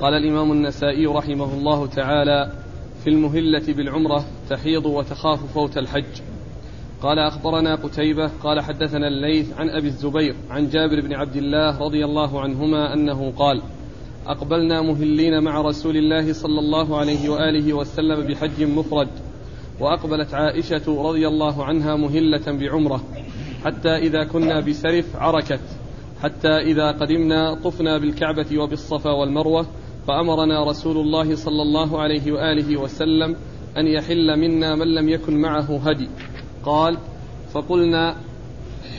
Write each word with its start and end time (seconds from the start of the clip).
قال 0.00 0.14
الإمام 0.14 0.52
النسائي 0.52 1.06
رحمه 1.06 1.54
الله 1.54 1.86
تعالى 1.86 2.52
في 3.04 3.10
المهلة 3.10 3.72
بالعمرة 3.74 4.24
تحيض 4.50 4.86
وتخاف 4.86 5.52
فوت 5.54 5.78
الحج. 5.78 6.20
قال 7.02 7.18
أخبرنا 7.18 7.74
قتيبة 7.74 8.30
قال 8.42 8.60
حدثنا 8.60 9.08
الليث 9.08 9.52
عن 9.58 9.70
أبي 9.70 9.86
الزبير 9.86 10.34
عن 10.50 10.68
جابر 10.68 11.00
بن 11.00 11.14
عبد 11.14 11.36
الله 11.36 11.78
رضي 11.78 12.04
الله 12.04 12.40
عنهما 12.40 12.94
أنه 12.94 13.32
قال 13.36 13.62
أقبلنا 14.26 14.82
مهلين 14.82 15.42
مع 15.42 15.60
رسول 15.60 15.96
الله 15.96 16.32
صلى 16.32 16.58
الله 16.60 16.96
عليه 16.96 17.28
وآله 17.28 17.72
وسلم 17.72 18.26
بحج 18.26 18.62
مفرد 18.62 19.08
وأقبلت 19.80 20.34
عائشة 20.34 21.08
رضي 21.08 21.28
الله 21.28 21.64
عنها 21.64 21.96
مهلة 21.96 22.52
بعمرة 22.52 23.04
حتى 23.64 23.96
إذا 23.96 24.24
كنا 24.24 24.60
بسرف 24.60 25.16
عركت 25.16 25.60
حتى 26.22 26.56
إذا 26.56 26.90
قدمنا 26.90 27.54
طفنا 27.54 27.98
بالكعبة 27.98 28.58
وبالصفا 28.58 29.10
والمروة 29.10 29.66
فأمرنا 30.08 30.64
رسول 30.64 30.96
الله 30.96 31.36
صلى 31.36 31.62
الله 31.62 32.00
عليه 32.00 32.32
وآله 32.32 32.76
وسلم 32.76 33.36
أن 33.76 33.86
يحل 33.86 34.36
منا 34.40 34.74
من 34.74 34.94
لم 34.94 35.08
يكن 35.08 35.40
معه 35.40 35.78
هدي. 35.78 36.08
قال 36.64 36.98
فقلنا 37.52 38.16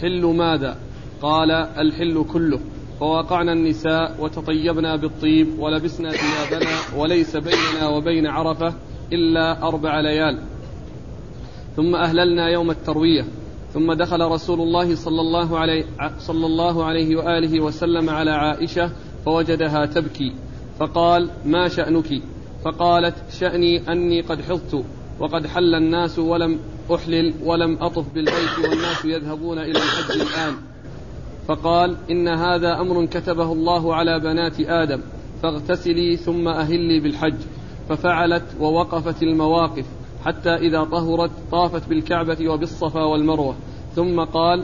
حل 0.02 0.26
ماذا؟ 0.26 0.78
قال 1.22 1.52
الحل 1.52 2.26
كله. 2.34 2.60
فوقعنا 3.00 3.54
النساء 3.54 4.16
وتطيبنا 4.20 4.96
بالطيب 4.96 5.60
ولبسنا 5.60 6.10
ثيابنا 6.10 6.70
وليس 6.98 7.38
بيننا 7.38 7.90
وبين 7.90 8.28
عرفة 8.28 8.74
إلا 9.14 9.68
أربع 9.68 10.00
ليال. 10.00 10.40
ثم 11.76 11.96
أهللنا 11.96 12.50
يوم 12.50 12.72
التروية. 12.72 13.26
ثم 13.74 13.94
دخل 13.94 14.22
رسول 14.22 14.62
الله 14.62 14.96
صلى 14.96 15.22
الله 15.22 15.60
عليه 15.60 15.86
صلى 16.20 16.46
الله 16.46 16.84
عليه 16.84 17.16
وآله 17.16 17.64
وسلم 17.64 18.10
على 18.10 18.32
عائشة 18.32 18.92
فوجدها 19.26 19.86
تبكي. 19.86 20.34
فقال 20.80 21.30
ما 21.46 21.68
شأنك؟ 21.68 22.22
فقالت 22.66 23.16
شأني 23.40 23.92
أني 23.92 24.22
قد 24.22 24.42
حضت 24.42 24.84
وقد 25.20 25.48
حل 25.48 25.76
الناس 25.76 26.20
ولم 26.20 26.60
أحلل 26.96 27.34
ولم 27.44 27.78
أطف 27.82 28.14
بالبيت 28.14 28.60
والناس 28.64 29.06
يذهبون 29.06 29.60
إلى 29.60 29.72
الحج 29.72 30.22
الآن. 30.22 30.54
فقال 31.48 31.98
إن 32.12 32.28
هذا 32.28 32.82
أمر 32.82 33.06
كتبه 33.06 33.54
الله 33.54 33.96
على 33.96 34.20
بنات 34.20 34.60
آدم 34.60 35.02
فاغتسلي 35.44 36.18
ثم 36.18 36.48
أهلي 36.48 37.00
بالحج. 37.00 37.40
ففعلت 37.90 38.44
ووقفت 38.60 39.24
المواقف 39.24 39.86
حتى 40.26 40.50
إذا 40.50 40.84
طهرت 40.84 41.32
طافت 41.52 41.90
بالكعبة 41.90 42.50
وبالصفا 42.50 43.04
والمروة. 43.04 43.56
ثم 43.96 44.20
قال 44.20 44.64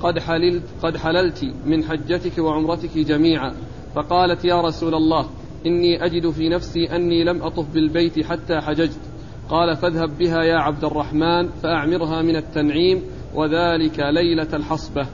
قد 0.00 0.18
حللت 0.18 0.64
قد 0.82 0.96
حللت 0.96 1.44
من 1.66 1.84
حجتك 1.84 2.38
وعمرتك 2.38 2.98
جميعا. 2.98 3.54
فقالت 3.94 4.44
يا 4.44 4.60
رسول 4.60 4.94
الله 4.94 5.28
إني 5.68 6.04
أجد 6.04 6.30
في 6.30 6.48
نفسي 6.48 6.96
أني 6.96 7.24
لم 7.24 7.42
أطف 7.42 7.66
بالبيت 7.74 8.26
حتى 8.26 8.60
حججت. 8.60 9.00
قال 9.48 9.76
فاذهب 9.76 10.18
بها 10.18 10.42
يا 10.42 10.56
عبد 10.56 10.84
الرحمن 10.84 11.48
فأعمرها 11.62 12.22
من 12.22 12.36
التنعيم 12.36 13.02
وذلك 13.34 13.98
ليلة 14.00 14.48
الحصبة. 14.54 15.06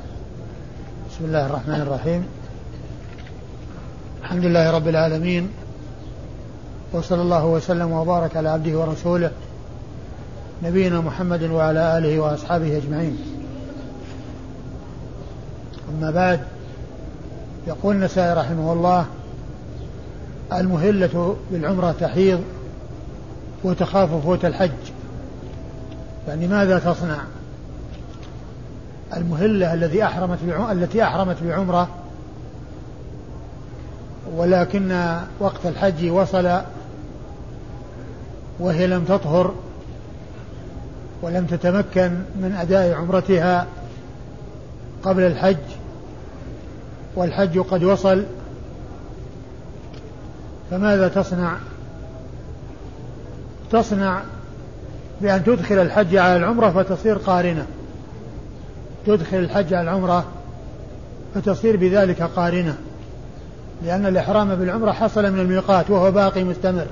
بسم 1.10 1.24
الله 1.24 1.46
الرحمن 1.46 1.80
الرحيم. 1.80 2.26
الحمد 4.22 4.44
لله 4.44 4.70
رب 4.70 4.88
العالمين. 4.88 5.48
وصلى 6.92 7.22
الله 7.22 7.46
وسلم 7.46 7.92
وبارك 7.92 8.36
على 8.36 8.48
عبده 8.48 8.78
ورسوله 8.78 9.30
نبينا 10.62 11.00
محمد 11.00 11.42
وعلى 11.42 11.98
آله 11.98 12.20
وأصحابه 12.20 12.76
أجمعين. 12.76 13.18
أما 15.94 16.10
بعد 16.10 16.40
يقول 17.66 17.96
النسائي 17.96 18.34
رحمه 18.34 18.72
الله 18.72 19.06
المهلة 20.52 21.36
بالعمرة 21.50 21.94
تحيض 22.00 22.40
وتخاف 23.64 24.24
فوت 24.24 24.44
الحج 24.44 24.70
يعني 26.28 26.46
ماذا 26.46 26.78
تصنع؟ 26.78 27.18
المهلة 29.16 29.74
الذي 29.74 30.04
أحرمت 30.04 30.38
التي 30.72 31.02
أحرمت 31.02 31.36
بعمرة 31.42 31.88
ولكن 34.36 35.16
وقت 35.40 35.66
الحج 35.66 36.10
وصل 36.10 36.60
وهي 38.58 38.86
لم 38.86 39.04
تطهر 39.04 39.54
ولم 41.22 41.46
تتمكن 41.46 42.10
من 42.36 42.56
أداء 42.60 42.92
عمرتها 42.92 43.66
قبل 45.02 45.22
الحج 45.22 45.56
والحج 47.16 47.58
قد 47.58 47.84
وصل 47.84 48.24
فماذا 50.70 51.08
تصنع؟ 51.08 51.56
تصنع 53.70 54.22
بأن 55.20 55.44
تدخل 55.44 55.78
الحج 55.78 56.16
على 56.16 56.36
العمرة 56.36 56.70
فتصير 56.70 57.16
قارنة. 57.16 57.66
تدخل 59.06 59.36
الحج 59.36 59.74
على 59.74 59.90
العمرة 59.90 60.24
فتصير 61.34 61.76
بذلك 61.76 62.22
قارنة. 62.22 62.76
لأن 63.84 64.06
الإحرام 64.06 64.54
بالعمرة 64.54 64.92
حصل 64.92 65.32
من 65.32 65.40
الميقات 65.40 65.90
وهو 65.90 66.10
باقي 66.10 66.44
مستمر. 66.44 66.86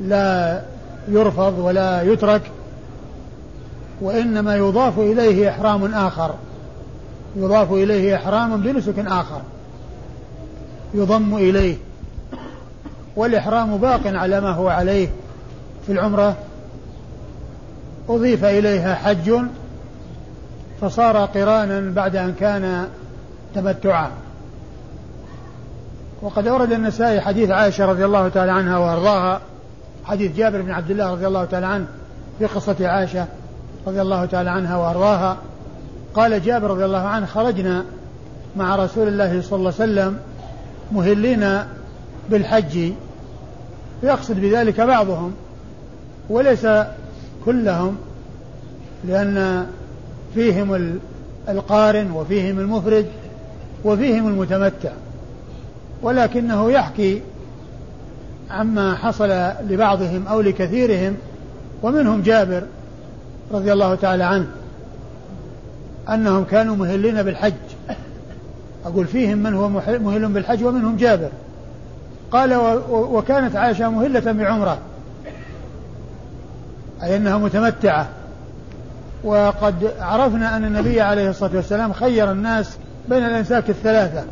لا 0.00 0.62
يرفض 1.08 1.58
ولا 1.58 2.02
يترك 2.02 2.42
وإنما 4.00 4.56
يضاف 4.56 4.98
إليه 4.98 5.50
إحرام 5.50 5.94
آخر. 5.94 6.34
يضاف 7.36 7.72
إليه 7.72 8.16
إحرام 8.16 8.60
بنسك 8.60 8.98
آخر. 8.98 9.40
يضم 10.94 11.36
إليه. 11.36 11.76
والإحرام 13.16 13.76
باق 13.76 14.00
على 14.06 14.40
ما 14.40 14.50
هو 14.50 14.68
عليه 14.68 15.08
في 15.86 15.92
العمرة. 15.92 16.36
أضيف 18.08 18.44
إليها 18.44 18.94
حج 18.94 19.32
فصار 20.80 21.16
قرانا 21.16 21.94
بعد 21.94 22.16
أن 22.16 22.34
كان 22.40 22.88
تمتعا. 23.54 24.10
وقد 26.22 26.46
أورد 26.46 26.72
النسائي 26.72 27.20
حديث 27.20 27.50
عائشة 27.50 27.86
رضي 27.86 28.04
الله 28.04 28.28
تعالى 28.28 28.52
عنها 28.52 28.78
وأرضاها 28.78 29.40
حديث 30.04 30.36
جابر 30.36 30.62
بن 30.62 30.70
عبد 30.70 30.90
الله 30.90 31.12
رضي 31.12 31.26
الله 31.26 31.44
تعالى 31.44 31.66
عنه 31.66 31.86
في 32.38 32.46
قصة 32.46 32.88
عائشة 32.88 33.26
رضي 33.86 34.02
الله 34.02 34.24
تعالى 34.24 34.50
عنها 34.50 34.76
وأرضاها. 34.76 35.36
قال 36.14 36.42
جابر 36.42 36.70
رضي 36.70 36.84
الله 36.84 36.98
عنه 36.98 37.26
خرجنا 37.26 37.84
مع 38.56 38.76
رسول 38.76 39.08
الله 39.08 39.42
صلى 39.42 39.58
الله 39.58 39.74
عليه 39.80 39.92
وسلم 39.92 40.18
مهلين 40.92 41.62
بالحج 42.30 42.92
يقصد 44.02 44.40
بذلك 44.40 44.80
بعضهم 44.80 45.32
وليس 46.30 46.66
كلهم 47.44 47.96
لأن 49.04 49.66
فيهم 50.34 50.98
القارن 51.48 52.10
وفيهم 52.10 52.58
المفرد 52.58 53.06
وفيهم 53.84 54.28
المتمتع 54.28 54.90
ولكنه 56.02 56.70
يحكي 56.70 57.22
عما 58.50 58.94
حصل 58.94 59.28
لبعضهم 59.68 60.26
أو 60.26 60.40
لكثيرهم 60.40 61.16
ومنهم 61.82 62.22
جابر 62.22 62.62
رضي 63.52 63.72
الله 63.72 63.94
تعالى 63.94 64.24
عنه 64.24 64.46
أنهم 66.08 66.44
كانوا 66.44 66.76
مهلين 66.76 67.22
بالحج. 67.22 67.52
أقول 68.86 69.06
فيهم 69.06 69.38
من 69.38 69.54
هو 69.54 69.68
مهل 69.68 70.28
بالحج 70.28 70.64
ومنهم 70.64 70.96
جابر. 70.96 71.28
قال 72.32 72.54
وكانت 72.90 73.56
عائشة 73.56 73.90
مهلة 73.90 74.32
بعمرة 74.32 74.78
أي 77.02 77.16
أنها 77.16 77.38
متمتعة. 77.38 78.08
وقد 79.24 79.92
عرفنا 80.00 80.56
أن 80.56 80.64
النبي 80.64 81.00
عليه 81.00 81.30
الصلاة 81.30 81.56
والسلام 81.56 81.92
خير 81.92 82.30
الناس 82.32 82.76
بين 83.08 83.24
الأنساك 83.26 83.70
الثلاثة 83.70 84.24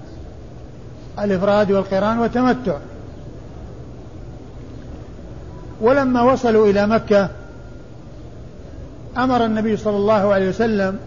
الإفراد 1.19 1.73
والقران 1.73 2.19
والتمتع. 2.19 2.77
ولما 5.81 6.23
وصلوا 6.23 6.67
إلى 6.67 6.87
مكة 6.87 7.29
أمر 9.17 9.45
النبي 9.45 9.77
صلى 9.77 9.97
الله 9.97 10.33
عليه 10.33 10.49
وسلم 10.49 10.99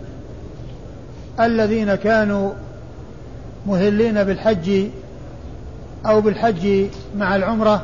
الذين 1.39 1.95
كانوا 1.95 2.51
مهلين 3.67 4.23
بالحج 4.23 4.87
أو 6.05 6.21
بالحج 6.21 6.85
مع 7.17 7.35
العمرة 7.35 7.81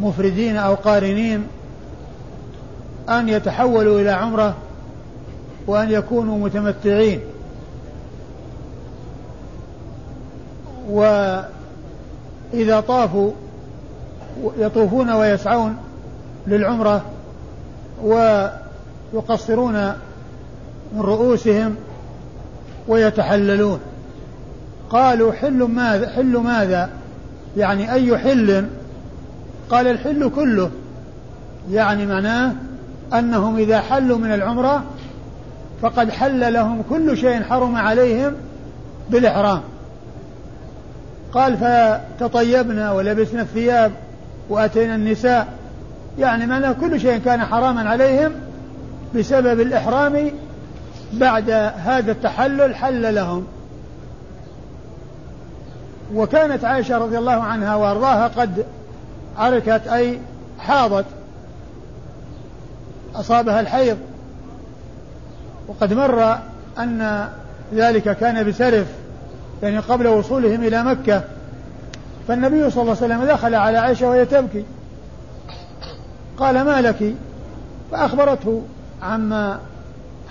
مفردين 0.00 0.56
أو 0.56 0.74
قارنين 0.74 1.46
أن 3.08 3.28
يتحولوا 3.28 4.00
إلى 4.00 4.10
عمرة 4.10 4.54
وأن 5.66 5.90
يكونوا 5.90 6.38
متمتعين. 6.38 7.20
وإذا 10.88 12.80
طافوا 12.88 13.30
يطوفون 14.58 15.10
ويسعون 15.10 15.76
للعمرة 16.46 17.02
ويقصرون 18.02 19.92
من 20.92 21.00
رؤوسهم 21.00 21.76
ويتحللون. 22.88 23.80
قالوا 24.94 25.32
حل 25.32 25.62
ماذا 25.62 26.10
حل 26.10 26.36
ماذا؟ 26.36 26.90
يعني 27.56 27.92
أي 27.92 28.18
حل؟ 28.18 28.66
قال 29.70 29.86
الحل 29.86 30.30
كله. 30.30 30.70
يعني 31.70 32.06
معناه 32.06 32.52
أنهم 33.14 33.56
إذا 33.56 33.80
حلوا 33.80 34.18
من 34.18 34.34
العمرة 34.34 34.84
فقد 35.82 36.10
حل 36.10 36.52
لهم 36.52 36.82
كل 36.90 37.16
شيء 37.16 37.42
حرم 37.42 37.76
عليهم 37.76 38.32
بالإحرام. 39.10 39.60
قال 41.32 41.56
فتطيبنا 41.56 42.92
ولبسنا 42.92 43.42
الثياب 43.42 43.92
وأتينا 44.48 44.94
النساء. 44.94 45.46
يعني 46.18 46.46
معناه 46.46 46.72
كل 46.72 47.00
شيء 47.00 47.18
كان 47.18 47.44
حراما 47.44 47.90
عليهم 47.90 48.32
بسبب 49.14 49.60
الإحرام 49.60 50.30
بعد 51.12 51.50
هذا 51.76 52.12
التحلل 52.12 52.74
حل 52.74 53.14
لهم. 53.14 53.46
وكانت 56.14 56.64
عائشة 56.64 56.98
رضي 56.98 57.18
الله 57.18 57.42
عنها 57.42 57.74
وأرضاها 57.74 58.28
قد 58.28 58.64
عركت 59.38 59.88
أي 59.88 60.18
حاضت 60.58 61.04
أصابها 63.14 63.60
الحيض. 63.60 63.98
وقد 65.68 65.92
مر 65.92 66.38
أن 66.78 67.28
ذلك 67.74 68.16
كان 68.16 68.48
بسرف 68.48 68.86
يعني 69.62 69.78
قبل 69.78 70.06
وصولهم 70.06 70.64
إلى 70.64 70.84
مكة. 70.84 71.22
فالنبي 72.28 72.70
صلى 72.70 72.82
الله 72.82 72.96
عليه 73.02 73.14
وسلم 73.14 73.24
دخل 73.24 73.54
على 73.54 73.78
عائشة 73.78 74.08
وهي 74.08 74.26
تبكي. 74.26 74.64
قال 76.38 76.64
ما 76.64 76.80
لك؟ 76.80 77.14
فأخبرته 77.90 78.62
عما 79.02 79.58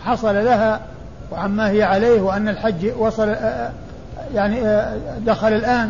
حصل 0.05 0.35
لها 0.35 0.81
وعما 1.31 1.69
هي 1.69 1.83
عليه 1.83 2.21
وأن 2.21 2.49
الحج 2.49 2.91
وصل 2.97 3.29
آه، 3.29 3.33
آه، 3.33 3.71
يعني 4.33 4.61
آه، 4.61 4.97
دخل 5.25 5.53
الآن 5.53 5.89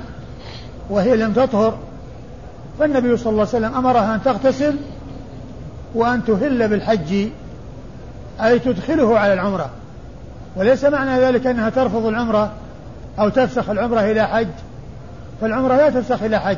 وهي 0.89 1.15
لم 1.15 1.33
تطهر 1.33 1.77
فالنبي 2.79 3.17
صلى 3.17 3.31
الله 3.31 3.47
عليه 3.53 3.65
وسلم 3.67 3.75
أمرها 3.75 4.15
أن 4.15 4.23
تغتسل 4.23 4.75
وأن 5.95 6.25
تهل 6.25 6.67
بالحج 6.67 7.27
أي 8.41 8.59
تدخله 8.59 9.19
على 9.19 9.33
العمرة. 9.33 9.69
وليس 10.55 10.85
معنى 10.85 11.19
ذلك 11.19 11.47
أنها 11.47 11.69
ترفض 11.69 12.05
العمرة 12.05 12.51
أو 13.19 13.29
تفسخ 13.29 13.69
العمرة 13.69 13.99
إلى 13.99 14.27
حج 14.27 14.47
فالعمرة 15.41 15.75
لا 15.75 15.89
تفسخ 15.89 16.23
إلى 16.23 16.39
حج 16.39 16.57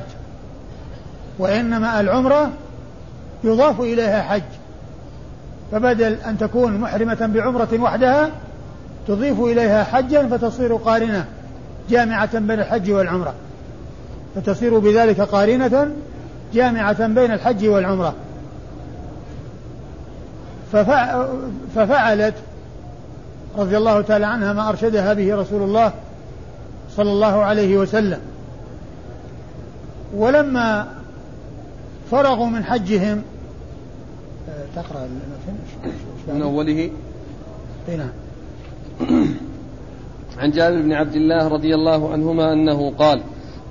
وإنما 1.40 2.00
العمرة 2.00 2.50
يضاف 3.44 3.81
إليها 3.81 4.22
حج. 4.22 4.42
فبدل 5.72 6.14
أن 6.14 6.38
تكون 6.38 6.78
محرمة 6.78 7.30
بعمرة 7.34 7.80
وحدها 7.80 8.30
تضيف 9.08 9.40
إليها 9.40 9.84
حجا 9.84 10.28
فتصير 10.28 10.76
قارنة. 10.76 11.26
جامعة 11.90 12.40
بين 12.40 12.60
الحج 12.60 12.92
والعمرة. 12.92 13.34
فتصير 14.36 14.80
بذلك 14.80 15.22
قارنة 15.22 15.92
جامعة 16.54 17.08
بين 17.08 17.32
الحج 17.32 17.68
والعمرة. 17.68 18.14
ففعلت 21.76 22.34
رضي 23.58 23.78
الله 23.78 24.02
تعالى 24.02 24.26
عنها 24.26 24.54
ما 24.54 24.70
أرشدها 24.70 25.14
به 25.14 25.36
رسول 25.36 25.62
الله 25.62 25.94
صلى 26.96 27.12
الله 27.12 27.44
عليه 27.44 27.78
وسلم. 27.78 28.20
ولما 30.16 30.88
فرغوا 32.12 32.48
من 32.48 32.64
حجهم 32.64 33.22
تقرأ 34.76 35.08
من 36.28 36.42
أوله؟ 36.42 36.90
نعم. 37.88 38.10
عن 40.38 40.52
جابر 40.52 40.82
بن 40.82 40.94
عبد 40.94 41.16
الله 41.16 41.48
رضي 41.48 41.76
الله 41.76 42.12
عنهما 42.12 42.54
أنه 42.54 42.92
قال 43.00 43.22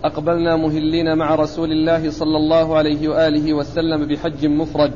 أقبلنا 0.05 0.57
مهلين 0.57 1.19
مع 1.19 1.35
رسول 1.35 1.73
الله 1.73 2.11
صلى 2.11 2.37
الله 2.37 2.77
عليه 2.77 3.09
وآله 3.09 3.55
وسلم 3.55 4.07
بحج 4.07 4.47
مفرد 4.47 4.93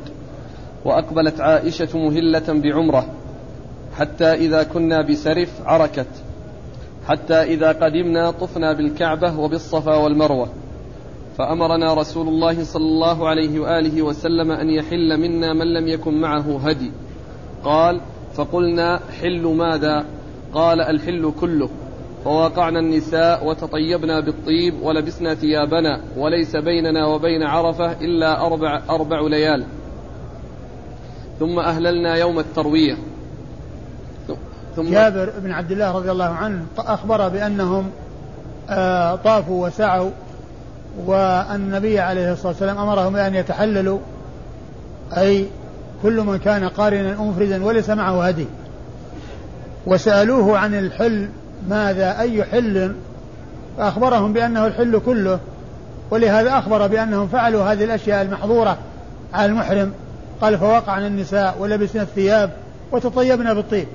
وأقبلت 0.85 1.41
عائشة 1.41 1.97
مهلة 1.97 2.43
بعمرة 2.47 3.05
حتى 3.97 4.33
إذا 4.33 4.63
كنا 4.63 5.01
بسرف 5.01 5.61
عركت 5.65 6.07
حتى 7.07 7.33
إذا 7.33 7.71
قدمنا 7.71 8.31
طفنا 8.31 8.73
بالكعبة 8.73 9.39
وبالصفا 9.39 9.95
والمروة 9.95 10.49
فأمرنا 11.37 11.93
رسول 11.93 12.27
الله 12.27 12.63
صلى 12.63 12.85
الله 12.85 13.27
عليه 13.29 13.59
وآله 13.59 14.01
وسلم 14.01 14.51
أن 14.51 14.69
يحل 14.69 15.17
منا 15.17 15.53
من 15.53 15.73
لم 15.73 15.87
يكن 15.87 16.21
معه 16.21 16.59
هدي. 16.67 16.91
قال 17.63 18.01
فقلنا 18.33 18.99
حل 19.21 19.41
ماذا؟ 19.41 20.05
قال 20.53 20.81
الحل 20.81 21.33
كله. 21.41 21.69
فواقعنا 22.23 22.79
النساء 22.79 23.47
وتطيبنا 23.47 24.19
بالطيب 24.19 24.81
ولبسنا 24.81 25.35
ثيابنا 25.35 26.01
وليس 26.17 26.55
بيننا 26.55 27.05
وبين 27.05 27.43
عرفة 27.43 27.91
إلا 27.91 28.45
أربع, 28.45 28.81
أربع 28.89 29.21
ليال. 29.21 29.63
ثم 31.39 31.59
أهللنا 31.59 32.15
يوم 32.15 32.39
التروية. 32.39 32.97
ثم 34.75 34.91
جابر 34.91 35.29
بن 35.39 35.51
عبد 35.51 35.71
الله 35.71 35.91
رضي 35.91 36.11
الله 36.11 36.25
عنه 36.25 36.65
أخبر 36.77 37.29
بأنهم 37.29 37.89
آه، 38.69 39.15
طافوا 39.15 39.67
وسعوا 39.67 40.11
والنبي 41.05 41.99
عليه 41.99 42.33
الصلاة 42.33 42.47
والسلام 42.47 42.77
أمرهم 42.77 43.13
بأن 43.13 43.35
يتحللوا 43.35 43.99
أي 45.17 45.45
كل 46.03 46.21
من 46.21 46.37
كان 46.37 46.63
قارنا 46.69 47.21
مفردا 47.21 47.65
وليس 47.65 47.89
معه 47.89 48.23
هدي. 48.27 48.45
وسألوه 49.85 50.57
عن 50.57 50.73
الحل 50.73 51.29
ماذا 51.69 52.19
أي 52.19 52.43
حل؟ 52.43 52.95
فأخبرهم 53.77 54.33
بأنه 54.33 54.67
الحل 54.67 54.99
كله 55.05 55.39
ولهذا 56.11 56.57
أخبر 56.57 56.87
بأنهم 56.87 57.27
فعلوا 57.27 57.63
هذه 57.63 57.83
الأشياء 57.83 58.21
المحظورة 58.21 58.77
على 59.33 59.45
المحرم. 59.45 59.93
قال 60.41 60.57
فوقعنا 60.57 61.07
النساء 61.07 61.55
ولبسنا 61.59 62.01
الثياب 62.01 62.49
وتطيبنا 62.91 63.53
بالطيب. 63.53 63.87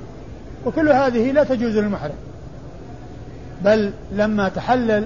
وكل 0.67 0.89
هذه 0.89 1.31
لا 1.31 1.45
تجوز 1.45 1.77
للمحرم 1.77 2.15
بل 3.65 3.93
لما 4.13 4.49
تحلل 4.49 5.05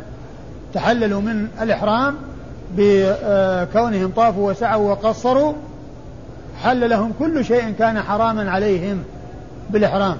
تحللوا 0.74 1.20
من 1.20 1.48
الإحرام 1.62 2.14
بكونهم 2.76 4.10
طافوا 4.16 4.50
وسعوا 4.50 4.90
وقصروا 4.90 5.52
حل 6.62 6.90
لهم 6.90 7.12
كل 7.18 7.44
شيء 7.44 7.70
كان 7.78 8.02
حراما 8.02 8.50
عليهم 8.50 9.02
بالإحرام. 9.70 10.16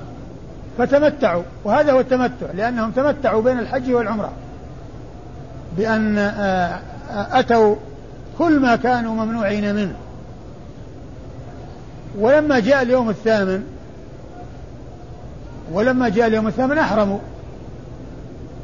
فتمتعوا. 0.79 1.43
وهذا 1.65 1.93
هو 1.93 2.01
التمتع 2.01 2.47
لأنهم 2.55 2.91
تمتعوا 2.91 3.43
بين 3.43 3.59
الحج 3.59 3.93
والعمرة. 3.93 4.33
بأن 5.77 6.19
آه، 6.19 6.81
أتوا 7.11 7.77
كل 8.39 8.61
ما 8.61 8.77
كانوا 8.77 9.15
ممنوعين 9.15 9.75
منه. 9.75 9.95
ولما 12.19 12.59
جاء 12.59 12.83
اليوم 12.83 13.11
الثامن 13.11 13.65
ولما 15.73 16.09
جاء 16.09 16.27
اليوم 16.27 16.47
الثامن 16.47 16.79
أحرموا 16.79 17.19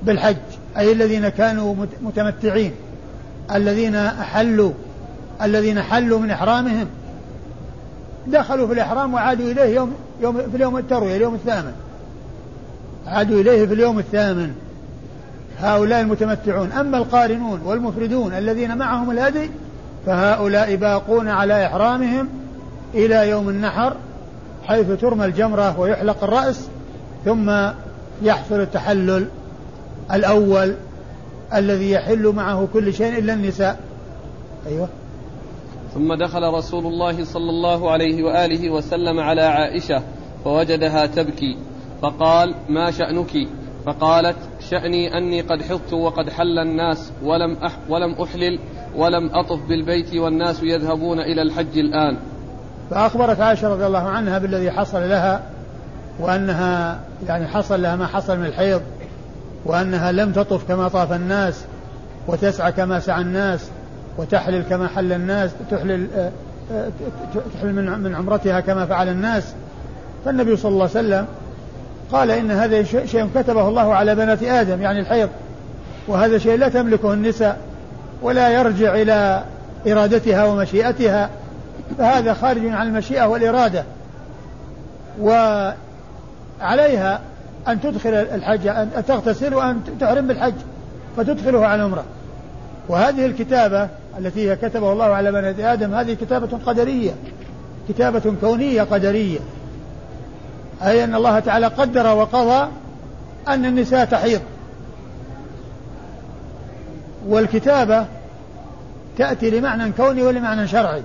بالحج. 0.02 0.36
أي 0.76 0.92
الذين 0.92 1.28
كانوا 1.28 1.74
متمتعين. 2.02 2.72
الذين 3.54 3.96
أحلوا 3.96 4.72
الذين 5.42 5.82
حلوا 5.82 6.18
من 6.18 6.30
إحرامهم. 6.30 6.86
دخلوا 8.26 8.66
في 8.66 8.72
الإحرام 8.72 9.14
وعادوا 9.14 9.50
إليه 9.50 9.74
يوم, 9.74 9.94
يوم 10.22 10.36
في 10.50 10.56
اليوم 10.56 10.76
التروية 10.76 11.16
اليوم 11.16 11.34
الثامن. 11.34 11.72
عادوا 13.06 13.40
إليه 13.40 13.66
في 13.66 13.74
اليوم 13.74 13.98
الثامن. 13.98 14.54
هؤلاء 15.58 16.00
المتمتعون. 16.00 16.72
أما 16.72 16.98
القارنون 16.98 17.60
والمفردون 17.64 18.32
الذين 18.32 18.78
معهم 18.78 19.10
الهدي 19.10 19.50
فهؤلاء 20.06 20.76
باقون 20.76 21.28
على 21.28 21.66
إحرامهم 21.66 22.28
إلى 22.94 23.28
يوم 23.28 23.48
النحر 23.48 23.96
حيث 24.64 24.90
ترمى 25.00 25.24
الجمرة 25.24 25.80
ويحلق 25.80 26.24
الرأس 26.24 26.68
ثم 27.24 27.50
يحصل 28.22 28.60
التحلل 28.60 29.26
الأول 30.12 30.74
الذي 31.54 31.90
يحل 31.90 32.26
معه 32.26 32.68
كل 32.72 32.94
شيء 32.94 33.18
إلا 33.18 33.34
النساء. 33.34 33.78
أيوة. 34.66 34.88
ثم 35.94 36.14
دخل 36.14 36.42
رسول 36.42 36.86
الله 36.86 37.24
صلى 37.24 37.50
الله 37.50 37.90
عليه 37.90 38.24
وآله 38.24 38.70
وسلم 38.70 39.20
على 39.20 39.42
عائشة 39.42 40.02
فوجدها 40.44 41.06
تبكي. 41.06 41.56
فقال 42.04 42.54
ما 42.68 42.90
شأنك؟ 42.90 43.48
فقالت 43.86 44.36
شأني 44.70 45.18
أني 45.18 45.40
قد 45.40 45.62
حطت 45.62 45.92
وقد 45.92 46.30
حل 46.30 46.58
الناس 46.58 47.12
ولم, 47.22 47.56
أح 47.64 47.72
ولم 47.88 48.22
أحلل 48.22 48.58
ولم 48.96 49.30
أطف 49.34 49.58
بالبيت 49.68 50.14
والناس 50.14 50.62
يذهبون 50.62 51.20
إلى 51.20 51.42
الحج 51.42 51.78
الآن. 51.78 52.16
فأخبرت 52.90 53.40
عائشة 53.40 53.68
رضي 53.68 53.86
الله 53.86 54.08
عنها 54.08 54.38
بالذي 54.38 54.70
حصل 54.70 55.08
لها 55.08 55.42
وأنها 56.20 57.00
يعني 57.26 57.46
حصل 57.46 57.82
لها 57.82 57.96
ما 57.96 58.06
حصل 58.06 58.38
من 58.38 58.46
الحيض 58.46 58.82
وأنها 59.64 60.12
لم 60.12 60.32
تطف 60.32 60.68
كما 60.68 60.88
طاف 60.88 61.12
الناس 61.12 61.64
وتسعى 62.28 62.72
كما 62.72 63.00
سعى 63.00 63.22
الناس 63.22 63.70
وتحلل 64.18 64.62
كما 64.62 64.88
حل 64.88 65.12
الناس 65.12 65.50
تحلل 65.70 66.08
آه، 66.16 66.30
آه، 66.72 66.90
تحلل 67.54 67.98
من 67.98 68.14
عمرتها 68.14 68.60
كما 68.60 68.86
فعل 68.86 69.08
الناس. 69.08 69.54
فالنبي 70.24 70.56
صلى 70.56 70.72
الله 70.72 70.88
عليه 70.94 71.06
وسلم 71.06 71.26
قال 72.12 72.30
إن 72.30 72.50
هذا 72.50 72.82
شيء 72.82 73.28
كتبه 73.34 73.68
الله 73.68 73.94
على 73.94 74.14
بنات 74.14 74.42
آدم 74.42 74.82
يعني 74.82 75.00
الحيض. 75.00 75.28
وهذا 76.08 76.38
شيء 76.38 76.58
لا 76.58 76.68
تملكه 76.68 77.12
النساء 77.12 77.58
ولا 78.22 78.50
يرجع 78.50 78.94
إلى 78.94 79.44
إرادتها 79.86 80.44
ومشيئتها. 80.44 81.30
فهذا 81.98 82.34
خارج 82.34 82.66
عن 82.66 82.86
المشيئة 82.86 83.24
والإرادة. 83.24 83.84
وعليها 85.20 87.20
أن 87.68 87.80
تدخل 87.80 88.14
الحج 88.14 88.66
أن 88.66 88.90
تغتسل 89.08 89.54
وأن 89.54 89.80
تحرم 90.00 90.26
بالحج 90.26 90.54
فتدخله 91.16 91.66
على 91.66 91.74
العمرة. 91.74 92.04
وهذه 92.88 93.26
الكتابة 93.26 93.88
التي 94.18 94.50
هي 94.50 94.56
كتبه 94.56 94.92
الله 94.92 95.04
على 95.04 95.32
بني 95.32 95.72
آدم 95.72 95.94
هذه 95.94 96.14
كتابة 96.14 96.58
قدرية 96.66 97.12
كتابة 97.88 98.34
كونية 98.40 98.82
قدرية. 98.82 99.38
أي 100.82 101.04
أن 101.04 101.14
الله 101.14 101.38
تعالى 101.40 101.66
قدر 101.66 102.06
وقضى 102.06 102.68
أن 103.48 103.64
النساء 103.64 104.04
تحيض. 104.04 104.40
والكتابة 107.28 108.06
تأتي 109.18 109.50
لمعنى 109.50 109.92
كوني 109.92 110.22
ولمعنى 110.22 110.68
شرعي. 110.68 111.02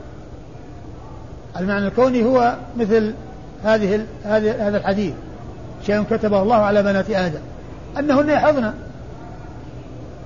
المعنى 1.59 1.87
الكوني 1.87 2.23
هو 2.23 2.55
مثل 2.77 3.13
هذه 3.63 4.05
هذا 4.23 4.77
الحديث. 4.77 5.13
شيء 5.85 6.03
كتبه 6.03 6.41
الله 6.41 6.55
على 6.55 6.83
بنات 6.83 7.09
آدم. 7.09 7.39
أنهن 7.99 8.29
يحضن. 8.29 8.73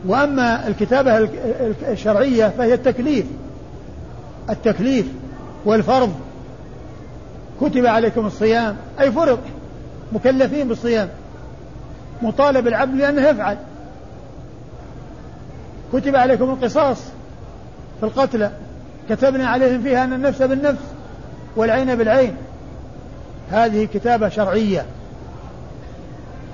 وأما 0.08 0.68
الكتابة 0.68 1.30
الشرعية 1.88 2.54
فهي 2.58 2.74
التكليف. 2.74 3.26
التكليف 4.50 5.06
والفرض. 5.66 6.14
كتب 7.62 7.86
عليكم 7.86 8.26
الصيام. 8.26 8.76
أي 9.00 9.12
فرض 9.12 9.40
مكلفين 10.12 10.68
بالصيام. 10.68 11.10
مطالب 12.22 12.68
العبد 12.68 12.98
بأنه 12.98 13.22
يفعل. 13.22 13.58
كتب 15.94 16.16
عليكم 16.16 16.50
القصاص 16.50 16.98
في 18.00 18.06
القتلى 18.06 18.52
كتبنا 19.10 19.48
عليهم 19.48 19.82
فيها 19.82 20.04
أن 20.04 20.14
النفس 20.14 20.42
بالنفس 20.42 20.84
والعين 21.56 21.96
بالعين. 21.96 22.36
هذه 23.52 23.88
كتابة 23.94 24.30
شرعية. 24.30 24.86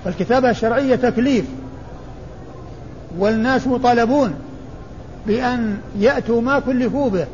فالكتابة 0.06 0.50
الشرعية 0.50 0.96
تكليف. 0.96 1.46
والناس 3.18 3.68
مطالبون 3.68 4.34
بأن 5.28 5.78
يأتوا 6.00 6.42
ما 6.42 6.60
كلفوا 6.60 7.10
به. 7.10 7.26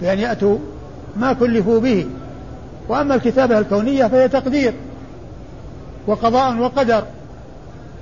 بأن 0.00 0.18
يأتوا 0.18 0.58
ما 1.16 1.32
كلفوا 1.32 1.80
به. 1.80 2.06
وأما 2.90 3.14
الكتابة 3.14 3.58
الكونية 3.58 4.06
فهي 4.06 4.28
تقدير 4.28 4.74
وقضاء 6.06 6.58
وقدر. 6.58 7.04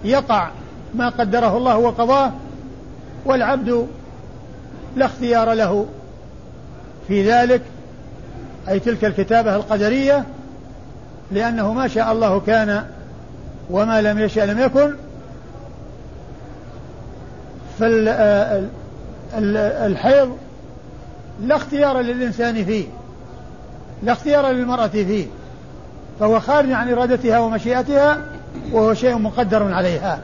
يقع 0.05 0.49
ما 0.95 1.09
قدره 1.09 1.57
الله 1.57 1.79
وقضاه 1.79 2.33
والعبد 3.25 3.87
لا 4.97 5.07
اختيار 5.07 5.53
له 5.53 5.87
في 7.09 7.31
ذلك. 7.31 7.63
أي 8.69 8.81
تلك 8.81 9.05
الكتابة 9.05 9.57
القدرية 9.57 10.25
لأنه 11.33 11.73
ما 11.73 11.89
شاء 11.89 12.13
الله 12.13 12.41
كان 12.41 12.85
وما 13.71 14.01
لم 14.03 14.19
يشأ 14.19 14.41
لم 14.41 14.59
يكن. 14.59 14.95
فالحيض 19.33 20.37
لا 21.43 21.57
اختيار 21.57 22.01
للإنسان 22.01 22.65
فيه. 22.65 22.87
لا 24.03 24.13
اختيار 24.13 24.51
للمرأة 24.51 24.87
فيه 24.87 25.27
فهو 26.21 26.41
خارج 26.41 26.73
عن 26.73 26.93
إرادتها 26.93 27.39
ومشيئتها 27.39 28.19
وهو 28.73 28.95
شيء 28.95 29.19
مقدر 29.19 29.75
عليها 29.75 30.19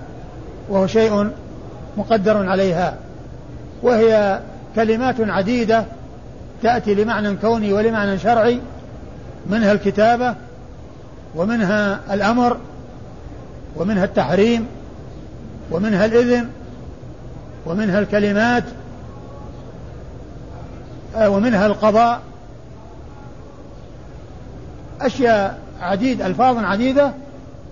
وهو 0.69 0.87
شيء 0.87 1.31
مقدر 1.97 2.49
عليها. 2.49 2.97
وهي 3.83 4.41
كلمات 4.77 5.15
عديدة 5.21 5.85
تأتي 6.63 6.95
لمعنى 6.95 7.37
كوني 7.37 7.73
ولمعنى 7.73 8.19
شرعي 8.19 8.61
منها 9.51 9.73
الكتابة 9.73 10.35
ومنها 11.35 12.01
الأمر 12.11 12.57
ومنها 13.77 14.05
التحريم 14.05 14.67
ومنها 15.71 16.05
الإذن 16.05 16.49
ومنها 17.67 17.99
الكلمات 17.99 18.65
آه، 21.17 21.29
ومنها 21.29 21.67
القضاء. 21.67 22.21
أشياء 25.05 25.59
عديد 25.81 26.23
ألفاظ 26.23 26.59
عديدة 26.59 27.13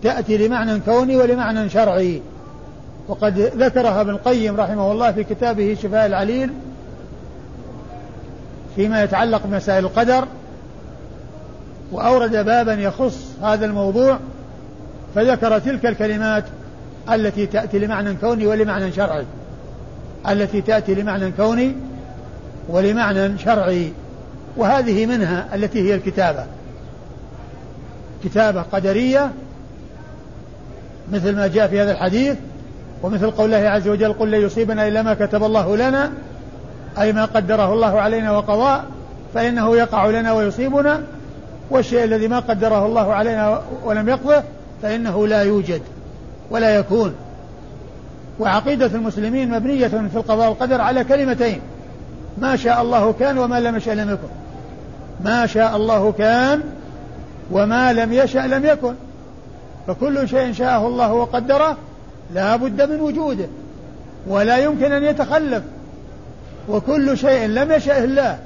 تأتي 0.02 0.48
لمعنى 0.48 0.80
كوني 0.80 1.16
ولمعنى 1.16 1.68
شرعي. 1.68 2.22
وقد 3.08 3.38
ذكرها 3.38 4.00
ابن 4.00 4.10
القيم 4.10 4.56
رحمه 4.56 4.92
الله 4.92 5.12
في 5.12 5.24
كتابه 5.24 5.76
شفاء 5.82 6.06
العليل 6.06 6.50
فيما 8.76 9.02
يتعلق 9.02 9.46
بمسائل 9.46 9.84
القدر 9.84 10.24
وأورد 11.92 12.36
بابا 12.36 12.74
يخص 12.74 13.18
هذا 13.42 13.66
الموضوع 13.66 14.18
فذكر 15.14 15.58
تلك 15.58 15.86
الكلمات 15.86 16.44
التي 17.12 17.46
تأتي 17.46 17.78
لمعنى 17.78 18.14
كوني 18.14 18.46
ولمعنى 18.46 18.92
شرعي. 18.92 19.24
التي 20.28 20.60
تأتي 20.60 20.94
لمعنى 20.94 21.30
كوني 21.30 21.76
ولمعنى 22.68 23.38
شرعي. 23.38 23.92
وهذه 24.56 25.06
منها 25.06 25.48
التي 25.54 25.90
هي 25.90 25.94
الكتابة. 25.94 26.44
كتابة 28.24 28.62
قدرية 28.62 29.30
مثل 31.12 31.36
ما 31.36 31.46
جاء 31.46 31.68
في 31.68 31.80
هذا 31.80 31.92
الحديث 31.92 32.36
ومثل 33.02 33.30
قول 33.30 33.54
الله 33.54 33.68
عز 33.68 33.88
وجل 33.88 34.12
قل 34.12 34.30
لن 34.30 34.40
يصيبنا 34.40 34.88
إلا 34.88 35.02
ما 35.02 35.14
كتب 35.14 35.44
الله 35.44 35.76
لنا 35.76 36.12
أي 36.98 37.12
ما 37.12 37.24
قدره 37.24 37.72
الله 37.72 38.00
علينا 38.00 38.32
وقضاء 38.32 38.84
فإنه 39.34 39.76
يقع 39.76 40.06
لنا 40.06 40.32
ويصيبنا 40.32 41.02
والشيء 41.70 42.04
الذي 42.04 42.28
ما 42.28 42.38
قدره 42.38 42.86
الله 42.86 43.14
علينا 43.14 43.62
ولم 43.84 44.08
يقضه 44.08 44.42
فإنه 44.82 45.26
لا 45.26 45.42
يوجد 45.42 45.82
ولا 46.50 46.76
يكون. 46.76 47.14
وعقيدة 48.38 48.86
المسلمين 48.86 49.50
مبنية 49.50 49.88
في 49.88 50.16
القضاء 50.16 50.48
والقدر 50.48 50.80
على 50.80 51.04
كلمتين 51.04 51.60
ما 52.38 52.56
شاء 52.56 52.82
الله 52.82 53.12
كان 53.12 53.38
وما 53.38 53.60
لم 53.60 53.76
يشأ 53.76 53.90
لم 53.90 54.10
يكن. 54.10 54.28
ما 55.24 55.46
شاء 55.46 55.76
الله 55.76 56.12
كان 56.12 56.62
وما 57.50 57.92
لم 57.92 58.12
يشأ 58.12 58.38
لم 58.38 58.66
يكن. 58.66 58.94
فكل 59.86 60.28
شيء 60.28 60.52
شاءه 60.52 60.86
الله 60.86 61.12
وقدره 61.12 61.76
لا 62.34 62.56
بد 62.56 62.92
من 62.92 63.00
وجوده 63.00 63.46
ولا 64.26 64.58
يمكن 64.58 64.92
أن 64.92 65.04
يتخلف. 65.04 65.62
وكل 66.68 67.18
شيء 67.18 67.46
لم 67.46 67.72
يشأه 67.72 68.04
الله 68.04 68.38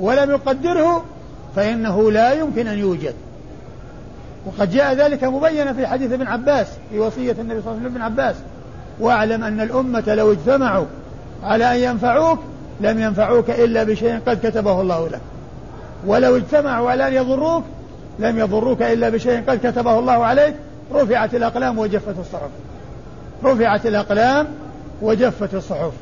ولم 0.00 0.30
يقدره 0.30 1.04
فإنه 1.56 2.12
لا 2.12 2.32
يمكن 2.32 2.66
أن 2.66 2.78
يوجد. 2.78 3.14
وقد 4.46 4.70
جاء 4.70 4.94
ذلك 4.94 5.24
مبينا 5.24 5.72
في 5.72 5.86
حديث 5.86 6.12
ابن 6.12 6.26
عباس 6.26 6.66
في 6.90 6.98
وصية 6.98 7.36
النبي 7.38 7.62
صلى 7.62 7.70
الله 7.70 7.70
عليه 7.70 7.80
وسلم 7.80 7.86
ابن 7.86 8.02
عباس. 8.02 8.36
واعلم 9.00 9.44
أن 9.44 9.60
الأمة 9.60 10.14
لو 10.14 10.32
اجتمعوا 10.32 10.86
على 11.42 11.74
أن 11.74 11.90
ينفعوك 11.90 12.38
لم 12.80 13.00
ينفعوك 13.00 13.50
إلا 13.50 13.84
بشيء 13.84 14.18
قد 14.26 14.46
كتبه 14.46 14.80
الله 14.80 15.08
لك. 15.08 15.20
ولو 16.06 16.36
اجتمعوا 16.36 16.90
على 16.90 17.08
أن 17.08 17.12
يضروك 17.12 17.64
لم 18.18 18.38
يضروك 18.38 18.82
إلا 18.82 19.08
بشيء 19.08 19.42
قد 19.48 19.58
كتبه 19.66 19.98
الله 19.98 20.24
عليك 20.24 20.54
رفعت 20.94 21.34
الأقلام 21.34 21.78
وجفت 21.78 22.18
الصحف. 22.18 22.50
رفعت 23.44 23.86
الأقلام 23.86 24.46
وجفت 25.02 25.54
الصحف. 25.54 25.92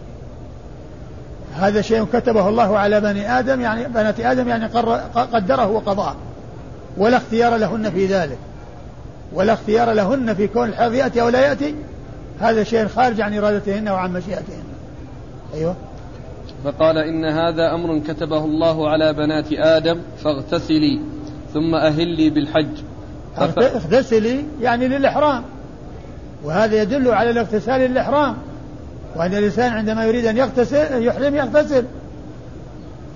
هذا 1.54 1.80
شيء 1.80 2.04
كتبه 2.12 2.48
الله 2.48 2.78
على 2.78 3.00
بني 3.00 3.38
آدم 3.38 3.60
يعني 3.60 3.84
بنات 3.84 4.20
آدم 4.20 4.48
يعني 4.48 4.66
قدره 5.14 5.66
وقضاه. 5.66 6.14
ولا 6.96 7.16
اختيار 7.16 7.56
لهن 7.56 7.90
في 7.90 8.06
ذلك. 8.06 8.38
ولا 9.32 9.52
اختيار 9.52 9.92
لهن 9.92 10.34
في 10.34 10.46
كون 10.46 10.68
الحيض 10.68 10.92
يأتي 10.92 11.22
أو 11.22 11.28
لا 11.28 11.46
يأتي. 11.48 11.74
هذا 12.40 12.64
شيء 12.64 12.86
خارج 12.86 13.20
عن 13.20 13.38
إرادتهن 13.38 13.88
وعن 13.88 14.12
مشيئتهن. 14.12 14.64
أيوه. 15.54 15.74
فقال 16.64 16.98
إن 16.98 17.24
هذا 17.24 17.74
أمر 17.74 17.98
كتبه 17.98 18.44
الله 18.44 18.90
على 18.90 19.12
بنات 19.12 19.52
آدم 19.52 20.00
فاغتسلي. 20.24 21.00
ثم 21.56 21.74
أهلي 21.74 22.30
بالحج. 22.30 22.66
اغتسلي 23.38 24.44
يعني 24.60 24.88
للإحرام. 24.88 25.42
وهذا 26.44 26.82
يدل 26.82 27.10
على 27.10 27.30
الاغتسال 27.30 27.80
للإحرام. 27.80 28.36
وأن 29.16 29.34
الإنسان 29.34 29.72
عندما 29.72 30.06
يريد 30.06 30.26
أن 30.26 30.36
يغتسل 30.36 31.02
يحرم 31.02 31.34
يغتسل. 31.36 31.84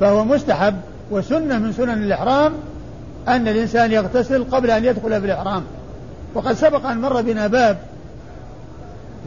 فهو 0.01 0.25
مستحب 0.25 0.75
وسنة 1.11 1.59
من 1.59 1.73
سنن 1.73 2.03
الإحرام 2.03 2.53
أن 3.29 3.49
الإنسان 3.49 3.93
يغتسل 3.93 4.45
قبل 4.45 4.71
أن 4.71 4.85
يدخل 4.85 5.21
في 5.21 5.27
الإحرام. 5.27 5.63
وقد 6.35 6.53
سبق 6.53 6.87
أن 6.87 7.01
مر 7.01 7.23
بنا 7.23 7.47
باب 7.47 7.79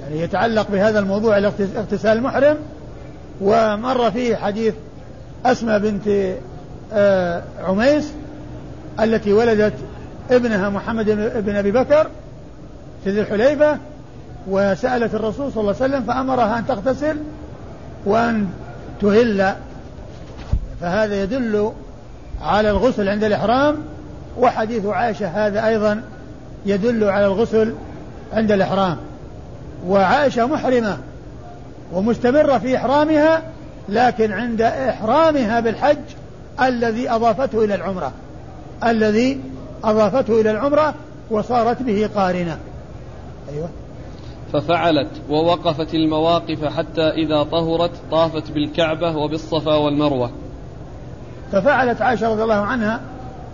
يعني 0.01 0.21
يتعلق 0.21 0.67
بهذا 0.71 0.99
الموضوع 0.99 1.37
اغتسال 1.37 2.17
المحرم. 2.17 2.57
ومر 3.41 4.11
فيه 4.11 4.35
حديث 4.35 4.73
أسمى 5.45 5.79
بنت 5.79 6.35
آه، 6.93 7.43
عميس 7.63 8.11
التي 8.99 9.33
ولدت 9.33 9.73
ابنها 10.31 10.69
محمد 10.69 11.05
بن 11.45 11.55
أبي 11.55 11.71
بكر 11.71 12.07
في 13.03 13.09
ذي 13.09 13.21
الحليفة 13.21 13.77
وسألت 14.47 15.15
الرسول 15.15 15.51
صلى 15.51 15.61
الله 15.61 15.75
عليه 15.81 15.93
وسلم 15.93 16.03
فأمرها 16.03 16.59
أن 16.59 16.67
تغتسل 16.67 17.17
وأن 18.05 18.47
تهل. 19.01 19.53
فهذا 20.81 21.23
يدل 21.23 21.71
على 22.41 22.69
الغسل 22.69 23.09
عند 23.09 23.23
الإحرام 23.23 23.75
وحديث 24.37 24.85
عائشة 24.85 25.27
هذا 25.27 25.67
أيضا 25.67 26.01
يدل 26.65 27.03
على 27.03 27.25
الغسل 27.25 27.73
عند 28.33 28.51
الإحرام. 28.51 28.97
وعائشة 29.87 30.47
محرمة 30.47 30.97
ومستمرة 31.93 32.57
في 32.57 32.77
إحرامها 32.77 33.41
لكن 33.89 34.31
عند 34.31 34.61
إحرامها 34.61 35.59
بالحج 35.59 35.97
الذي 36.61 37.09
أضافته 37.09 37.63
إلى 37.63 37.75
العمرة. 37.75 38.11
الذي 38.91 39.41
أضافته 39.83 40.41
إلى 40.41 40.51
العمرة 40.51 40.93
وصارت 41.31 41.81
به 41.81 42.09
قارنة. 42.15 42.57
أيوة. 43.49 43.69
ففعلت 44.53 45.09
ووقفت 45.29 45.93
المواقف 45.93 46.65
حتى 46.65 47.01
إذا 47.01 47.43
طهرت 47.43 47.91
طافت 48.11 48.51
بالكعبة 48.51 49.17
وبالصفا 49.17 49.75
والمروة. 49.75 50.31
ففعلت 51.51 52.01
عائشة 52.01 52.31
رضي 52.31 52.43
الله 52.43 52.55
عنها 52.55 53.01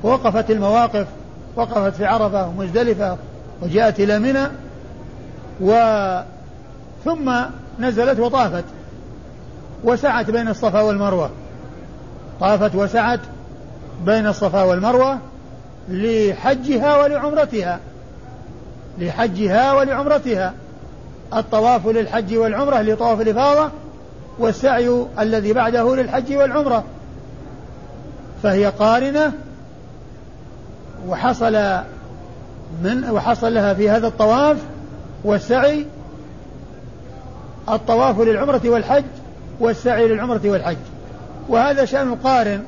ووقفت 0.04 0.52
المواقف 0.52 1.08
وقفت 1.56 1.96
في 1.96 2.06
عرفة 2.06 2.48
ومزدلفة 2.48 3.18
وجاءت 3.62 4.00
إلى 4.00 4.20
منى 4.20 4.48
و 5.62 5.72
ثم 7.06 7.32
نزلت 7.80 8.20
وطافت 8.20 8.64
وسعت 9.84 10.32
بين 10.32 10.48
الصفا 10.48 10.82
والمروة. 10.82 11.30
طافت 12.40 12.76
وسعت 12.76 13.20
بين 14.06 14.27
الصفا 14.27 14.63
والمروة 14.63 15.18
لحجها 15.89 17.03
ولعمرتها. 17.03 17.79
لحجها 18.98 19.74
ولعمرتها. 19.74 20.53
الطواف 21.34 21.88
للحج 21.88 22.38
والعمرة 22.38 22.82
لطواف 22.82 23.22
الإفاضة 23.22 23.72
والسعي 24.39 25.06
الذي 25.20 25.53
بعده 25.53 25.96
للحج 25.96 26.36
والعمرة. 26.36 26.84
فهي 28.44 28.65
قارنة 28.65 29.34
وحصل 31.08 31.53
من 32.84 33.10
وحصل 33.10 33.53
لها 33.53 33.74
في 33.74 33.89
هذا 33.89 34.08
الطواف 34.08 34.58
والسعي 35.24 35.86
الطواف 37.70 38.20
للعمرة 38.20 38.62
والحج 38.65 39.03
والسعي 39.60 40.08
للعمرة 40.08 40.41
والحج. 40.46 40.77
وهذا 41.50 41.86
شأن 41.86 42.08
القارن 42.08 42.63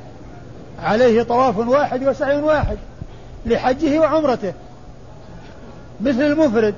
عليه 0.82 1.22
طواف 1.22 1.58
واحد 1.58 2.08
وسعي 2.08 2.42
واحد 2.42 2.76
لحجه 3.46 4.00
وعمرته. 4.00 4.52
مثل 6.00 6.22
المفرد 6.22 6.74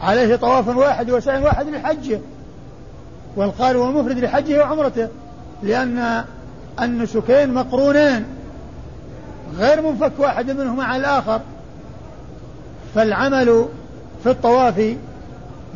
عليه 0.00 0.36
طواف 0.36 0.68
واحد 0.68 1.10
وسعي 1.10 1.42
واحد 1.42 1.68
لحجه. 1.68 2.20
والقارن 3.36 3.76
والمفرد 3.76 4.18
لحجه 4.18 4.58
وعمرته 4.58 5.08
لأن 5.62 6.24
النسكين 6.80 7.54
مقرونان 7.54 8.24
غير 9.58 9.82
منفك 9.82 10.12
واحد 10.18 10.50
منهما 10.50 10.84
عن 10.84 11.00
الآخر. 11.00 11.40
فالعمل 12.94 13.68
في 14.22 14.30
الطواف 14.30 14.96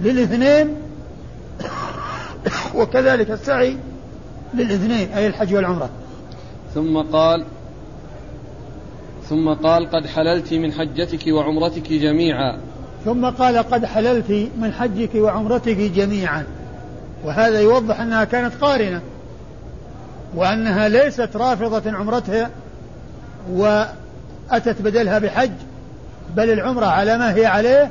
للاثنين 0.01 0.75
وكذلك 2.75 3.31
السعي 3.31 3.79
للاثنين 4.55 5.13
أي 5.13 5.27
الحج 5.27 5.55
والعمرة. 5.55 5.89
ثم 6.75 7.03
قال 7.03 7.45
ثم 9.29 9.53
قال 9.53 9.91
قد 9.91 10.07
حللت 10.07 10.55
من 10.55 10.73
حجتك 10.73 11.27
وعمرتك 11.27 11.93
جميعا. 11.93 12.59
ثم 13.05 13.27
قال 13.27 13.59
قد 13.59 13.85
حللت 13.85 14.49
من 14.59 14.73
حجك 14.73 15.15
وعمرتك 15.15 15.77
جميعا. 15.77 16.45
وهذا 17.25 17.61
يوضح 17.61 18.01
أنها 18.01 18.25
كانت 18.25 18.55
قارنة 18.61 19.01
وأنها 20.35 20.89
ليست 20.89 21.31
رافضة 21.37 21.93
عمرتها 21.93 22.51
وأتت 23.53 24.83
بدلها 24.83 25.19
بحج 25.19 25.51
بل 26.37 26.51
العمرة 26.51 26.87
على 26.87 27.19
ما 27.19 27.35
هي 27.35 27.47
عليه 27.47 27.91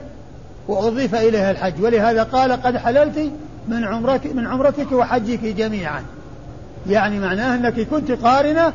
وأضيف 0.67 1.15
إليها 1.15 1.51
الحج. 1.51 1.81
ولهذا 1.81 2.23
قال 2.23 2.51
قد 2.51 2.77
حللت 2.77 3.31
من 3.67 3.84
عمرك 3.84 4.25
من 4.25 4.47
عمرتك 4.47 4.91
وحجك 4.91 5.45
جميعا. 5.45 6.03
يعني 6.89 7.19
معناه 7.19 7.55
أنك 7.55 7.79
كنت 7.79 8.11
قارنة 8.11 8.73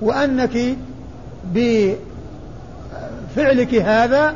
وأنك 0.00 0.76
بفعلك 3.36 3.74
هذا 3.74 4.34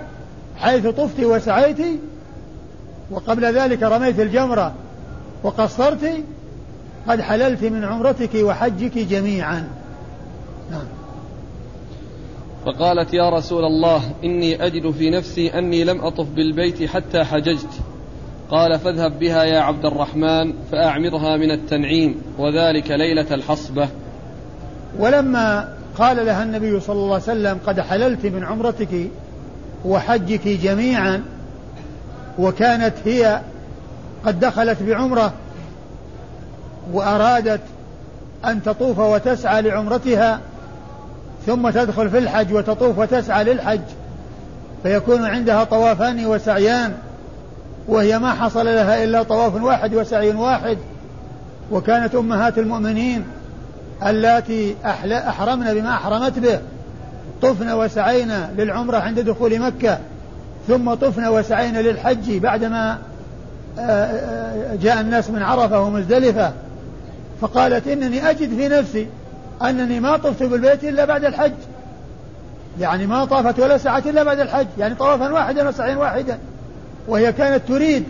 حيث 0.57 0.87
طفت 0.87 1.21
وسعيت 1.21 1.79
وقبل 3.11 3.45
ذلك 3.45 3.83
رميت 3.83 4.21
الجمرة 4.21 4.75
وقصرت 5.43 6.25
قد 7.09 7.21
حللت 7.21 7.65
من 7.65 7.85
عمرتك 7.85 8.35
وحجك 8.35 8.99
جميعا. 8.99 9.69
نعم. 10.71 10.85
فقالت 12.67 13.15
يا 13.15 13.31
رسول 13.31 13.65
الله 13.65 14.03
إني 14.25 14.67
أجد 14.67 14.91
في 14.91 15.11
نفسي 15.11 15.49
أني 15.59 15.85
لم 15.85 16.01
أطف 16.01 16.27
بالبيت 16.29 16.85
حتى 16.91 17.25
حججت. 17.25 17.81
قال 18.51 18.79
فاذهب 18.79 19.19
بها 19.19 19.45
يا 19.45 19.61
عبد 19.61 19.85
الرحمن 19.85 20.53
فأعمرها 20.73 21.37
من 21.37 21.51
التنعيم 21.51 22.23
وذلك 22.39 22.91
ليلة 22.91 23.35
الحصبة. 23.35 23.89
ولما 24.99 25.69
قال 25.99 26.27
لها 26.27 26.43
النبي 26.43 26.81
صلى 26.81 26.97
الله 26.97 27.15
عليه 27.15 27.23
وسلم 27.23 27.59
قد 27.67 27.81
حللت 27.81 28.27
من 28.27 28.45
عمرتك 28.45 29.11
وحجك 29.85 30.49
جميعا 30.49 31.23
وكانت 32.39 32.95
هي 33.05 33.41
قد 34.27 34.41
دخلت 34.41 34.83
بعمرة 34.83 35.33
وأرادت 36.93 37.61
أن 38.45 38.63
تطوف 38.63 38.99
وتسعى 38.99 39.63
لعمرتها 39.63 40.41
ثم 41.47 41.71
تدخل 41.71 42.11
في 42.11 42.19
الحج 42.19 42.53
وتطوف 42.53 42.99
وتسعى 42.99 43.45
للحج 43.45 43.81
فيكون 44.83 45.25
عندها 45.25 45.65
طوافان 45.65 46.27
وسعيان 46.27 46.95
وهي 47.89 48.19
ما 48.19 48.33
حصل 48.33 48.67
لها 48.67 49.05
إلا 49.05 49.23
طواف 49.23 49.63
واحد 49.63 49.95
وسعي 49.95 50.31
واحد. 50.31 50.79
وكانت 51.71 52.15
أمهات 52.15 52.59
المؤمنين 52.59 53.25
اللاتي 54.07 54.77
أحرمن 55.13 55.75
بما 55.75 55.91
أحرمت 55.91 56.39
به. 56.39 56.61
طفن 57.43 57.71
وسعينا 57.71 58.51
للعمرة 58.57 58.99
عند 58.99 59.21
دخول 59.21 59.59
مكة 59.61 59.99
ثم 60.69 60.95
طفن 60.95 61.27
وسعينا 61.27 61.79
للحج 61.79 62.37
بعدما 62.37 62.99
جاء 64.83 65.01
الناس 65.01 65.31
من 65.31 65.43
عرفة 65.43 65.81
ومزدلفة. 65.81 66.53
فقالت 67.41 67.89
إنني 67.89 68.31
أجد 68.31 68.57
في 68.57 68.69
نفسي 68.69 69.07
أنني 69.63 70.01
ما 70.01 70.17
طفت 70.17 70.43
بالبيت 70.43 70.85
إلا 70.85 71.05
بعد 71.05 71.25
الحج. 71.25 71.53
يعني 72.81 73.07
ما 73.07 73.25
طافت 73.25 73.61
ولا 73.61 73.79
سعت 73.79 74.07
إلا 74.07 74.23
بعد 74.23 74.41
الحج 74.41 74.67
يعني 74.79 74.95
طوافا 74.95 75.33
واحدا 75.33 75.69
وسعيا 75.69 75.97
واحدا. 75.97 76.39
وهي 77.09 77.33
كانت 77.33 77.69
تريد 77.69 78.05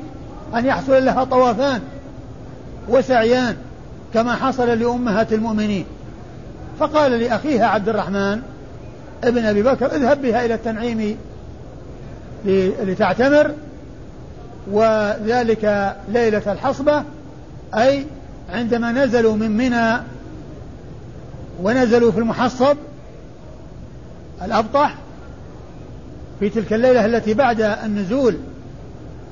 أن 0.54 0.66
يحصل 0.66 1.04
لها 1.04 1.24
طوافان 1.24 1.80
وسعيان 2.88 3.56
كما 4.14 4.34
حصل 4.34 4.68
لأمهات 4.68 5.32
المؤمنين. 5.32 5.84
فقال 6.78 7.12
لأخيها 7.12 7.66
عبد 7.66 7.88
الرحمن 7.88 8.42
ابن 9.24 9.44
أبي 9.44 9.62
بكر 9.62 9.86
اذهب 9.86 10.22
بها 10.22 10.44
إلى 10.44 10.54
التنعيم 10.54 11.16
لتعتمر 12.84 13.50
وذلك 14.70 15.96
ليلة 16.08 16.52
الحصبة 16.52 17.02
أي 17.74 18.06
عندما 18.52 18.92
نزلوا 18.92 19.36
من 19.36 19.50
منى 19.50 20.02
ونزلوا 21.62 22.12
في 22.12 22.18
المحصب 22.18 22.76
الأبطح 24.42 24.94
في 26.40 26.48
تلك 26.48 26.72
الليلة 26.72 27.06
التي 27.06 27.34
بعد 27.34 27.60
النزول 27.60 28.36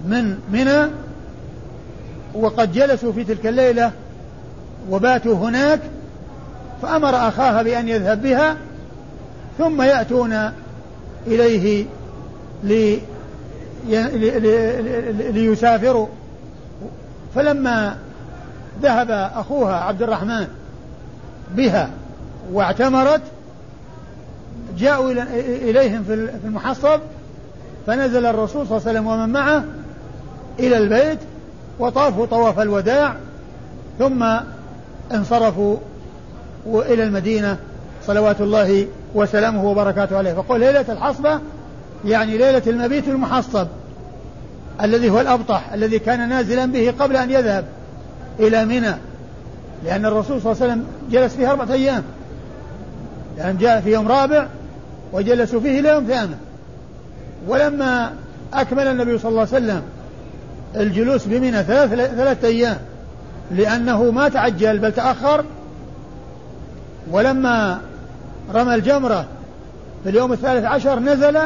من 0.05 0.39
منى 0.53 0.91
وقد 2.35 2.73
جلسوا 2.73 3.13
في 3.13 3.25
تلك 3.25 3.47
الليلة 3.47 3.93
وباتوا 4.91 5.35
هناك 5.35 5.81
فأمر 6.83 7.29
أخاها 7.29 7.63
بأن 7.63 7.89
يذهب 7.89 8.23
بها 8.23 8.57
ثم 9.59 9.83
يأتون 9.83 10.51
إليه 11.27 11.87
لي 12.65 13.01
ليسافروا. 15.33 16.07
فلما 17.35 17.97
ذهب 18.83 19.11
أخوها 19.11 19.75
عبد 19.77 20.03
الرحمن 20.03 20.47
بها 21.57 21.91
واعتمرت 22.53 23.21
جاءوا 24.79 25.13
إليهم 25.43 26.05
في 26.05 26.15
المحصب 26.45 27.01
فنزل 27.87 28.27
الرسول 28.27 28.67
صلى 28.67 28.79
الله 28.79 28.89
عليه 28.89 29.01
وسلم 29.01 29.07
ومن 29.07 29.29
معه 29.29 29.65
إلى 30.67 30.79
البيت 30.79 31.19
وطافوا 31.79 32.27
طواف 32.27 32.61
الوداع 32.61 33.15
ثم 33.99 34.25
انصرفوا 35.13 35.77
إلى 36.67 37.05
المدينة 37.05 37.57
صلوات 38.07 38.41
الله 38.41 38.87
وسلامه 39.15 39.65
وبركاته 39.65 40.19
عليه. 40.19 40.33
فقول 40.33 40.61
ليلة 40.61 40.85
الحصبة 40.89 41.41
يعني 42.05 42.39
ليلة 42.39 42.63
المبيت 42.67 43.09
المحصب 43.09 43.67
الذي 44.83 45.11
هو 45.11 45.21
الأبطح 45.21 45.73
الذي 45.73 45.99
كان 45.99 46.29
نازلا 46.29 46.67
به 46.67 46.95
قبل 46.99 47.17
أن 47.17 47.31
يذهب 47.31 47.65
إلى 48.41 48.65
منى 48.65 48.95
لأن 49.85 50.07
الرسول 50.07 50.41
صلى 50.41 50.53
الله 50.53 50.63
عليه 50.63 50.73
وسلم 50.73 50.85
جلس 51.11 51.35
فيها 51.37 51.51
أربعة 51.51 51.73
أيام. 51.73 52.03
لأن 53.39 53.57
جاء 53.57 53.81
في 53.81 53.93
يوم 53.93 54.09
رابع 54.09 54.47
وجلسوا 55.13 55.61
فيه 55.61 55.81
إلى 55.81 55.89
يوم 55.89 56.05
ثامن. 56.05 56.37
ولما 57.49 58.13
أكمل 58.55 58.87
النبي 58.87 59.19
صلى 59.19 59.29
الله 59.29 59.41
عليه 59.41 59.51
وسلم 59.51 59.83
الجلوس 60.77 61.27
بمنى 61.27 61.63
ثلاث 61.63 61.91
ثلاثة 61.91 62.49
أيام. 62.49 62.77
لأنه 63.51 64.11
ما 64.11 64.29
تعجل 64.29 64.79
بل 64.79 64.93
تأخر. 64.93 65.45
ولما 67.11 67.81
رمى 68.55 68.75
الجمرة 68.75 69.27
في 70.05 70.11
اليوم 70.11 70.33
الثالث 70.33 70.65
عشر 70.65 70.99
نزل 70.99 71.39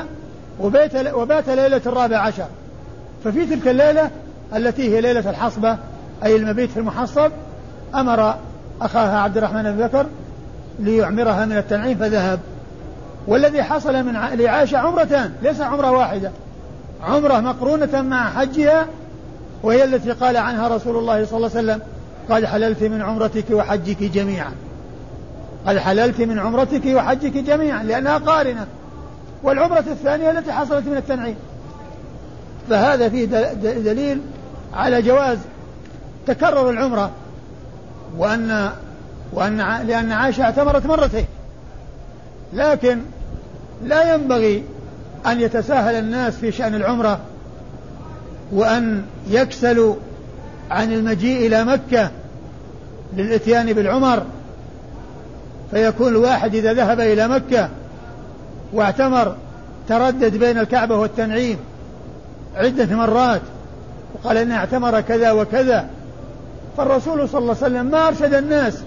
وبيت 0.60 1.14
وبات 1.14 1.48
ليلة 1.48 1.80
الرابع 1.86 2.18
عشر. 2.18 2.46
ففي 3.24 3.46
تلك 3.46 3.68
الليلة 3.68 4.10
التي 4.56 4.96
هي 4.96 5.00
ليلة 5.00 5.30
الحصبة 5.30 5.76
أي 6.24 6.36
المبيت 6.36 6.70
في 6.70 6.76
المحصب 6.76 7.30
أمر 7.94 8.34
أخاها 8.80 9.18
عبد 9.18 9.36
الرحمن 9.36 9.62
بن 9.62 9.86
بكر 9.86 10.06
ليعمرها 10.78 11.44
من 11.44 11.56
التنعيم 11.56 11.98
فذهب. 11.98 12.40
والذي 13.26 13.62
حصل 13.62 14.04
من 14.04 14.12
لعائشة 14.12 14.78
عمرتان 14.78 15.32
ليس 15.42 15.60
عمرة 15.60 15.90
واحدة. 15.90 16.30
عمرة 17.02 17.40
مقرونة 17.40 18.02
مع 18.02 18.30
حجها 18.30 18.86
وهي 19.62 19.84
التي 19.84 20.10
قال 20.12 20.36
عنها 20.36 20.68
رسول 20.68 20.96
الله 20.96 21.24
صلى 21.24 21.36
الله 21.36 21.50
عليه 21.56 21.58
وسلم 21.58 21.80
قد 22.30 22.44
حللت 22.44 22.82
من 22.82 23.02
عمرتك 23.02 23.44
وحجك 23.50 24.02
جميعا. 24.02 24.52
قد 25.66 25.78
حللت 25.78 26.20
من 26.20 26.38
عمرتك 26.38 26.86
وحجك 26.86 27.32
جميعا 27.32 27.82
لأنها 27.82 28.18
قارنة. 28.18 28.66
والعمرة 29.42 29.84
الثانية 29.86 30.30
التي 30.30 30.52
حصلت 30.52 30.86
من 30.86 30.96
التنعيم. 30.96 31.36
فهذا 32.70 33.08
فيه 33.08 33.24
دليل 33.62 34.20
على 34.74 35.02
جواز 35.02 35.38
تكرر 36.26 36.70
العمرة 36.70 37.10
وأن 38.16 38.70
وأن 39.32 39.56
لأن 39.86 40.12
عائشة 40.12 40.42
اعتمرت 40.42 40.86
مرتين. 40.86 41.26
لكن 42.52 42.98
لا 43.84 44.14
ينبغي 44.14 44.64
أن 45.26 45.40
يتساهل 45.40 45.94
الناس 45.94 46.36
في 46.36 46.52
شأن 46.52 46.74
العمرة 46.74 47.20
وأن 48.52 49.02
يكسلوا 49.30 49.94
عن 50.70 50.92
المجيء 50.92 51.46
إلى 51.46 51.64
مكة 51.64 52.10
للإتيان 53.16 53.72
بالعمر 53.72 54.22
فيكون 55.70 56.08
الواحد 56.08 56.54
إذا 56.54 56.72
ذهب 56.72 57.00
إلى 57.00 57.28
مكة 57.28 57.68
واعتمر 58.72 59.36
تردد 59.88 60.36
بين 60.36 60.58
الكعبة 60.58 60.96
والتنعيم 60.96 61.58
عدة 62.56 62.96
مرات 62.96 63.40
وقال 64.14 64.36
إنه 64.36 64.56
اعتمر 64.56 65.00
كذا 65.00 65.32
وكذا 65.32 65.88
فالرسول 66.76 67.28
صلى 67.28 67.38
الله 67.38 67.56
عليه 67.62 67.66
وسلم 67.66 67.86
ما 67.86 68.08
أرشد 68.08 68.34
الناس 68.34 68.82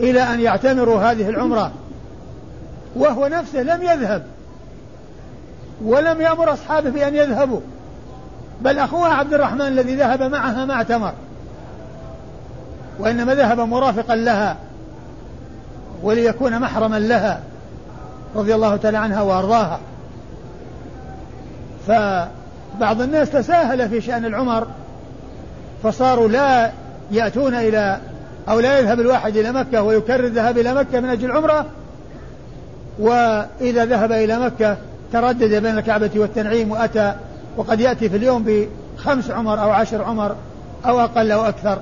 إلى 0.00 0.22
أن 0.22 0.40
يعتمروا 0.40 1.00
هذه 1.00 1.28
العمرة 1.28 1.72
وهو 2.96 3.26
نفسه 3.26 3.62
لم 3.62 3.82
يذهب 3.82 4.22
ولم 5.84 6.20
يأمر 6.20 6.52
أصحابه 6.52 6.90
بأن 6.90 7.14
يذهبوا. 7.14 7.60
بل 8.60 8.78
أخوها 8.78 9.14
عبد 9.14 9.34
الرحمن 9.34 9.66
الذي 9.66 9.94
ذهب 9.94 10.22
معها 10.22 10.64
ما 10.64 10.74
اعتمر 10.74 11.12
وإنما 12.98 13.34
ذهب 13.34 13.60
مرافقا 13.60 14.16
لها 14.16 14.56
وليكون 16.02 16.58
محرما 16.58 16.98
لها 16.98 17.40
رضي 18.36 18.54
الله 18.54 18.76
تعالى 18.76 18.98
عنها 18.98 19.22
وأرضاها. 19.22 19.80
فبعض 21.86 23.00
الناس 23.00 23.30
تساهل 23.30 23.88
في 23.88 24.00
شأن 24.00 24.24
العمر 24.24 24.66
فصاروا 25.82 26.28
لا 26.28 26.70
يأتون 27.10 27.54
إلى 27.54 27.98
أو 28.48 28.60
لا 28.60 28.78
يذهب 28.78 29.00
الواحد 29.00 29.36
إلى 29.36 29.52
مكة 29.52 29.82
ويكرر 29.82 30.24
الذهاب 30.24 30.58
إلى 30.58 30.74
مكة 30.74 31.00
من 31.00 31.08
أجل 31.08 31.24
العمرة. 31.24 31.66
وإذا 32.98 33.84
ذهب 33.84 34.12
إلى 34.12 34.38
مكة 34.38 34.76
تردد 35.12 35.54
بين 35.54 35.78
الكعبة 35.78 36.10
والتنعيم 36.16 36.70
وأتى 36.70 37.14
وقد 37.56 37.80
يأتي 37.80 38.08
في 38.08 38.16
اليوم 38.16 38.44
بخمس 38.96 39.30
عمر 39.30 39.62
أو 39.62 39.70
عشر 39.70 40.02
عمر 40.02 40.36
أو 40.86 41.00
أقل 41.00 41.32
أو 41.32 41.44
أكثر 41.44 41.78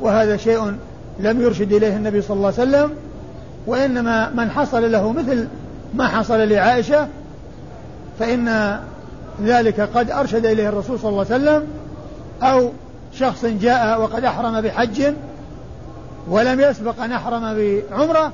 وهذا 0.00 0.36
شيء 0.36 0.76
لم 1.20 1.40
يرشد 1.40 1.72
إليه 1.72 1.96
النبي 1.96 2.22
صلى 2.22 2.36
الله 2.36 2.52
عليه 2.58 2.62
وسلم 2.70 2.90
وإنما 3.66 4.30
من 4.30 4.50
حصل 4.50 4.92
له 4.92 5.12
مثل 5.12 5.48
ما 5.94 6.08
حصل 6.08 6.48
لعائشة 6.48 7.08
فإن 8.18 8.78
ذلك 9.42 9.80
قد 9.80 10.10
أرشد 10.10 10.46
إليه 10.46 10.68
الرسول 10.68 10.98
صلى 10.98 11.08
الله 11.08 11.26
عليه 11.30 11.34
وسلم 11.34 11.66
أو 12.42 12.70
شخص 13.12 13.44
جاء 13.44 14.00
وقد 14.00 14.24
أحرم 14.24 14.60
بحج 14.60 15.12
ولم 16.28 16.60
يسبق 16.60 17.02
أن 17.02 17.12
أحرم 17.12 17.40
بعمرة 17.40 18.32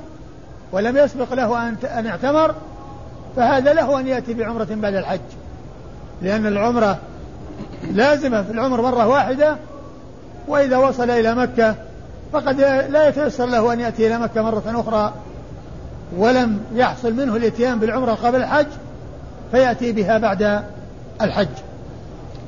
ولم 0.73 0.97
يسبق 0.97 1.35
له 1.35 1.69
أن 1.69 2.07
اعتمر 2.07 2.55
فهذا 3.37 3.73
له 3.73 4.01
أن 4.01 4.07
يأتي 4.07 4.35
بعمرة 4.35 4.69
بعد 4.71 4.95
الحج. 4.95 5.21
لأن 6.23 6.47
العمرة 6.47 6.99
لازمة 7.93 8.43
في 8.43 8.51
العمر 8.51 8.83
مرة 8.83 9.07
واحدة 9.07 9.57
وإذا 10.49 10.77
وصل 10.77 11.11
إلى 11.11 11.35
مكة 11.35 11.75
فقد 12.33 12.61
لا 12.91 13.09
يتيسر 13.09 13.47
له 13.47 13.73
أن 13.73 13.81
يأتي 13.81 14.07
إلى 14.07 14.19
مكة 14.19 14.43
مرة 14.43 14.63
أخرى 14.67 15.15
ولم 16.17 16.61
يحصل 16.75 17.13
منه 17.13 17.37
الإتيان 17.37 17.79
بالعمرة 17.79 18.13
قبل 18.13 18.41
الحج 18.41 18.67
فيأتي 19.51 19.93
بها 19.93 20.19
بعد 20.19 20.63
الحج. 21.23 21.49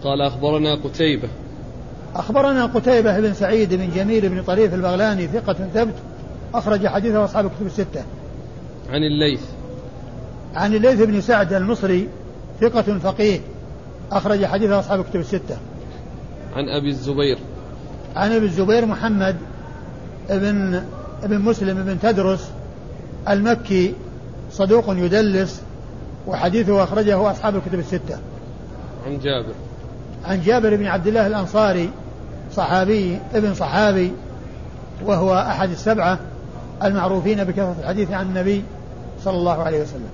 قال 0.05 0.21
أخبرنا 0.21 0.75
قتيبة. 0.75 1.29
أخبرنا 2.15 2.67
قتيبة 2.67 3.21
بن 3.21 3.35
سعيد 3.35 3.75
بن 3.75 3.91
جميل 3.95 4.29
بن 4.29 4.43
طريف 4.43 4.75
البغلاني 4.75 5.27
ثقة 5.27 5.57
ثبت 5.75 5.95
أخرج 6.55 6.87
حديثه 6.87 7.25
أصحاب 7.25 7.47
الكتب 7.47 7.67
الستة. 7.67 8.05
عن 8.91 9.03
الليث. 9.03 9.41
عن 10.55 10.75
الليث 10.75 11.03
بن 11.03 11.21
سعد 11.21 11.53
المصري 11.53 12.09
ثقة 12.61 12.99
فقيه. 12.99 13.41
أخرج 14.13 14.45
حديثه 14.45 14.81
أصحاب 14.81 15.01
الكتب 15.01 15.21
الستة. 15.21 15.57
عن 16.57 16.69
أبي 16.69 16.89
الزبير. 16.89 17.39
عن 18.17 18.33
أبي 18.33 18.47
الزبير 18.47 18.87
محمد 18.87 19.37
بن 20.31 20.83
ابن 21.23 21.39
مسلم 21.39 21.85
بن 21.85 22.01
تدرس 22.01 22.51
المكي 23.29 23.95
صدوق 24.53 24.85
يدلس 24.89 25.63
وحديثه 26.27 26.85
أخرجه 26.85 27.31
أصحاب 27.31 27.57
الكتب 27.57 27.79
الستة. 27.79 28.19
عن 29.07 29.19
جابر. 29.19 29.55
عن 30.25 30.43
جابر 30.43 30.77
بن 30.77 30.87
عبد 30.87 31.07
الله 31.07 31.27
الأنصاري 31.27 31.91
صحابي 32.57 33.19
ابن 33.35 33.55
صحابي 33.55 34.13
وهو 35.05 35.35
أحد 35.35 35.71
السبعة 35.71 36.19
المعروفين 36.83 37.45
بكثرة 37.45 37.77
الحديث 37.81 38.11
عن 38.11 38.27
النبي 38.27 38.65
صلى 39.25 39.37
الله 39.37 39.63
عليه 39.63 39.83
وسلم. 39.83 40.11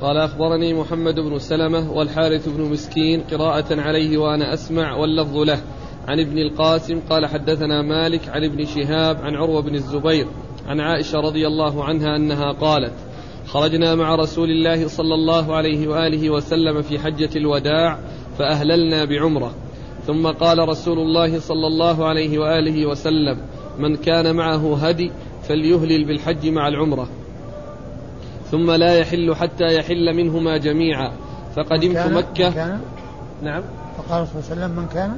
قال 0.00 0.16
أخبرني 0.16 0.74
محمد 0.74 1.14
بن 1.14 1.38
سلمة 1.38 1.92
والحارث 1.92 2.48
بن 2.48 2.62
مسكين 2.62 3.20
قراءة 3.20 3.80
عليه 3.80 4.18
وأنا 4.18 4.54
أسمع 4.54 4.96
واللفظ 4.96 5.36
له. 5.36 5.60
عن 6.08 6.20
ابن 6.20 6.38
القاسم 6.38 7.00
قال 7.10 7.26
حدثنا 7.26 7.82
مالك 7.82 8.28
عن 8.28 8.44
ابن 8.44 8.64
شهاب 8.64 9.16
عن 9.16 9.34
عروة 9.34 9.62
بن 9.62 9.74
الزبير 9.74 10.26
عن 10.66 10.80
عائشة 10.80 11.20
رضي 11.20 11.46
الله 11.46 11.84
عنها 11.84 12.16
أنها 12.16 12.52
قالت 12.52 12.92
خرجنا 13.46 13.94
مع 13.94 14.14
رسول 14.14 14.50
الله 14.50 14.88
صلى 14.88 15.14
الله 15.14 15.54
عليه 15.54 15.88
وآله 15.88 16.30
وسلم 16.30 16.82
في 16.82 16.98
حجة 16.98 17.30
الوداع 17.36 17.98
فأهللنا 18.38 19.04
بعمرة. 19.04 19.54
ثم 20.06 20.26
قال 20.26 20.68
رسول 20.68 20.98
الله 20.98 21.40
صلى 21.40 21.66
الله 21.66 22.06
عليه 22.06 22.38
وآله 22.38 22.86
وسلم 22.86 23.38
من 23.78 23.96
كان 23.96 24.36
معه 24.36 24.76
هدي 24.76 25.10
فليهلل 25.42 26.04
بالحج 26.04 26.48
مع 26.48 26.68
العمرة. 26.68 27.08
ثم 28.50 28.70
لا 28.70 28.98
يحل 28.98 29.34
حتى 29.34 29.76
يحل 29.76 30.16
منهما 30.16 30.56
جميعا. 30.56 31.12
فقدمت 31.56 31.96
من 31.96 32.14
مكة. 32.14 32.48
من 32.48 32.54
كان؟ 32.54 32.80
نعم. 33.42 33.62
فقال 33.96 34.26
صلى 34.26 34.40
الله 34.40 34.50
عليه 34.50 34.52
وسلم 34.52 34.76
من 34.76 34.86
كان؟ 34.88 35.16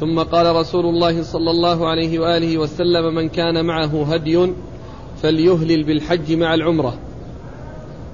ثم 0.00 0.18
قال 0.18 0.56
رسول 0.56 0.86
الله 0.86 1.22
صلى 1.22 1.50
الله 1.50 1.88
عليه 1.88 2.18
وآله 2.18 2.58
وسلم 2.58 3.14
من 3.14 3.28
كان 3.28 3.64
معه 3.64 4.14
هدي 4.14 4.52
فليهلل 5.22 5.84
بالحج 5.84 6.32
مع 6.32 6.54
العمرة. 6.54 6.94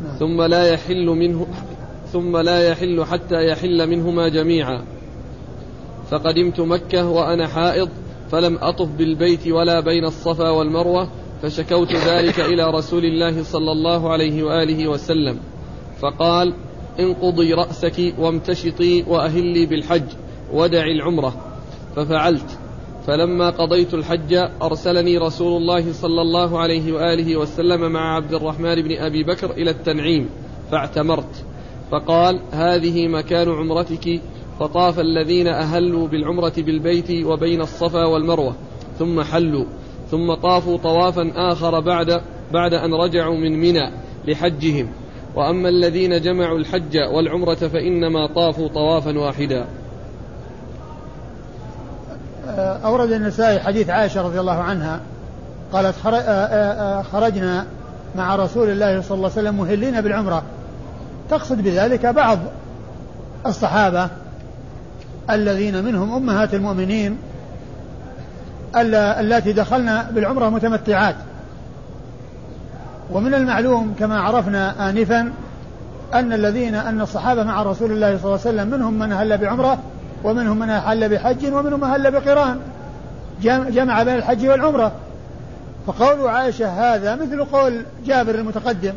نعم. 0.04 0.16
ثم 0.18 0.42
لا 0.42 0.66
يحل 0.66 1.06
منه 1.06 1.46
ثم 2.12 2.36
لا 2.36 2.68
يحل 2.68 3.04
حتى 3.04 3.46
يحل 3.46 3.90
منهما 3.90 4.28
جميعا. 4.28 4.82
فقدمت 6.10 6.60
مكة 6.60 7.08
وأنا 7.08 7.46
حائض 7.46 7.88
فلم 8.30 8.58
أطف 8.60 8.88
بالبيت 8.88 9.48
ولا 9.48 9.80
بين 9.80 10.04
الصفا 10.04 10.50
والمروة 10.50 11.08
فشكوت 11.42 11.92
ذلك 11.92 12.40
إلى 12.40 12.70
رسول 12.70 13.04
الله 13.04 13.42
صلى 13.42 13.72
الله 13.72 14.10
عليه 14.10 14.42
وآله 14.42 14.88
وسلم 14.88 15.38
فقال 16.00 16.54
انقضي 17.00 17.54
رأسك 17.54 18.14
وامتشطي 18.18 19.02
وأهلي 19.02 19.66
بالحج 19.66 20.08
ودعي 20.52 20.92
العمرة. 20.92 21.36
ففعلت. 21.96 22.58
فلما 23.06 23.50
قضيت 23.50 23.94
الحج 23.94 24.34
أرسلني 24.62 25.18
رسول 25.18 25.62
الله 25.62 25.92
صلى 25.92 26.22
الله 26.22 26.58
عليه 26.58 26.92
وآله 26.92 27.36
وسلم 27.36 27.92
مع 27.92 28.16
عبد 28.16 28.34
الرحمن 28.34 28.82
بن 28.82 28.96
أبي 28.96 29.24
بكر 29.24 29.50
إلى 29.50 29.70
التنعيم 29.70 30.28
فاعتمرت. 30.70 31.44
فقال 31.90 32.40
هذه 32.52 33.08
مكان 33.08 33.48
عمرتك 33.48 34.20
فطاف 34.60 35.00
الذين 35.00 35.46
أهلوا 35.46 36.08
بالعمرة 36.08 36.52
بالبيت 36.58 37.24
وبين 37.24 37.60
الصفا 37.60 38.04
والمروة 38.04 38.54
ثم 38.98 39.22
حلوا. 39.22 39.64
ثم 40.10 40.34
طافوا 40.34 40.78
طوافا 40.78 41.32
آخر 41.34 41.80
بعد 41.80 42.20
بعد 42.52 42.74
أن 42.74 42.94
رجعوا 42.94 43.36
من 43.36 43.60
منى 43.60 43.90
لحجهم. 44.26 44.88
وأما 45.34 45.68
الذين 45.68 46.20
جمعوا 46.20 46.58
الحج 46.58 46.98
والعمرة 47.12 47.54
فإنما 47.54 48.26
طافوا 48.26 48.68
طوافا 48.68 49.18
واحدا. 49.18 49.64
أورد 52.84 53.12
النسائي 53.12 53.60
حديث 53.60 53.90
عائشة 53.90 54.22
رضي 54.22 54.40
الله 54.40 54.58
عنها 54.58 55.00
قالت 55.72 55.94
خرجنا 57.12 57.66
مع 58.16 58.36
رسول 58.36 58.70
الله 58.70 59.00
صلى 59.00 59.16
الله 59.16 59.30
عليه 59.36 59.40
وسلم 59.40 59.54
مهلين 59.54 60.00
بالعمرة. 60.00 60.42
تقصد 61.30 61.62
بذلك 61.62 62.06
بعض 62.06 62.38
الصحابة 63.46 64.08
الذين 65.30 65.84
منهم 65.84 66.12
أمهات 66.12 66.54
المؤمنين 66.54 67.18
اللاتي 68.76 69.52
دخلنا 69.52 70.10
بالعمرة 70.10 70.48
متمتعات. 70.48 71.16
ومن 73.12 73.34
المعلوم 73.34 73.94
كما 73.98 74.20
عرفنا 74.20 74.90
آنفا 74.90 75.32
أن 76.14 76.32
الذين 76.32 76.74
أن 76.74 77.00
الصحابة 77.00 77.42
مع 77.42 77.62
رسول 77.62 77.92
الله 77.92 78.18
صلى 78.18 78.24
الله 78.24 78.40
عليه 78.46 78.62
وسلم 78.62 78.70
منهم 78.70 78.98
من 78.98 79.12
أهل 79.12 79.38
بعمرة 79.38 79.78
ومنهم 80.24 80.58
من 80.58 80.70
أهل 80.70 81.08
بحج 81.08 81.46
ومنهم 81.46 81.80
من 81.80 81.86
أهل 81.86 82.10
بقران. 82.10 82.60
جمع 83.42 84.02
بين 84.02 84.14
الحج 84.14 84.48
والعمرة. 84.48 84.92
فقول 85.86 86.28
عائشة 86.28 86.68
هذا 86.68 87.14
مثل 87.14 87.44
قول 87.44 87.82
جابر 88.06 88.34
المتقدم. 88.34 88.92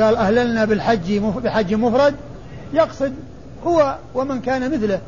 قال 0.00 0.16
أهللنا 0.16 0.64
بالحج 0.64 1.18
بحج 1.18 1.74
مفرد. 1.74 2.14
يقصد 2.72 3.12
هو 3.66 3.96
ومن 4.14 4.40
كان 4.40 4.70
مثله. 4.70 4.98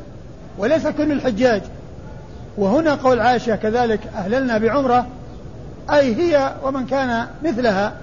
وليس 0.57 0.87
كل 0.87 1.11
الحجاج. 1.11 1.61
وهنا 2.59 2.95
قول 2.95 3.19
عائشة 3.19 3.55
كذلك 3.55 3.99
أهللنا 4.15 4.57
بعمرة 4.57 5.07
أي 5.91 6.15
هي 6.15 6.53
ومن 6.63 6.85
كان 6.85 7.27
مثلها 7.43 7.93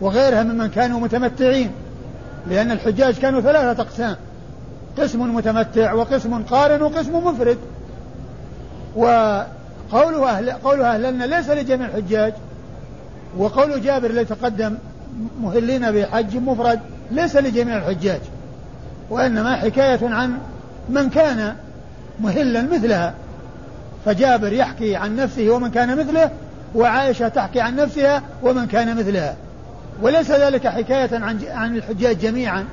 وغيرها 0.00 0.42
ممن 0.42 0.68
كانوا 0.68 1.00
متمتعين 1.00 1.70
لأن 2.46 2.70
الحجاج 2.70 3.14
كانوا 3.18 3.40
ثلاثة 3.40 3.82
أقسام 3.82 4.16
قسم 4.98 5.34
متمتع 5.34 5.92
وقسم 5.92 6.42
قارن 6.42 6.82
وقسم 6.82 7.26
مفرد. 7.26 7.58
وقوله 8.96 10.30
أهل 10.30 10.50
قوله 10.50 10.94
أهلنا 10.94 11.24
ليس 11.24 11.50
لجميع 11.50 11.86
الحجاج 11.86 12.32
وقول 13.38 13.82
جابر 13.82 14.10
الذي 14.10 14.24
تقدم 14.24 14.74
مهلين 15.42 15.92
بحج 15.92 16.36
مفرد 16.36 16.80
ليس 17.10 17.36
لجميع 17.36 17.76
الحجاج 17.76 18.20
وإنما 19.10 19.56
حكاية 19.56 20.08
عن 20.08 20.38
من 20.88 21.10
كان 21.10 21.54
مهلا 22.20 22.62
مثلها. 22.62 23.14
فجابر 24.04 24.52
يحكي 24.52 24.96
عن 24.96 25.16
نفسه 25.16 25.50
ومن 25.50 25.70
كان 25.70 25.98
مثله 25.98 26.30
وعائشة 26.74 27.28
تحكي 27.28 27.60
عن 27.60 27.76
نفسها 27.76 28.22
ومن 28.42 28.66
كان 28.66 28.96
مثلها. 28.96 29.36
وليس 30.02 30.30
ذلك 30.30 30.66
حكاية 30.66 31.10
عن 31.12 31.38
عن 31.48 31.76
الحجاج 31.76 32.18
جميعا 32.18 32.64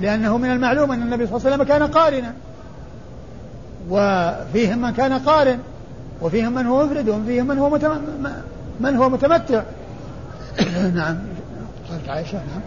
لأنه 0.00 0.38
من 0.38 0.50
المعلوم 0.50 0.92
أن 0.92 1.02
النبي 1.02 1.26
صلى 1.26 1.36
الله 1.36 1.46
عليه 1.46 1.54
وسلم 1.54 1.68
كان 1.68 1.82
قارنا. 1.82 2.34
وفيهم 3.90 4.82
من 4.82 4.90
كان 4.90 5.12
قارن 5.12 5.58
وفيهم 6.22 6.54
من 6.54 6.66
هو 6.66 6.86
مفرد 6.86 7.08
وفيهم 7.08 7.46
من 7.46 7.58
هو. 7.58 7.78
من 8.80 8.96
هو 8.96 9.08
متمتع. 9.08 9.62
نعم. 10.94 11.18
قالت 11.90 12.08
عائشة 12.08 12.32
نعم. 12.32 12.60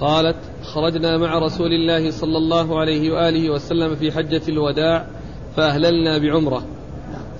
قالت 0.00 0.36
خرجنا 0.62 1.18
مع 1.18 1.38
رسول 1.38 1.72
الله 1.72 2.10
صلى 2.10 2.36
الله 2.36 2.80
عليه 2.80 3.10
وآله 3.10 3.50
وسلم 3.50 3.96
في 3.96 4.12
حجة 4.12 4.42
الوداع 4.48 5.06
فأهللنا 5.56 6.18
بعمرة. 6.18 6.62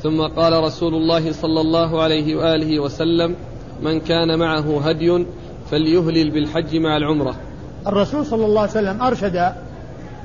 ثم 0.02 0.20
قال 0.20 0.64
رسول 0.64 0.94
الله 0.94 1.32
صلى 1.32 1.60
الله 1.60 2.02
عليه 2.02 2.36
وآله 2.36 2.80
وسلم 2.80 3.34
من 3.82 4.00
كان 4.00 4.38
معه 4.38 4.88
هدي 4.88 5.26
فليهلل 5.70 6.30
بالحج 6.30 6.76
مع 6.76 6.96
العمرة. 6.96 7.34
الرسول 7.86 8.26
صلى 8.26 8.46
الله 8.46 8.60
عليه 8.60 8.70
وسلم 8.70 9.02
أرشد 9.02 9.52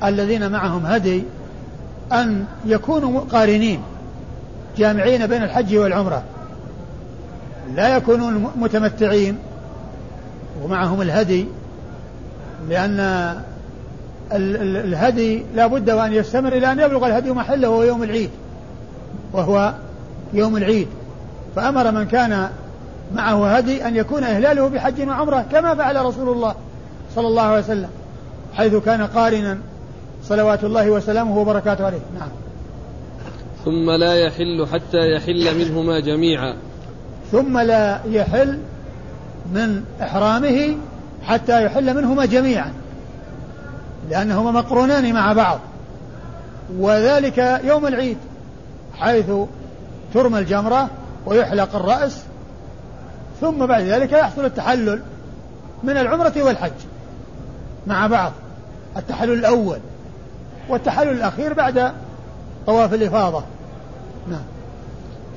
الذين 0.04 0.50
معهم 0.50 0.86
هدي 0.86 1.22
أن 2.12 2.44
يكونوا 2.64 3.20
قارنين 3.20 3.80
جامعين 4.78 5.26
بين 5.26 5.42
الحج 5.42 5.76
والعمرة. 5.76 6.22
لا 7.74 7.96
يكونون 7.96 8.50
متمتعين 8.56 9.38
ومعهم 10.62 11.02
الهدي 11.02 11.46
لأن 12.68 13.34
الهدي 14.32 15.42
لا 15.54 15.66
بد 15.66 15.90
وأن 15.90 16.12
يستمر 16.12 16.52
إلى 16.52 16.72
أن 16.72 16.80
يبلغ 16.80 17.06
الهدي 17.06 17.30
محله 17.30 17.68
وهو 17.68 17.82
يوم 17.82 18.02
العيد 18.02 18.30
وهو 19.32 19.74
يوم 20.32 20.56
العيد. 20.56 20.88
فأمر 21.56 21.92
من 21.92 22.04
كان 22.04 22.48
معه 23.14 23.56
هدي 23.56 23.88
أن 23.88 23.96
يكون 23.96 24.24
إهلاله 24.24 24.68
بحج 24.68 25.08
وعمرة 25.08 25.44
كما 25.52 25.74
فعل 25.74 26.04
رسول 26.04 26.28
الله 26.28 26.54
صلى 27.14 27.28
الله 27.28 27.42
عليه 27.42 27.64
وسلم 27.64 27.88
حيث 28.54 28.74
كان 28.74 29.02
قارنا 29.02 29.58
صلوات 30.24 30.64
الله 30.64 30.90
وسلامه 30.90 31.38
وبركاته 31.38 31.86
عليه. 31.86 32.00
نعم. 32.18 32.28
ثم 33.64 33.90
لا 33.90 34.14
يحل 34.14 34.66
حتى 34.72 35.12
يحل 35.14 35.58
منهما 35.58 36.00
جميعا. 36.00 36.54
ثم 37.32 37.58
لا 37.58 38.00
يحل 38.06 38.58
من 39.54 39.84
إحرامه 40.02 40.76
حتى 41.22 41.64
يحل 41.64 41.96
منهما 41.96 42.24
جميعا. 42.24 42.72
لأنهما 44.10 44.50
مقرونان 44.50 45.14
مع 45.14 45.32
بعض. 45.32 45.60
وذلك 46.78 47.60
يوم 47.64 47.86
العيد 47.86 48.18
حيث 48.98 49.30
ترمى 50.14 50.38
الجمرة 50.38 50.90
ويحلق 51.26 51.76
الرأس 51.76 52.22
ثم 53.40 53.66
بعد 53.66 53.82
ذلك 53.82 54.12
يحصل 54.12 54.44
التحلل 54.44 55.02
من 55.82 55.96
العمرة 55.96 56.32
والحج 56.42 56.72
مع 57.86 58.06
بعض. 58.06 58.32
التحلل 58.96 59.32
الأول 59.32 59.78
والتحلل 60.68 61.10
الأخير 61.12 61.52
بعد 61.52 61.92
طواف 62.66 62.94
الإفاضة. 62.94 63.42
نعم. 64.28 64.44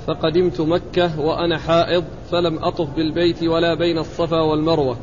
فقدمت 0.07 0.61
مكة 0.61 1.19
وأنا 1.19 1.57
حائض 1.57 2.03
فلم 2.31 2.63
أطف 2.63 2.89
بالبيت 2.89 3.43
ولا 3.43 3.75
بين 3.75 3.97
الصفا 3.97 4.41
والمروة. 4.41 4.97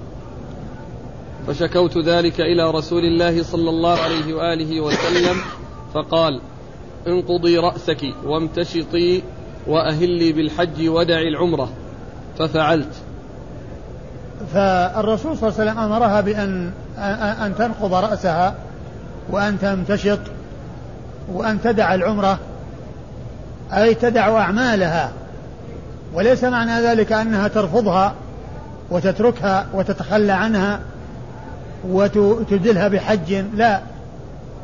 فشكوت 1.47 1.99
ذلك 1.99 2.41
إلى 2.41 2.71
رسول 2.71 3.05
الله 3.05 3.43
صلى 3.43 3.71
الله 3.71 3.99
عليه 3.99 4.35
وآله 4.35 4.81
وسلم 4.81 5.37
فقال 5.95 6.41
انقضي 7.07 7.59
رأسك 7.59 8.03
وامتشطي 8.25 9.23
وأهلي 9.67 10.33
بالحج 10.33 10.89
ودعي 10.89 11.29
العمرة. 11.29 11.69
ففعلت. 12.39 12.93
فالرسول 14.55 15.37
صلى 15.39 15.49
الله 15.49 15.61
عليه 15.61 15.71
وسلم 15.71 15.79
أمرها 15.79 16.21
بأن 16.21 16.71
أن 17.45 17.55
تنقض 17.59 17.95
رأسها 17.95 18.55
وأن 19.31 19.59
تمتشط 19.59 20.21
وأن 21.33 21.63
تدع 21.63 21.95
العمرة 21.95 22.39
أي 23.73 23.95
تدع 23.95 24.39
أعمالها. 24.41 25.13
وليس 26.15 26.45
معنى 26.45 26.81
ذلك 26.87 27.13
أنها 27.13 27.49
ترفضها 27.49 28.15
وتتركها 28.91 29.67
وتتخلى 29.75 30.33
عنها. 30.33 30.81
وتبدلها 31.85 32.89
بحج 32.89 33.33
لا. 33.55 33.81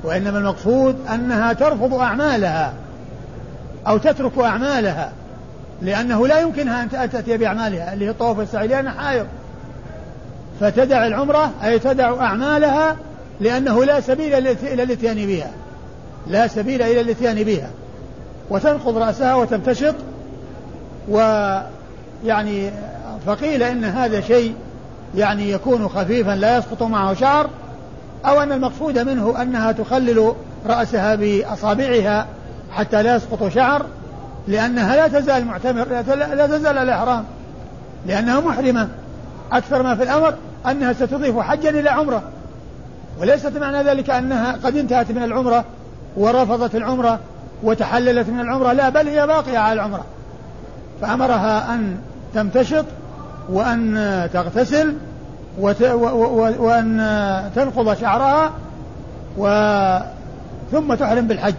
وإنما 0.05 0.39
المقصود 0.39 0.97
أنها 1.15 1.53
ترفض 1.53 1.95
أعمالها 1.95 2.73
أو 3.87 3.99
تترك 3.99 4.39
أعمالها 4.39 5.13
لأنه 5.83 6.27
لا 6.27 6.41
يمكنها 6.41 6.83
أن 6.83 6.91
تأتي 6.91 7.37
بأعمالها 7.37 7.93
اللي 7.93 8.07
هي 8.07 8.11
الطواف 8.11 8.39
والسعي 8.39 8.67
لأنها 8.67 8.93
حائض. 8.93 9.27
فتدع 10.61 11.07
العمرة 11.07 11.51
أي 11.65 11.79
تدع 11.79 12.21
أعمالها 12.21 12.97
لأنه 13.41 13.85
لا 13.85 14.01
سبيل 14.01 14.35
إلى 14.63 14.83
الاتيان 14.83 15.27
بها. 15.27 15.51
لا 16.27 16.47
سبيل 16.47 16.83
إلى 16.83 17.01
الاتيان 17.01 17.43
بها. 17.45 17.71
وتنقض 18.51 18.97
رأسها 18.97 19.35
وتمتشط 19.35 19.95
ويعني 21.09 22.71
فقيل 23.27 23.63
إن 23.63 23.85
هذا 23.85 24.21
شيء 24.21 24.55
يعني 25.15 25.51
يكون 25.51 25.89
خفيفا 25.89 26.31
لا 26.31 26.59
يسقط 26.59 26.83
معه 26.83 27.15
شعر 27.15 27.51
أو 28.27 28.43
أن 28.43 28.53
المقصود 28.53 28.99
منه 28.99 29.43
أنها 29.43 29.73
تخلل 29.73 30.33
رأسها 30.67 31.15
بأصابعها 31.15 32.27
حتى 32.73 33.03
لا 33.03 33.17
يسقط 33.17 33.49
شعر 33.49 33.87
لأنها 34.49 34.97
لا 34.97 35.21
تزال 35.21 35.45
معتمر 35.45 35.89
لا 35.89 36.47
تزال 36.47 36.79
الإحرام 36.79 37.25
لأنها 38.07 38.41
محرمة. 38.41 38.89
أكثر 39.53 39.83
ما 39.83 39.95
في 39.95 40.03
الأمر 40.03 40.35
أنها 40.71 40.93
ستضيف 40.93 41.39
حجا 41.39 41.71
إلى 41.71 41.91
عمرة 41.91 42.23
وليست 43.21 43.57
معنى 43.57 43.83
ذلك 43.83 44.11
أنها 44.11 44.53
قد 44.53 44.77
انتهت 44.77 45.11
من 45.11 45.23
العمرة 45.23 45.65
ورفضت 46.17 46.75
العمرة 46.75 47.19
وتحللت 47.63 48.29
من 48.29 48.41
العمرة 48.41 48.73
لا 48.73 48.89
بل 48.89 49.09
هي 49.09 49.27
باقية 49.27 49.59
على 49.59 49.73
العمرة. 49.73 50.05
فأمرها 51.01 51.75
أن 51.75 51.97
تمتشط 52.35 52.85
وأن 53.49 54.29
تغتسل 54.33 54.95
وت... 55.61 55.83
و... 55.83 56.05
و... 56.05 56.53
وأن 56.59 57.51
تنقض 57.55 58.01
شعرها 58.01 58.53
و... 59.39 59.47
ثم 60.73 60.95
تحرم 60.95 61.27
بالحج 61.27 61.55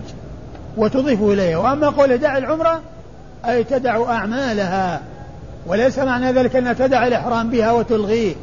وتضيف 0.77 1.21
إليها. 1.21 1.57
وأما 1.57 1.89
قول 1.89 2.17
دع 2.17 2.37
العمرة 2.37 2.81
أي 3.45 3.63
تدع 3.63 4.03
أعمالها 4.09 5.01
وليس 5.67 5.99
معنى 5.99 6.31
ذلك 6.31 6.55
أنها 6.55 6.73
تدع 6.73 7.07
الإحرام 7.07 7.49
بها 7.49 7.71
وتلغيه. 7.71 8.35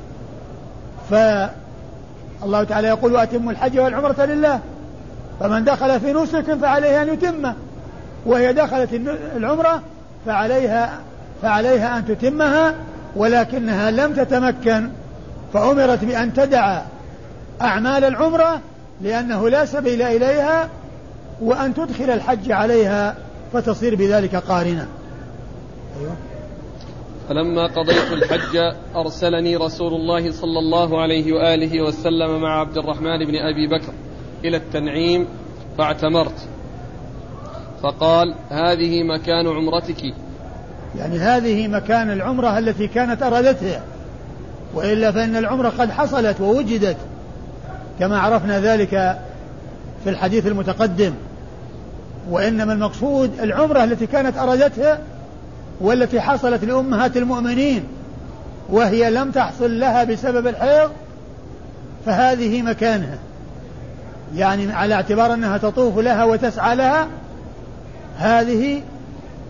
فالله 1.11 2.65
تعالى 2.69 2.89
يقول 2.89 3.13
وأتم 3.13 3.51
الحج 3.51 3.79
والعمرة 3.79 4.25
لله. 4.25 4.61
فمن 5.41 5.65
دخل 5.65 6.01
في 6.01 6.13
نسك 6.13 6.55
فعليه 6.55 7.03
أن 7.03 7.09
يتمه 7.09 7.55
وهي 8.27 8.53
دخلت 8.53 8.89
العمرة 9.37 9.83
فعليها 10.27 10.91
فعليها 11.43 11.99
أن 11.99 12.07
تتمها. 12.07 12.75
ولكنها 13.17 13.91
لم 13.91 14.15
تتمكن 14.15 14.91
فأمرت 15.53 16.05
بأن 16.05 16.33
تدع 16.33 16.83
أعمال 17.61 18.05
العمرة 18.05 18.61
لأنه 19.03 19.49
لا 19.49 19.65
سبيل 19.65 20.03
إليها 20.03 20.69
وأن 21.41 21.75
تدخل 21.75 22.11
الحج 22.11 22.53
عليها 22.53 23.17
فتصير 23.53 23.95
بذلك 23.95 24.37
قارنة. 24.37 24.87
أيوة. 26.01 26.17
فلما 27.29 27.67
قضيت 27.67 28.13
الحج 28.13 28.57
أرسلني 28.97 29.57
رسول 29.57 29.95
الله 29.95 30.33
صلى 30.33 30.59
الله 30.59 31.03
عليه 31.03 31.33
وآله 31.33 31.83
وسلم 31.83 32.41
مع 32.43 32.61
عبد 32.61 32.79
الرحمن 32.79 33.27
بن 33.27 33.35
أبي 33.37 33.67
بكر 33.67 33.93
إلى 34.45 34.57
التنعيم 34.57 35.27
فاعتمرت. 35.79 36.49
فقال 37.83 38.35
هذه 38.49 39.03
مكان 39.03 39.47
عمرتك. 39.47 40.15
يعني 40.99 41.19
هذه 41.19 41.69
مكان 41.69 42.11
العمرة 42.11 42.59
التي 42.59 42.87
كانت 42.87 43.23
أرادتها. 43.23 43.81
وإلا 44.75 45.13
فإن 45.13 45.37
العمرة 45.37 45.69
قد 45.69 45.91
حصلت 45.91 46.41
ووجدت 46.41 46.97
كما 47.99 48.19
عرفنا 48.19 48.61
ذلك 48.61 49.19
في 50.05 50.11
الحديث 50.11 50.47
المتقدم. 50.47 51.13
وإنما 52.31 52.73
المقصود 52.73 53.41
العمرة 53.41 53.85
التي 53.85 54.07
كانت 54.07 54.39
أرادتها 54.39 54.99
والتي 55.81 56.21
حصلت 56.21 56.65
لأمهات 56.65 57.17
المؤمنين 57.17 57.85
وهي 58.69 59.11
لم 59.11 59.31
تحصل 59.31 59.81
لها 59.81 60.05
بسبب 60.05 60.47
الحيض 60.47 60.91
فهذه 62.07 62.63
مكانها. 62.63 63.19
يعني 64.37 64.73
على 64.73 64.95
اعتبار 64.95 65.35
أنها 65.35 65.59
تطوف 65.59 65.99
لها 65.99 66.25
وتسعى 66.25 66.77
لها 66.77 67.07
هذه 68.19 68.83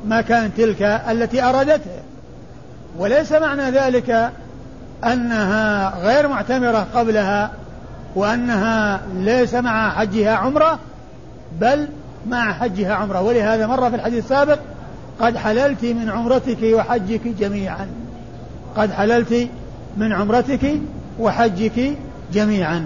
مكان 0.04 0.50
تلك 0.56 0.82
التي 0.82 1.42
أرادتها 1.42 2.02
وليس 2.98 3.32
معنى 3.32 3.70
ذلك 3.70 4.30
أنها 5.04 5.94
غير 5.98 6.28
معتمرة 6.28 6.86
قبلها 6.94 7.50
وأنها 8.14 9.00
ليس 9.14 9.54
مع 9.54 9.90
حجها 9.90 10.34
عمرة 10.34 10.78
بل 11.60 11.88
مع 12.28 12.52
حجها 12.52 12.94
عمرة. 12.94 13.20
ولهذا 13.20 13.66
مر 13.66 13.90
في 13.90 13.96
الحديث 13.96 14.24
السابق 14.24 14.58
قد 15.20 15.36
حللت 15.36 15.84
من 15.84 16.10
عمرتك 16.10 16.58
وحجك 16.62 17.20
جميعا. 17.26 17.86
قد 18.76 18.92
حللت 18.92 19.48
من 19.96 20.12
عمرتك 20.12 20.80
وحجك 21.18 21.92
جميعا. 22.32 22.84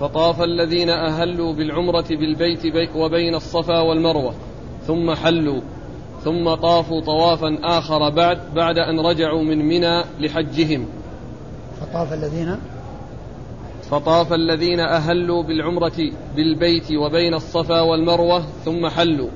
فطاف 0.00 0.42
الذين 0.42 0.90
أهلوا 0.90 1.52
بالعمرة 1.52 2.04
بالبيت 2.10 2.62
وبين 2.96 3.34
الصفا 3.34 3.80
والمروة 3.80 4.34
ثم 4.86 5.14
حلوا 5.14 5.60
ثم 6.24 6.54
طافوا 6.54 7.00
طوافا 7.00 7.58
آخر 7.62 8.10
بعد 8.10 8.38
بعد 8.54 8.78
أن 8.78 9.00
رجعوا 9.00 9.42
من 9.42 9.64
منى 9.64 10.02
لحجهم. 10.20 10.86
فطاف 11.80 12.12
الذين؟ 12.12 12.56
فطاف 13.90 14.32
الذين 14.32 14.80
أهلوا 14.80 15.42
بالعمرة 15.42 16.12
بالبيت 16.36 16.92
وبين 16.92 17.34
الصفا 17.34 17.80
والمروة 17.80 18.44
ثم 18.64 18.88
حلوا 18.88 19.28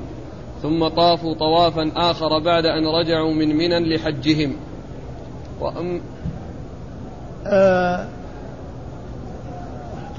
ثم 0.63 0.89
طافوا 0.89 1.35
طوافا 1.35 1.91
آخر 1.97 2.39
بعد 2.39 2.67
أن 2.67 2.87
رجعوا 2.87 3.33
من 3.33 3.57
منى 3.57 3.95
لحجهم. 3.97 4.57
وأم 5.61 6.01
آه... 7.47 8.09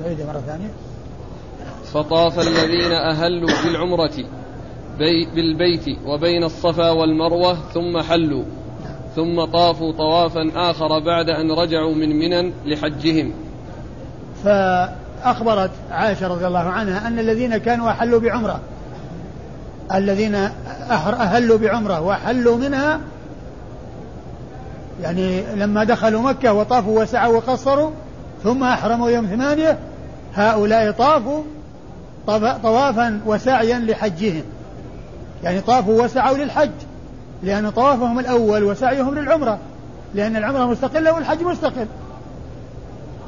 تعيد 0.04 0.22
مرة 0.22 0.44
ثانية. 0.48 0.70
فطاف 1.94 2.40
الذين 2.40 2.92
أهلوا 2.92 3.50
بالعمرة 3.64 4.14
بي 5.00 5.26
بالبيت 5.36 5.98
وبين 6.06 6.44
الصفا 6.44 6.90
والمروة 6.90 7.58
ثم 7.74 8.02
حلوا. 8.02 8.44
ثم 9.16 9.46
طافوا 9.46 9.92
طوافا 9.92 10.52
آخر 10.56 11.00
بعد 11.00 11.30
أن 11.30 11.52
رجعوا 11.52 11.96
من 11.96 12.20
منى 12.20 12.54
لحجهم. 12.66 13.34
فأخبرت 14.44 15.72
عائشة 15.92 16.28
رضي 16.28 16.48
الله 16.48 16.60
عنها 16.60 17.08
أن 17.08 17.20
الذين 17.20 17.58
كانوا 17.58 17.90
أحلوا 17.90 18.20
بعمرة 18.20 18.60
الذين 19.94 20.36
أهلوا 20.90 21.58
بعمرة 21.58 22.02
وحلوا 22.02 22.58
منها 22.58 23.00
يعني 25.02 25.56
لما 25.56 25.84
دخلوا 25.84 26.22
مكة 26.22 26.54
وطافوا 26.54 27.02
وسعوا 27.02 27.36
وقصروا 27.38 27.92
ثم 28.44 28.64
أحرموا 28.64 29.10
يوم 29.10 29.26
ثمانية 29.26 29.80
هؤلاء 30.36 30.92
طافوا 30.92 31.44
طوافا 32.64 33.22
وسعيا 33.26 33.80
لحجهم. 33.80 34.44
يعني 35.44 35.62
طافوا 35.62 36.04
وسعوا 36.04 36.38
للحج 36.38 36.72
لأن 37.44 37.70
طوافهم 37.70 38.20
الأول 38.20 38.64
وسعيهم 38.64 39.16
للعمرة 39.16 39.58
لأن 40.16 40.36
العمرة 40.36 40.66
مستقلة 40.66 41.14
والحج 41.14 41.42
مستقل. 41.42 41.88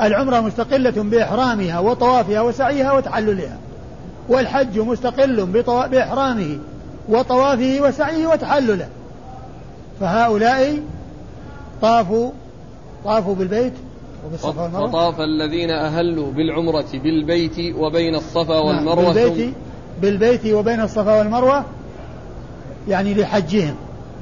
العمرة 0.01 0.39
مستقلة 0.39 1.03
بإحرامها 1.03 1.79
وطوافها 1.79 2.41
وسعيها 2.41 2.91
وتحللها 2.91 3.57
والحج 4.29 4.79
مستقل 4.79 5.45
بإحرامه 5.91 6.57
وطوافه 7.09 7.77
وسعيه 7.81 8.27
وتحلله. 8.27 8.87
فهؤلاء 9.99 10.79
طافوا 11.81 12.31
طافوا 13.05 13.35
بالبيت 13.35 13.73
والمروة. 14.43 14.87
فطاف 14.87 15.21
الذين 15.21 15.69
أهلوا 15.69 16.31
بالعمرة 16.31 16.85
بالبيت 16.93 17.75
وبين 17.75 18.15
الصفا 18.15 18.53
نعم، 18.53 18.65
والمروة 18.65 19.13
بالبيت 19.13 19.53
بالبيت 20.01 20.45
وبين 20.45 20.81
الصفا 20.81 21.19
والمروة 21.19 21.63
يعني 22.87 23.13
لحجهم. 23.13 23.75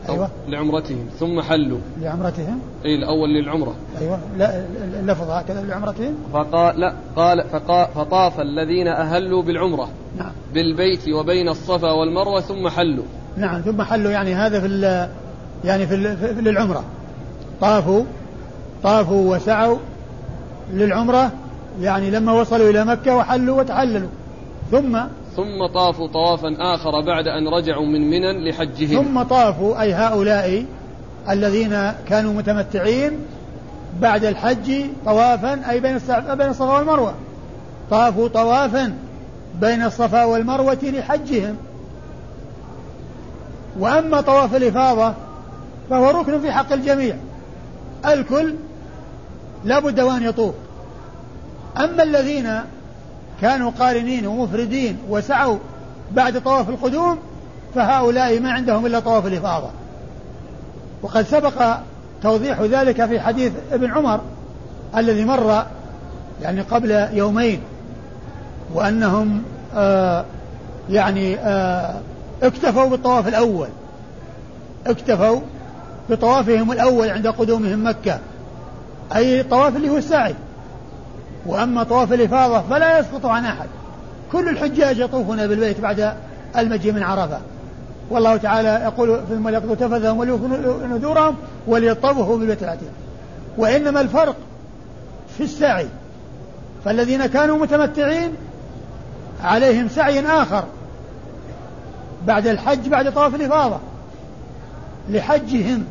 أيوة. 0.09 0.29
لعمرتهم 0.47 1.05
ثم 1.19 1.41
حلوا. 1.41 1.79
لعمرتهم. 2.01 2.59
اي 2.85 2.95
الأول 2.95 3.29
للعمرة. 3.29 3.75
أيوه. 4.01 4.19
لا 4.37 4.65
اللفظ 4.99 5.29
هكذا 5.29 5.61
لعمرتهم. 5.61 6.15
فقال 6.33 6.79
لا 6.79 6.93
قال 7.15 7.43
فقا 7.51 7.85
فطاف 7.85 8.39
الذين 8.39 8.87
أهلوا 8.87 9.43
بالعمرة. 9.43 9.89
نعم. 10.17 10.31
بالبيت 10.53 11.09
وبين 11.09 11.49
الصفا 11.49 11.91
والمروة 11.91 12.41
ثم 12.41 12.69
حلوا. 12.69 13.05
نعم 13.37 13.61
ثم 13.61 13.81
حلوا 13.81 14.11
يعني 14.11 14.33
هذا 14.33 14.59
في 14.59 15.07
يعني 15.63 15.87
في, 15.87 16.17
في 16.17 16.41
للعمرة. 16.41 16.83
طافوا 17.61 18.03
طافوا 18.83 19.35
وسعوا 19.35 19.77
للعمرة 20.73 21.31
يعني 21.81 22.11
لما 22.11 22.31
وصلوا 22.31 22.69
إلى 22.69 22.85
مكة 22.85 23.15
وحلوا 23.15 23.59
وتحللوا 23.59 24.09
ثم 24.71 24.99
ثم 25.35 25.65
طافوا 25.73 26.07
طوافا 26.07 26.55
آخر 26.59 27.01
بعد 27.01 27.27
أن 27.27 27.47
رجعوا 27.47 27.85
من 27.85 28.09
منى 28.09 28.49
لحجهم. 28.49 29.03
ثم 29.03 29.23
طافوا 29.23 29.81
أي 29.81 29.93
هؤلاء 29.93 30.65
الذين 31.29 31.91
كانوا 32.07 32.33
متمتعين 32.33 33.11
بعد 33.99 34.25
الحج 34.25 34.85
طوافا 35.05 35.69
أي 35.71 35.79
بين 35.79 35.99
بين 36.29 36.47
الصفا 36.49 36.77
والمروة. 36.77 37.13
طافوا 37.89 38.27
طوافا 38.27 38.93
بين 39.61 39.83
الصفا 39.83 40.23
والمروة 40.25 40.79
لحجهم. 40.83 41.55
وأما 43.79 44.21
طواف 44.21 44.55
الإفاضة 44.55 45.13
فهو 45.89 46.09
ركن 46.09 46.41
في 46.41 46.51
حق 46.51 46.73
الجميع. 46.73 47.15
الكل 48.05 48.55
لا 49.65 49.79
بد 49.79 49.99
وأن 49.99 50.23
يطوف. 50.23 50.53
أما 51.77 52.03
الذين 52.03 52.59
كانوا 53.41 53.71
قارنين 53.79 54.27
ومفردين 54.27 54.97
وسعوا 55.09 55.57
بعد 56.11 56.43
طواف 56.43 56.69
القدوم 56.69 57.17
فهؤلاء 57.75 58.39
ما 58.39 58.51
عندهم 58.51 58.85
إلا 58.85 58.99
طواف 58.99 59.25
الإفاضة. 59.25 59.69
وقد 61.01 61.25
سبق 61.25 61.77
توضيح 62.23 62.61
ذلك 62.61 63.05
في 63.05 63.19
حديث 63.19 63.51
ابن 63.71 63.91
عمر 63.91 64.21
الذي 64.97 65.25
مر 65.25 65.65
يعني 66.41 66.61
قبل 66.61 67.07
يومين 67.13 67.61
وأنهم 68.73 69.43
آه 69.75 70.25
يعني 70.89 71.35
آه 71.35 71.95
اكتفوا 72.43 72.85
بالطواف 72.85 73.27
الأول. 73.27 73.67
اكتفوا 74.87 75.39
بطوافهم 76.09 76.71
الأول 76.71 77.09
عند 77.09 77.27
قدومهم 77.27 77.87
مكة. 77.87 78.19
أي 79.15 79.41
الطواف 79.41 79.75
اللي 79.75 79.89
هو 79.89 79.97
السعي. 79.97 80.35
وأما 81.45 81.83
طواف 81.83 82.13
الإفاضة 82.13 82.61
فلا 82.61 82.99
يسقط 82.99 83.25
عن 83.25 83.45
أحد. 83.45 83.67
كل 84.31 84.49
الحجاج 84.49 84.99
يطوفون 84.99 85.47
بالبيت 85.47 85.79
بعد 85.79 86.13
المجيء 86.57 86.91
من 86.91 87.03
عرفة. 87.03 87.39
والله 88.09 88.37
تعالى 88.37 88.81
يقول 88.83 89.21
ثم 89.29 89.49
ليقضوا 89.49 89.75
تفذهم 89.75 90.17
وليوفوا 90.17 90.47
نذورهم 90.87 91.35
وليطوفوا 91.67 92.37
بالبيت 92.37 92.63
العتيق. 92.63 92.91
وإنما 93.57 94.01
الفرق 94.01 94.35
في 95.37 95.43
السعي. 95.43 95.87
فالذين 96.85 97.25
كانوا 97.25 97.57
متمتعين 97.57 98.33
عليهم 99.43 99.87
سعي 99.87 100.25
آخر 100.25 100.63
بعد 102.27 102.47
الحج 102.47 102.87
بعد 102.87 103.13
طواف 103.13 103.35
الإفاضة 103.35 103.77
لحجهم. 105.09 105.85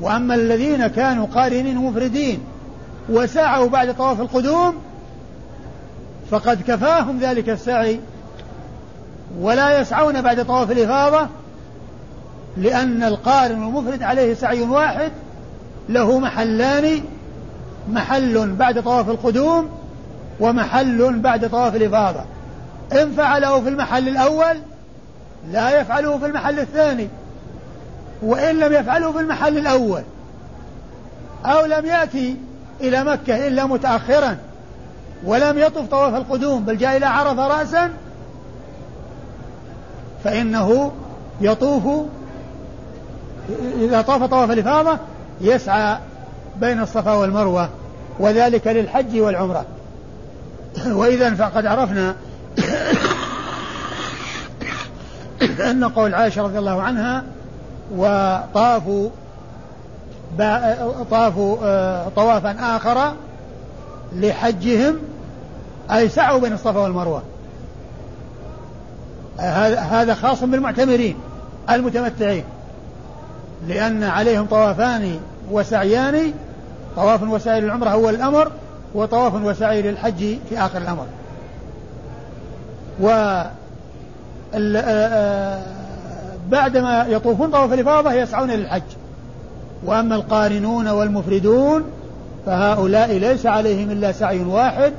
وأما 0.00 0.34
الذين 0.34 0.86
كانوا 0.86 1.26
قارنين 1.26 1.76
مفردين 1.76 2.40
وسعوا 3.08 3.68
بعد 3.68 3.94
طواف 3.94 4.20
القدوم 4.20 4.74
فقد 6.30 6.62
كفاهم 6.66 7.18
ذلك 7.18 7.48
السعي 7.48 8.00
ولا 9.40 9.80
يسعون 9.80 10.22
بعد 10.22 10.44
طواف 10.44 10.70
الإفاضة 10.70 11.28
لأن 12.56 13.02
القارن 13.02 13.62
المفرد 13.62 14.02
عليه 14.02 14.34
سعي 14.34 14.62
واحد 14.62 15.12
له 15.88 16.18
محلان 16.18 17.00
محل 17.88 18.52
بعد 18.52 18.82
طواف 18.82 19.08
القدوم 19.08 19.70
ومحل 20.40 21.18
بعد 21.18 21.50
طواف 21.50 21.76
الإفاضة. 21.76 22.20
إن 22.92 23.12
فعله 23.12 23.60
في 23.60 23.68
المحل 23.68 24.08
الأول 24.08 24.56
لا 25.52 25.80
يفعله 25.80 26.18
في 26.18 26.26
المحل 26.26 26.58
الثاني. 26.58 27.08
وإن 28.22 28.58
لم 28.58 28.72
يفعله 28.72 29.12
في 29.12 29.18
المحل 29.18 29.58
الأول 29.58 30.02
أو 31.44 31.66
لم 31.66 31.86
يأتي 31.86 32.36
إلى 32.80 33.04
مكة 33.04 33.48
إلا 33.48 33.66
متأخرا 33.66 34.36
ولم 35.24 35.58
يطف 35.58 35.90
طواف 35.90 36.14
القدوم 36.14 36.64
بل 36.64 36.78
جاء 36.78 36.96
إلى 36.96 37.06
عرفة 37.06 37.48
رأسا 37.48 37.90
فإنه 40.24 40.92
يطوف 41.40 42.06
إذا 43.78 44.02
طاف 44.02 44.22
طواف 44.22 44.50
الإفاضة 44.50 44.98
يسعى 45.40 45.98
بين 46.60 46.80
الصفا 46.80 47.12
والمروة 47.12 47.68
وذلك 48.18 48.66
للحج 48.66 49.20
والعمرة. 49.20 49.64
وإذا 50.86 51.34
فقد 51.34 51.66
عرفنا 51.66 52.16
أن 55.70 55.84
قول 55.84 56.14
عائشة 56.14 56.42
رضي 56.42 56.58
الله 56.58 56.82
عنها 56.82 57.24
وطافوا 57.94 59.10
طافوا 61.10 61.56
آه، 61.62 62.08
طوافا 62.16 62.56
آخر 62.76 63.12
لحجهم 64.12 64.98
أي 65.90 66.08
سعوا 66.08 66.40
بين 66.40 66.52
الصفا 66.52 66.80
والمروة. 66.80 67.22
هذا 69.78 70.14
خاص 70.14 70.44
بالمعتمرين 70.44 71.16
المتمتعين 71.70 72.44
لأن 73.68 74.02
عليهم 74.02 74.46
طوافان 74.46 75.20
وسعيان 75.50 76.32
طواف 76.96 77.22
وسعي 77.22 77.60
للعمرة 77.60 77.88
أول 77.88 78.14
الأمر 78.14 78.52
وطواف 78.94 79.34
وسعي 79.34 79.82
للحج 79.82 80.38
في 80.48 80.58
آخر 80.58 80.78
الأمر. 80.78 81.06
و 83.00 83.08
آه، 83.08 83.50
آه، 84.54 85.62
بعدما 86.50 87.06
يطوفون 87.08 87.50
طواف 87.50 87.72
الإفاضة 87.72 88.12
يسعون 88.12 88.50
للحج 88.50 88.82
وأما 89.84 90.14
القارنون 90.14 90.88
والمفردون 90.88 91.84
فهؤلاء 92.46 93.12
ليس 93.12 93.46
عليهم 93.46 93.90
إلا 93.90 94.12
سعي 94.12 94.44
واحد 94.44 94.92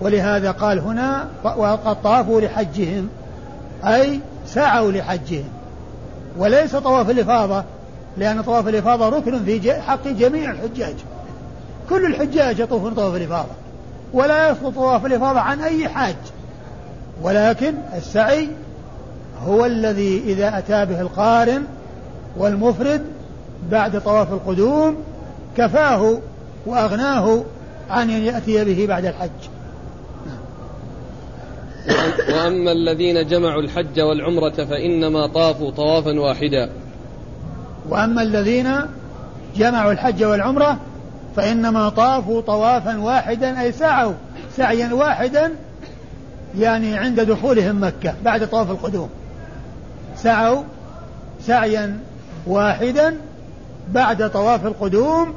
ولهذا 0.00 0.50
قال 0.50 0.78
هنا 0.78 1.28
وقد 1.44 2.02
طافوا 2.02 2.40
لحجهم 2.40 3.08
أي 3.84 4.20
سعوا 4.46 4.92
لحجهم. 4.92 5.48
وليس 6.38 6.76
طواف 6.76 7.10
الإفاضة 7.10 7.64
لأن 8.16 8.42
طواف 8.42 8.68
الإفاضة 8.68 9.08
ركن 9.08 9.44
في 9.44 9.72
حق 9.72 10.08
جميع 10.08 10.50
الحجاج. 10.50 10.94
كل 11.90 12.06
الحجاج 12.06 12.58
يطوفون 12.58 12.94
طواف 12.94 13.14
الإفاضة 13.14 13.52
ولا 14.12 14.50
يسقط 14.50 14.74
طواف 14.74 15.06
الإفاضة 15.06 15.40
عن 15.40 15.60
أي 15.60 15.88
حاج. 15.88 16.16
ولكن 17.22 17.74
السعي 17.96 18.48
هو 19.42 19.64
الذي 19.64 20.22
إذا 20.26 20.58
أتى 20.58 20.84
به 20.84 21.00
القارن 21.00 21.62
والمفرد 22.36 23.02
بعد 23.70 24.00
طواف 24.00 24.32
القدوم 24.32 24.96
كفاه 25.56 26.18
وأغناه 26.66 27.44
عن 27.90 28.10
أن 28.10 28.22
يأتي 28.22 28.64
به 28.64 28.86
بعد 28.86 29.04
الحج. 29.04 29.30
وأما 32.28 32.72
الذين 32.72 33.26
جمعوا 33.26 33.62
الحج 33.62 34.00
والعمرة 34.00 34.64
فإنما 34.64 35.26
طافوا 35.26 35.70
طوافا 35.70 36.20
واحدا. 36.20 36.70
وأما 37.88 38.22
الذين 38.22 38.70
جمعوا 39.56 39.92
الحج 39.92 40.24
والعمرة 40.24 40.78
فإنما 41.36 41.88
طافوا 41.88 42.40
طوافا 42.40 42.98
واحدا 42.98 43.60
أي 43.60 43.72
سعوا 43.72 44.12
سعيا 44.56 44.94
واحدا 44.94 45.50
يعني 46.58 46.96
عند 46.96 47.20
دخولهم 47.20 47.84
مكة 47.84 48.14
بعد 48.24 48.48
طواف 48.48 48.70
القدوم. 48.70 49.08
سعوا 50.24 50.62
سعيا 51.40 51.98
واحدا 52.46 53.16
بعد 53.92 54.30
طواف 54.30 54.66
القدوم 54.66 55.34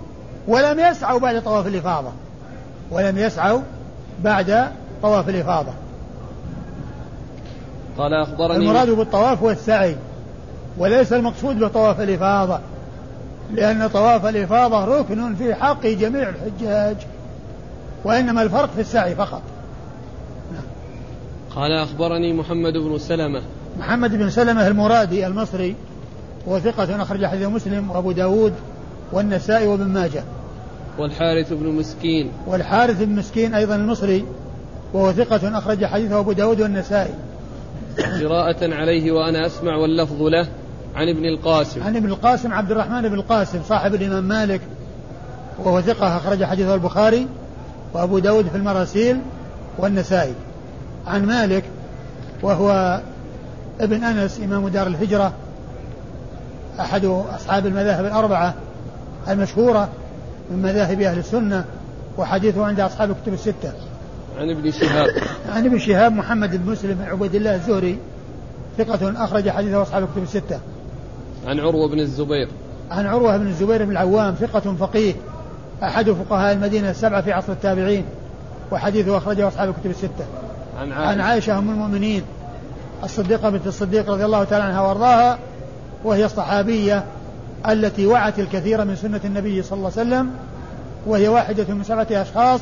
ولم 0.48 0.80
يسعوا 0.80 1.20
بعد 1.20 1.44
طواف 1.44 1.68
الإفاضة. 1.68 2.12
ولم 2.92 3.18
يسعوا 3.18 3.62
بعد 4.24 4.72
طواف 5.02 5.30
الإفاضة. 5.30 5.72
قال 7.98 8.14
أخبرني 8.14 8.56
المراد 8.56 8.90
بالطواف 8.90 9.44
هو 9.44 9.50
السعي 9.50 9.96
وليس 10.78 11.14
المقصود 11.14 11.60
بطواف 11.60 12.02
الإفاضة 12.02 12.60
لأن 13.54 13.88
طواف 13.88 14.26
الإفاضة 14.26 14.86
ركن 14.86 15.36
في 15.36 15.56
حق 15.56 15.86
جميع 15.86 16.30
الحجاج 16.30 16.98
وإنما 18.04 18.42
الفرق 18.42 18.70
في 18.76 18.82
السعي 18.82 19.16
فقط. 19.16 19.42
قال 21.56 21.72
أخبرني 21.72 22.34
محمد 22.34 22.74
بن 22.74 22.98
سلمة 22.98 23.42
محمد 23.80 24.16
بن 24.16 24.30
سلمة 24.30 24.68
المرادي 24.68 25.28
المصري 25.28 25.76
هو 26.48 26.60
ثقة 26.60 27.02
أخرج 27.02 27.26
حديث 27.26 27.48
مسلم 27.48 27.92
وأبو 27.92 28.12
داود 28.12 28.54
والنسائي 29.12 29.68
وابن 29.68 29.88
ماجه. 29.88 30.24
والحارث 31.00 31.54
بن 31.54 31.68
مسكين. 31.68 32.32
والحارث 32.48 33.04
بن 33.04 33.16
مسكين 33.16 33.54
أيضا 33.54 33.76
المصري 33.76 34.26
وهو 34.94 35.12
ثقة 35.12 35.58
أخرج 35.58 35.86
حديثه 35.86 36.20
أبو 36.20 36.32
داود 36.32 36.62
والنسائي. 36.62 37.14
قراءة 37.98 38.74
عليه 38.74 39.12
وأنا 39.12 39.46
أسمع 39.46 39.76
واللفظ 39.76 40.22
له 40.22 40.48
عن 40.96 41.10
ابن 41.10 41.26
القاسم. 41.26 41.84
عن 41.84 41.96
ابن 41.96 42.10
القاسم 42.10 42.54
عبد 42.54 42.72
الرحمن 42.72 43.02
بن 43.02 43.14
القاسم 43.14 43.60
صاحب 43.68 43.96
الإمام 43.96 44.24
مالك 44.24 44.62
وهو 45.60 45.82
ثقة 45.82 46.18
أخرج 46.18 46.44
حديثه 46.44 46.74
البخاري 46.74 47.28
وأبو 47.94 48.20
داود 48.20 48.48
في 48.48 48.58
المراسيل 48.58 49.18
والنسائي. 49.78 50.34
عن 51.08 51.26
مالك 51.26 51.64
وهو 52.44 53.02
ابن 53.82 54.04
أنس 54.04 54.40
إمام 54.40 54.68
دار 54.68 54.88
الهجرة 54.88 55.34
أحد 56.80 57.06
أصحاب 57.06 57.66
المذاهب 57.66 58.06
الأربعة 58.06 58.54
المشهورة 59.28 59.90
من 60.52 60.62
مذاهب 60.62 61.02
أهل 61.02 61.20
السنة 61.20 61.66
وحديثه 62.18 62.66
عند 62.66 62.80
أصحاب 62.80 63.12
الكتب 63.12 63.34
الستة. 63.34 63.74
عن 64.40 64.50
ابن 64.50 64.72
شهاب. 64.72 65.08
عن 65.50 65.66
ابن 65.66 65.80
شهاب 65.80 66.12
محمد 66.12 66.66
بن 66.66 66.72
مسلم 66.72 66.94
بن 66.94 67.04
عبيد 67.04 67.36
الله 67.36 67.56
الزهري 67.56 67.98
ثقة 68.78 69.24
أخرج 69.24 69.50
حديثه 69.50 69.82
أصحاب 69.82 70.04
الكتب 70.04 70.24
الستة. 70.24 70.60
عن 71.48 71.60
عروة 71.60 71.88
بن 71.88 72.00
الزبير. 72.00 72.48
عن 72.92 73.06
عروة 73.06 73.38
بن 73.38 73.48
الزبير 73.48 73.86
بن 73.86 73.92
العوام 73.92 74.34
ثقة 74.34 74.76
فقيه 74.76 75.14
أحد 75.84 76.12
فقهاء 76.12 76.54
المدينة 76.54 76.90
السبعة 76.90 77.22
في 77.22 77.32
عصر 77.32 77.52
التابعين 77.52 78.06
وحديثه 78.72 79.18
أخرجه 79.18 79.48
أصحاب 79.48 79.70
الكتب 79.70 79.90
الستة. 79.90 80.26
عن 80.80 80.92
عائشة, 80.92 81.12
عن 81.12 81.22
عائشة 81.22 81.58
أم 81.58 81.70
المؤمنين 81.70 82.24
الصديقة 83.04 83.50
بنت 83.50 83.68
الصديق 83.68 84.12
رضي 84.12 84.26
الله 84.26 84.44
تعالى 84.44 84.64
عنها 84.64 84.82
وأرضاها 84.82 85.40
وهي 86.04 86.26
الصحابية 86.26 87.04
التي 87.70 88.08
وعت 88.08 88.40
الكثير 88.40 88.86
من 88.86 88.96
سنة 88.96 89.22
النبي 89.26 89.62
صلى 89.62 89.78
الله 89.78 89.92
عليه 89.98 90.08
وسلم 90.08 90.32
وهي 91.08 91.28
واحدة 91.28 91.74
من 91.74 91.84
سبعة 91.84 92.08
أشخاص 92.12 92.62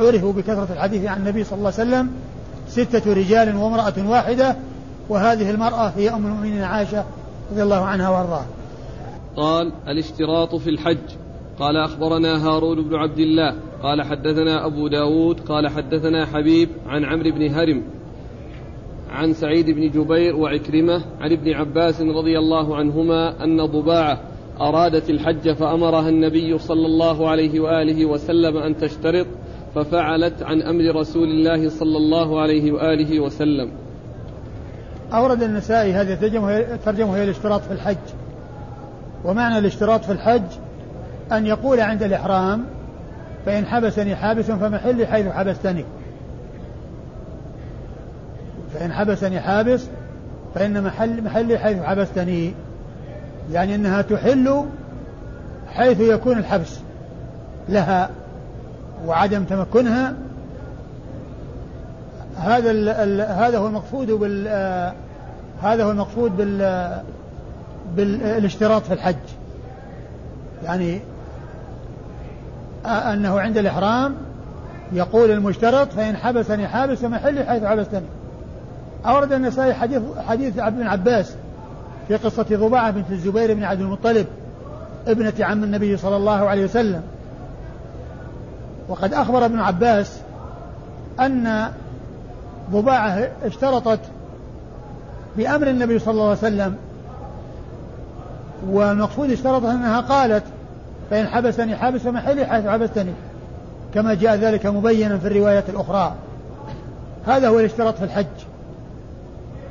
عرفوا 0.00 0.32
بكثرة 0.32 0.68
الحديث 0.72 1.04
عن 1.04 1.18
النبي 1.18 1.44
صلى 1.44 1.58
الله 1.58 1.72
عليه 1.78 1.90
وسلم 1.90 2.10
ستة 2.68 3.12
رجال 3.12 3.56
وامرأة 3.56 4.08
واحدة 4.08 4.56
وهذه 5.08 5.50
المرأة 5.50 5.88
هي 5.96 6.10
أم 6.10 6.26
المؤمنين 6.26 6.62
عائشة 6.62 7.04
رضي 7.52 7.62
الله 7.62 7.84
عنها 7.84 8.08
وأرضاها. 8.08 8.46
قال 9.36 9.72
الاشتراط 9.88 10.54
في 10.54 10.70
الحج. 10.70 10.98
قال 11.58 11.76
أخبرنا 11.76 12.46
هارون 12.46 12.88
بن 12.88 12.94
عبد 12.94 13.18
الله. 13.18 13.56
قال 13.82 14.02
حدثنا 14.02 14.66
أبو 14.66 14.88
داود. 14.88 15.40
قال 15.40 15.68
حدثنا 15.68 16.26
حبيب 16.26 16.68
عن 16.86 17.04
عمرو 17.04 17.30
بن 17.30 17.54
هرم. 17.54 17.82
عن 19.10 19.32
سعيد 19.32 19.70
بن 19.70 19.90
جبير 19.90 20.36
وعكرمة 20.36 21.02
عن 21.20 21.32
ابن 21.32 21.52
عباس 21.52 22.00
رضي 22.00 22.38
الله 22.38 22.76
عنهما 22.76 23.44
أن 23.44 23.66
ضباعة 23.66 24.20
أرادت 24.60 25.10
الحج 25.10 25.52
فأمرها 25.52 26.08
النبي 26.08 26.58
صلى 26.58 26.86
الله 26.86 27.28
عليه 27.28 27.60
وآله 27.60 28.04
وسلم 28.04 28.56
أن 28.56 28.76
تشترط 28.76 29.26
ففعلت 29.74 30.42
عن 30.42 30.62
أمر 30.62 31.00
رسول 31.00 31.28
الله 31.28 31.68
صلى 31.68 31.96
الله 31.96 32.40
عليه 32.40 32.72
وآله 32.72 33.20
وسلم. 33.20 33.70
أورد 35.12 35.42
النسائي 35.42 35.92
هذه 35.92 36.12
الترجمة 36.12 36.76
ترجمة 36.76 37.16
هي 37.16 37.24
الاشتراط 37.24 37.60
في 37.60 37.72
الحج. 37.72 37.96
ومعنى 39.24 39.58
الاشتراط 39.58 40.04
في 40.04 40.12
الحج 40.12 40.42
أن 41.32 41.46
يقول 41.46 41.80
عند 41.80 42.02
الإحرام 42.02 42.64
فإن 43.46 43.66
حبسني 43.66 44.16
حابس 44.16 44.50
فمحلي 44.50 45.06
حيث 45.06 45.26
حبستني. 45.26 45.84
فإن 48.74 48.92
حبسني 48.92 49.40
حابس 49.40 49.86
فإن 50.54 50.82
محل 50.82 51.24
محلي 51.24 51.58
حيث 51.58 51.82
حبستني 51.82 52.54
يعني 53.52 53.74
أنها 53.74 54.02
تحل 54.02 54.64
حيث 55.74 56.00
يكون 56.00 56.38
الحبس 56.38 56.78
لها 57.68 58.10
وعدم 59.06 59.44
تمكنها. 59.44 60.14
هذا 62.36 62.70
ال 62.70 62.88
ال 62.88 63.20
هذا 63.20 63.58
هو 63.58 63.66
المقصود 63.66 64.10
بال 64.10 64.46
آه 64.48 64.92
هذا 65.62 65.84
هو 65.84 65.90
المقصود 65.90 66.36
بال 66.36 66.90
بالاشتراط 67.96 68.82
في 68.82 68.92
الحج. 68.92 69.16
يعني 70.64 71.00
آه 72.86 73.12
أنه 73.12 73.40
عند 73.40 73.58
الإحرام 73.58 74.14
يقول 74.92 75.30
المشترط 75.30 75.92
فإن 75.92 76.16
حبسني 76.16 76.68
حابس 76.68 76.98
فمحلي 76.98 77.44
حيث 77.44 77.64
حبستني. 77.64 78.06
أورد 79.06 79.32
النسائي 79.32 79.74
حديث 79.74 80.02
حديث 80.28 80.58
ابن 80.58 80.86
عباس 80.86 81.34
في 82.08 82.16
قصة 82.16 82.46
ضباعة 82.52 82.90
بنت 82.90 83.10
الزبير 83.10 83.54
بن 83.54 83.64
عبد 83.64 83.80
المطلب 83.80 84.26
ابنة 85.06 85.32
عم 85.40 85.64
النبي 85.64 85.96
صلى 85.96 86.16
الله 86.16 86.48
عليه 86.48 86.64
وسلم. 86.64 87.02
وقد 88.88 89.14
أخبر 89.14 89.44
ابن 89.44 89.58
عباس 89.58 90.18
أن 91.20 91.68
ضباعة 92.70 93.28
اشترطت 93.44 94.00
بأمر 95.36 95.66
النبي 95.66 95.98
صلى 95.98 96.12
الله 96.12 96.28
عليه 96.28 96.38
وسلم 96.38 96.76
والمقصود 98.70 99.30
اشترطت 99.30 99.64
أنها 99.64 100.00
قالت 100.00 100.44
فإن 101.10 101.26
حبسني 101.26 101.76
حابس 101.76 102.00
فمحلي 102.00 102.46
حيث 102.46 102.66
حبستني. 102.66 103.12
كما 103.94 104.14
جاء 104.14 104.36
ذلك 104.36 104.66
مبينا 104.66 105.18
في 105.18 105.26
الرواية 105.26 105.64
الأخرى. 105.68 106.14
هذا 107.26 107.48
هو 107.48 107.60
الاشتراط 107.60 107.96
في 107.96 108.04
الحج. 108.04 108.26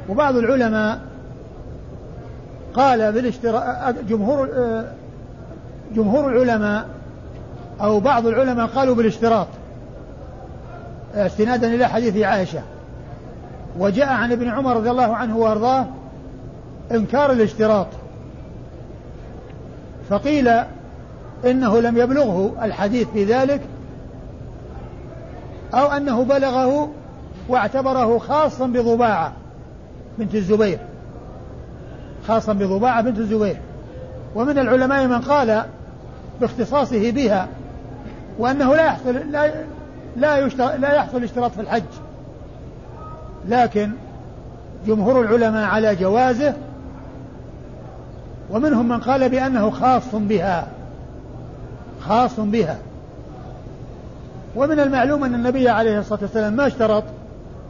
وبعض 0.09 0.35
العلماء 0.35 0.99
قال 2.73 3.11
بالاشتراط 3.11 3.95
جمهور 4.09 4.49
جمهور 5.95 6.29
العلماء 6.29 6.87
أو 7.81 7.99
بعض 7.99 8.27
العلماء 8.27 8.67
قالوا 8.67 8.95
بالاشتراط 8.95 9.47
استنادا 11.15 11.67
إلى 11.67 11.87
حديث 11.87 12.17
عائشة. 12.17 12.61
وجاء 13.79 14.07
عن 14.07 14.31
ابن 14.31 14.49
عمر 14.49 14.75
رضي 14.75 14.91
الله 14.91 15.15
عنه 15.15 15.37
وأرضاه 15.37 15.85
إنكار 16.91 17.31
الاشتراط 17.31 17.87
فقيل 20.09 20.49
إنه 21.45 21.79
لم 21.79 21.97
يبلغه 21.97 22.51
الحديث 22.61 23.07
في 23.07 23.23
ذلك 23.23 23.61
أو 25.73 25.87
أنه 25.87 26.23
بلغه 26.23 26.89
واعتبره 27.49 28.17
خاصا 28.17 28.67
بضباعة. 28.67 29.33
بنت 30.19 30.35
الزبير 30.35 30.79
خاصا 32.27 32.53
بضباعة 32.53 33.01
بنت 33.01 33.19
الزبير. 33.19 33.57
ومن 34.35 34.59
العلماء 34.59 35.07
من 35.07 35.21
قال 35.21 35.63
باختصاصه 36.41 37.11
بها 37.11 37.47
وأنه 38.39 38.75
لا 38.75 38.85
يحصل 38.85 39.13
لا 39.31 39.51
لا, 40.15 40.47
لا 40.77 40.93
يحصل 40.93 41.23
اشتراط 41.23 41.51
في 41.51 41.61
الحج. 41.61 41.83
لكن 43.49 43.91
جمهور 44.87 45.21
العلماء 45.21 45.65
على 45.65 45.95
جوازه 45.95 46.53
ومنهم 48.49 48.87
من 48.87 48.99
قال 48.99 49.29
بأنه 49.29 49.69
خاص 49.69 50.15
بها 50.15 50.67
خاص 52.01 52.39
بها. 52.39 52.77
ومن 54.55 54.79
المعلوم 54.79 55.23
أن 55.23 55.35
النبي 55.35 55.69
عليه 55.69 55.99
الصلاة 55.99 56.19
والسلام 56.21 56.53
ما 56.53 56.67
اشترط 56.67 57.03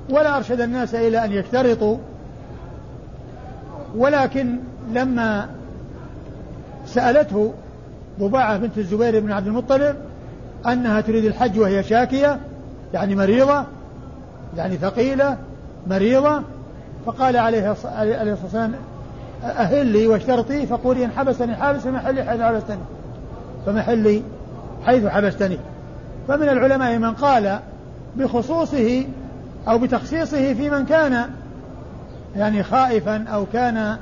ولا 0.10 0.38
أرشد 0.38 0.62
الناس 0.62 0.96
إلى 0.96 1.26
أن 1.26 1.32
يشترطوا. 1.32 1.98
ولكن 3.96 4.56
لما 4.94 5.50
سألته 6.86 7.54
ضباعة 8.20 8.58
بنت 8.58 8.78
الزبير 8.78 9.20
بن 9.20 9.32
عبد 9.32 9.48
المطلب 9.48 9.96
أنها 10.68 11.02
تريد 11.02 11.26
الحج 11.26 11.60
وهي 11.60 11.84
شاكية 11.84 12.40
يعني 12.94 13.16
مريضة 13.16 13.64
يعني 14.58 14.78
ثقيلة 14.78 15.38
مريضة 15.88 16.42
فقال 17.06 17.38
عليه 17.38 17.72
الصلاة 17.72 18.38
والسلام 18.44 18.74
أهلي 19.44 20.08
واشترطي 20.08 20.66
فقولي 20.66 21.06
إن 21.06 21.12
حبسني 21.12 21.56
حابس 21.56 21.82
فمحلي 21.82 22.24
حيث 22.24 22.42
حبستني. 22.42 22.80
فمحلي 23.66 24.22
حيث 24.86 25.06
حبستني. 25.06 25.58
فمن 26.28 26.50
العلماء 26.50 26.98
من 26.98 27.14
قال 27.14 27.60
بخصوصه 28.16 29.06
أو 29.68 29.78
بتخصيصه 29.78 30.54
في 30.54 30.70
من 30.70 30.86
كان 30.86 31.26
يعني 32.38 32.64
خائفا 32.64 33.26
أو 33.28 33.46
كان 33.54 33.98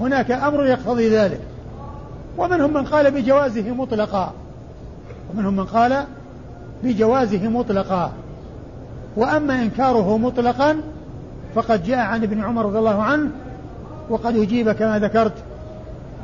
هناك 0.00 0.30
أمر 0.30 0.66
يقتضي 0.66 1.08
ذلك. 1.08 1.40
ومنهم 2.38 2.72
من 2.72 2.84
قال 2.84 3.10
بجوازه 3.10 3.70
مطلقا. 3.70 4.32
ومنهم 5.30 5.56
من 5.56 5.64
قال 5.64 6.04
بجوازه 6.84 7.48
مطلقا. 7.48 8.12
وأما 9.16 9.62
إنكاره 9.62 10.18
مطلقا 10.18 10.76
فقد 11.54 11.84
جاء 11.84 11.98
عن 11.98 12.22
ابن 12.22 12.44
عمر 12.44 12.66
رضي 12.66 12.78
الله 12.78 13.02
عنه 13.02 13.30
وقد 14.10 14.36
أجيب 14.36 14.72
كما 14.72 14.98
ذكرت 14.98 15.32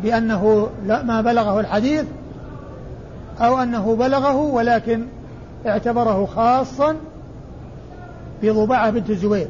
بأنه 0.03 0.69
ما 0.87 1.21
بلغه 1.21 1.61
الحديث 1.61 2.05
أو 3.41 3.63
أنه 3.63 3.97
بلغه 3.97 4.37
ولكن 4.37 5.07
اعتبره 5.67 6.27
خاصا 6.27 6.97
بضباعة 8.43 8.91
بنت 8.91 9.11
الزبير. 9.11 9.49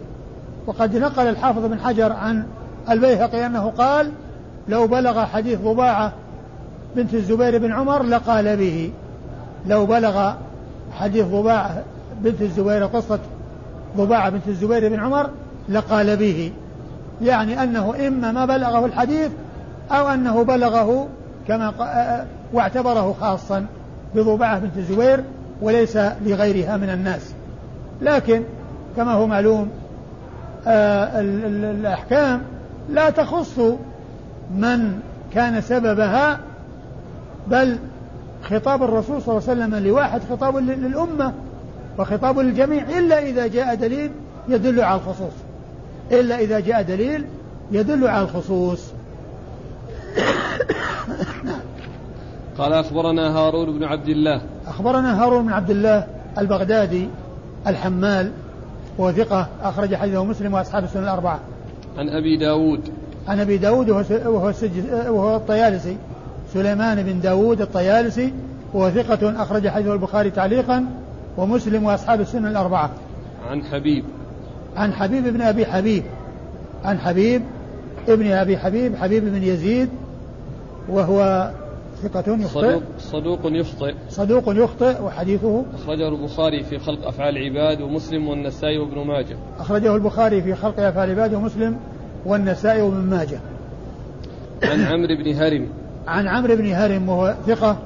وقد 0.68 0.96
نقل 0.96 1.26
الحافظ 1.26 1.64
بن 1.64 1.80
حجر 1.80 2.12
عن 2.12 2.46
البيهقي 2.90 3.46
أنه 3.46 3.72
قال 3.78 4.12
لو 4.68 4.86
بلغ 4.86 5.24
حديث 5.24 5.60
ضباعة 5.60 6.12
بنت 6.96 7.14
الزبير 7.14 7.58
بن 7.58 7.72
عمر 7.72 8.02
لقال 8.02 8.56
به. 8.56 8.90
لو 9.66 9.86
بلغ 9.86 10.32
حديث 10.92 11.26
ضباعة 11.26 11.82
بنت 12.20 12.42
الزبير 12.42 12.86
قصة 12.86 13.18
ضباعة 13.96 14.30
بنت 14.30 14.48
الزبير 14.48 14.88
بن 14.88 15.00
عمر 15.00 15.30
لقال 15.68 16.16
به. 16.16 16.52
يعني 17.22 17.62
أنه 17.62 18.06
إما 18.06 18.32
ما 18.32 18.46
بلغه 18.46 18.86
الحديث 18.86 19.30
أو 19.90 20.08
أنه 20.08 20.44
بلغه 20.44 21.08
كما 21.48 21.72
واعتبره 22.52 23.16
خاصا 23.20 23.66
بضباعة 24.14 24.58
بنت 24.58 24.76
الزبير 24.76 25.24
وليس 25.62 25.96
لغيرها 25.96 26.76
من 26.76 26.90
الناس. 26.90 27.32
لكن 28.02 28.42
كما 28.96 29.12
هو 29.12 29.26
معلوم 29.26 29.68
آه 29.68 29.77
الأحكام 30.68 32.42
لا 32.90 33.10
تخص 33.10 33.58
من 34.56 35.00
كان 35.34 35.60
سببها 35.60 36.38
بل 37.46 37.78
خطاب 38.42 38.82
الرسول 38.82 39.22
صلى 39.22 39.38
الله 39.38 39.48
عليه 39.48 39.60
وسلم 39.60 39.74
لواحد 39.86 40.20
خطاب 40.30 40.56
للأمة 40.56 41.32
وخطاب 41.98 42.38
للجميع 42.38 42.82
إلا 42.98 43.18
إذا 43.18 43.46
جاء 43.46 43.74
دليل 43.74 44.10
يدل 44.48 44.80
على 44.80 45.00
الخصوص. 45.00 45.32
إلا 46.12 46.38
إذا 46.38 46.60
جاء 46.60 46.82
دليل 46.82 47.24
يدل 47.72 48.08
على 48.08 48.22
الخصوص. 48.24 48.80
قال 52.58 52.72
أخبرنا 52.72 53.36
هارون 53.38 53.78
بن 53.78 53.84
عبد 53.84 54.08
الله. 54.08 54.42
أخبرنا 54.66 55.22
هارون 55.22 55.44
بن 55.46 55.52
عبد 55.52 55.70
الله 55.70 56.06
البغدادي 56.38 57.08
الحمال 57.66 58.32
وهو 58.99 59.12
ثقة 59.12 59.49
أخرج 59.62 59.94
حديثه 59.94 60.24
مسلم 60.24 60.55
وأصحاب 60.55 60.84
السنة 60.84 61.03
الأربعة. 61.03 61.40
عن 61.99 62.09
أبي 62.09 62.36
داود. 62.36 62.80
عن 63.28 63.40
أبي 63.40 63.57
داود 63.57 63.90
وهو, 63.90 64.05
وهو, 64.11 64.53
وهو 64.92 65.36
الطيالسي. 65.36 65.96
سليمان 66.55 67.03
بن 67.03 67.20
داود 67.20 67.61
الطيالسي 67.61 68.32
وهو 68.74 68.90
ثقة 68.90 69.42
أخرج 69.42 69.68
حديثه 69.68 69.92
البخاري 69.92 70.30
تعليقا 70.30 70.86
ومسلم 71.36 71.84
وأصحاب 71.84 72.20
السنة 72.20 72.51
الأربعة. 72.51 72.90
عن 73.51 73.64
حبيب. 73.64 74.05
عن 74.76 74.92
حبيب 74.92 75.28
بن 75.28 75.42
أبي 75.42 75.66
حبيب. 75.66 76.03
عن 76.84 76.99
حبيب 76.99 77.42
ابن 78.09 78.32
أبي 78.32 78.59
حبيب 78.59 78.96
حبيب 78.96 79.24
بن 79.24 79.42
يزيد 79.42 79.88
وهو 80.88 81.51
ثقة 82.03 82.36
يخطئ. 82.36 82.61
صدوق, 82.61 82.82
صدوق 82.99 83.40
يخطئ. 83.44 83.94
صدوق 84.09 84.44
يخطئ 84.49 85.03
وحديثه 85.03 85.64
أخرجه 85.74 86.09
البخاري 86.09 86.64
في 86.64 86.78
خلق 86.78 87.07
أفعال 87.07 87.36
العباد 87.36 87.80
ومسلم 87.80 88.28
والنسائي 88.28 88.78
وابن 88.78 89.07
ماجه. 89.07 89.36
أخرجه 89.59 89.94
البخاري 89.94 90.42
في 90.42 90.55
خلق 90.55 90.80
أفعال 90.80 91.11
العباد 91.11 91.34
ومسلم 91.34 91.76
والنسائي 92.26 92.82
وابن 92.82 92.96
ماجه. 92.96 93.40
عن 94.62 94.84
عمرو 94.84 95.16
بن 95.16 95.34
هرم. 95.34 95.68
عن 96.09 96.28
عمرو 96.28 96.57
بن 96.57 96.72
هرم 96.72 97.09
وهو 97.09 97.34
ثقة. 97.46 97.76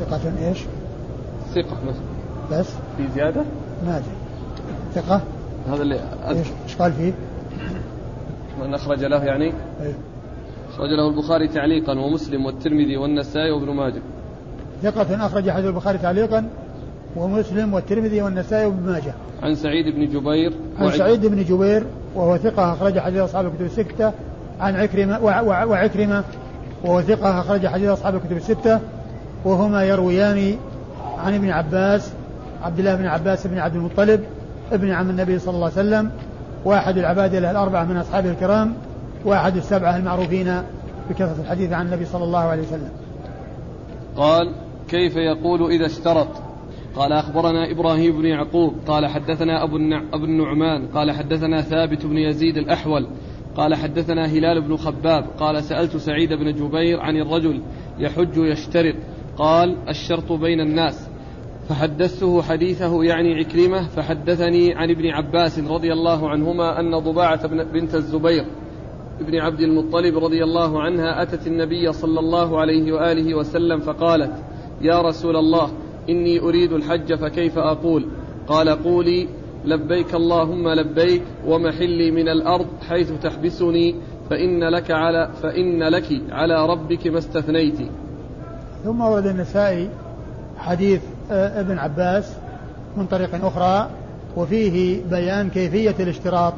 ثقة 0.00 0.48
إيش؟ 0.48 0.58
ثقة 1.54 1.76
بس. 2.52 2.66
في 2.96 3.08
زيادة؟ 3.14 3.42
ما 3.86 4.02
ثقة. 4.94 5.22
هذا 5.68 5.82
اللي 5.82 6.00
إيش 6.28 6.76
قال 6.78 6.92
فيه؟ 6.92 7.12
من 8.60 8.74
أخرج 8.74 9.04
له 9.04 9.24
يعني؟ 9.24 9.52
إيه. 9.80 9.94
أخرج 10.74 10.90
له 10.90 11.08
البخاري 11.08 11.48
تعليقا 11.48 11.98
ومسلم 11.98 12.46
والترمذي 12.46 12.96
والنسائي 12.96 13.50
وابن 13.50 13.70
ماجه. 13.70 14.02
ثقة 14.82 15.26
أخرج 15.26 15.50
حديث 15.50 15.66
البخاري 15.66 15.98
تعليقا 15.98 16.48
ومسلم 17.16 17.74
والترمذي 17.74 18.22
والنسائي 18.22 18.66
وابن 18.66 18.92
ماجه. 18.92 19.14
عن 19.42 19.54
سعيد 19.54 19.94
بن 19.94 20.08
جبير 20.08 20.52
عن 20.78 20.90
سعيد 20.90 21.26
بن 21.26 21.44
جبير 21.44 21.86
وهو 22.14 22.36
ثقة 22.36 22.72
أخرج 22.72 22.98
حديث 22.98 23.20
أصحاب 23.20 23.46
الكتب 23.46 23.64
الستة. 23.64 24.12
عن 24.60 24.76
عكرمة 24.76 25.24
وعكرمة 25.44 26.24
وهو 26.84 27.02
ثقة 27.02 27.40
أخرج 27.40 27.66
حديث 27.66 27.88
أصحاب 27.88 28.14
الكتب 28.14 28.36
الستة. 28.36 28.80
وهما 29.44 29.84
يرويان 29.84 30.56
عن 31.18 31.34
ابن 31.34 31.50
عباس 31.50 32.12
عبد 32.62 32.78
الله 32.78 32.94
بن 32.94 33.06
عباس 33.06 33.46
بن 33.46 33.58
عبد 33.58 33.74
المطلب 33.74 34.20
ابن 34.72 34.90
عم 34.90 35.10
النبي 35.10 35.38
صلى 35.38 35.54
الله 35.54 35.70
عليه 35.76 35.88
وسلم 35.88 36.10
واحد 36.64 36.98
العباد 36.98 37.34
الأربعة 37.34 37.84
من 37.84 37.96
أصحابه 37.96 38.30
الكرام. 38.30 38.74
واحد 39.24 39.56
السبعة 39.56 39.96
المعروفين 39.96 40.62
بكثرة 41.10 41.40
الحديث 41.42 41.72
عن 41.72 41.86
النبي 41.86 42.04
صلى 42.04 42.24
الله 42.24 42.38
عليه 42.38 42.62
وسلم. 42.62 42.90
قال 44.16 44.54
كيف 44.88 45.16
يقول 45.16 45.70
إذا 45.70 45.86
اشترط؟ 45.86 46.28
قال 46.96 47.12
أخبرنا 47.12 47.70
إبراهيم 47.70 48.18
بن 48.18 48.26
يعقوب 48.26 48.74
قال 48.86 49.06
حدثنا 49.06 49.64
أبو, 49.64 49.76
أبو 50.12 50.24
النعمان 50.24 50.86
قال 50.86 51.12
حدثنا 51.12 51.60
ثابت 51.60 52.06
بن 52.06 52.18
يزيد 52.18 52.56
الأحول 52.56 53.06
قال 53.56 53.74
حدثنا 53.74 54.26
هلال 54.26 54.60
بن 54.60 54.76
خباب 54.76 55.24
قال 55.38 55.62
سألت 55.62 55.96
سعيد 55.96 56.32
بن 56.32 56.54
جبير 56.54 57.00
عن 57.00 57.16
الرجل 57.16 57.62
يحج 57.98 58.36
يشترط 58.36 58.94
قال 59.36 59.76
الشرط 59.88 60.32
بين 60.32 60.60
الناس. 60.60 61.08
فحدثته 61.68 62.42
حديثه 62.42 63.04
يعني 63.04 63.34
عكرمة 63.34 63.88
فحدثني 63.88 64.74
عن 64.74 64.90
ابن 64.90 65.06
عباس 65.06 65.58
رضي 65.58 65.92
الله 65.92 66.30
عنهما 66.30 66.80
أن 66.80 66.98
ضباعة 66.98 67.46
بنت 67.46 67.94
الزبير 67.94 68.44
ابن 69.20 69.38
عبد 69.38 69.60
المطلب 69.60 70.18
رضي 70.18 70.44
الله 70.44 70.82
عنها 70.82 71.22
أتت 71.22 71.46
النبي 71.46 71.92
صلى 71.92 72.20
الله 72.20 72.60
عليه 72.60 72.92
وآله 72.92 73.34
وسلم 73.34 73.80
فقالت 73.80 74.32
يا 74.80 75.00
رسول 75.00 75.36
الله 75.36 75.70
إني 76.08 76.40
أريد 76.40 76.72
الحج 76.72 77.14
فكيف 77.14 77.58
أقول؟ 77.58 78.06
قال 78.48 78.68
قولي 78.68 79.28
لبيك 79.64 80.14
اللهم 80.14 80.68
لبيك 80.68 81.22
ومحلي 81.46 82.10
من 82.10 82.28
الأرض 82.28 82.66
حيث 82.88 83.12
تحبسني 83.22 83.94
فإن 84.30 84.64
لك 84.64 84.90
على 84.90 85.30
فإن 85.42 85.82
لك 85.82 86.22
على 86.30 86.66
ربك 86.66 87.06
ما 87.06 87.18
استثنيت. 87.18 87.78
ثم 88.84 89.00
ورد 89.00 89.26
النسائي 89.26 89.88
حديث 90.58 91.02
آه، 91.30 91.60
ابن 91.60 91.78
عباس 91.78 92.32
من 92.96 93.06
طريق 93.06 93.44
أخرى 93.44 93.90
وفيه 94.36 95.00
بيان 95.10 95.50
كيفية 95.50 95.94
الاشتراط 96.00 96.54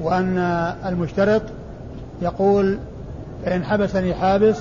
وأن 0.00 0.38
المشترط 0.86 1.42
يقول 2.22 2.78
إن 3.46 3.64
حبسني 3.64 4.14
حابس 4.14 4.58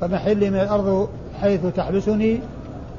فمحلي 0.00 0.50
من 0.50 0.60
الأرض 0.60 1.08
حيث 1.40 1.60
تحبسني. 1.76 2.40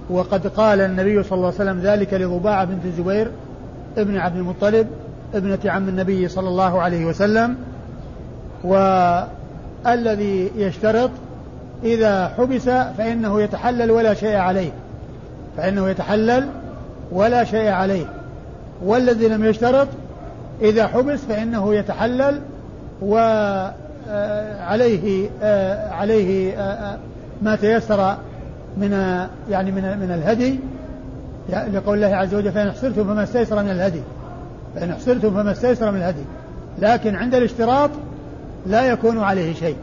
وقد 0.10 0.48
قال 0.48 0.82
النبي 0.82 1.24
صلى 1.24 1.36
الله 1.38 1.46
عليه 1.46 1.56
وسلم 1.56 1.80
ذلك 1.80 2.14
لضباعة 2.14 2.66
بنت 2.66 2.86
الزبير 2.86 3.32
ابن 3.98 4.18
عبد 4.18 4.38
المطلب 4.38 4.88
ابنة 5.34 5.60
عم 5.66 5.90
النبي 5.90 6.28
صلى 6.28 6.48
الله 6.48 6.82
عليه 6.82 7.06
وسلم. 7.06 7.56
والذي 8.64 10.52
يشترط 10.56 11.10
إذا 11.84 12.28
حبس 12.28 12.70
فإنه 12.70 13.42
يتحلل 13.42 13.92
ولا 13.92 14.14
شيء 14.14 14.36
عليه. 14.36 14.72
فإنه 15.58 15.90
يتحلل 15.90 16.50
ولا 17.12 17.44
شيء 17.44 17.70
عليه. 17.70 18.06
والذي 18.84 19.28
لم 19.28 19.46
يشترط 19.46 19.88
إذا 20.62 20.88
حبس 20.88 21.20
فإنه 21.20 21.76
يتحلل 21.76 22.42
وعليه 23.02 23.85
آه، 24.10 24.62
عليه 24.64 25.30
آه، 25.42 26.62
آه، 26.62 26.98
ما 27.42 27.56
تيسر 27.56 28.18
من 28.78 28.92
يعني 29.50 29.72
من 29.72 29.82
من 29.82 30.12
الهدي. 30.12 30.60
لقول 31.50 32.04
الله 32.04 32.16
عز 32.16 32.36
وجل 32.36 32.52
فإن 32.52 32.72
حصرتم 32.72 33.04
فما 33.04 33.24
استيسر 33.24 33.64
من 33.64 33.70
الهدي. 33.70 34.02
فإن 34.76 34.94
حصرتم 34.94 35.30
فما 35.30 35.52
استيسر 35.52 35.92
من 35.92 35.98
الهدي. 35.98 36.24
لكن 36.80 37.16
عند 37.16 37.36
الاشتراط 37.36 37.90
لا 38.66 38.86
يكون 38.86 39.20
عليه 39.20 39.54
شيء. 39.54 39.76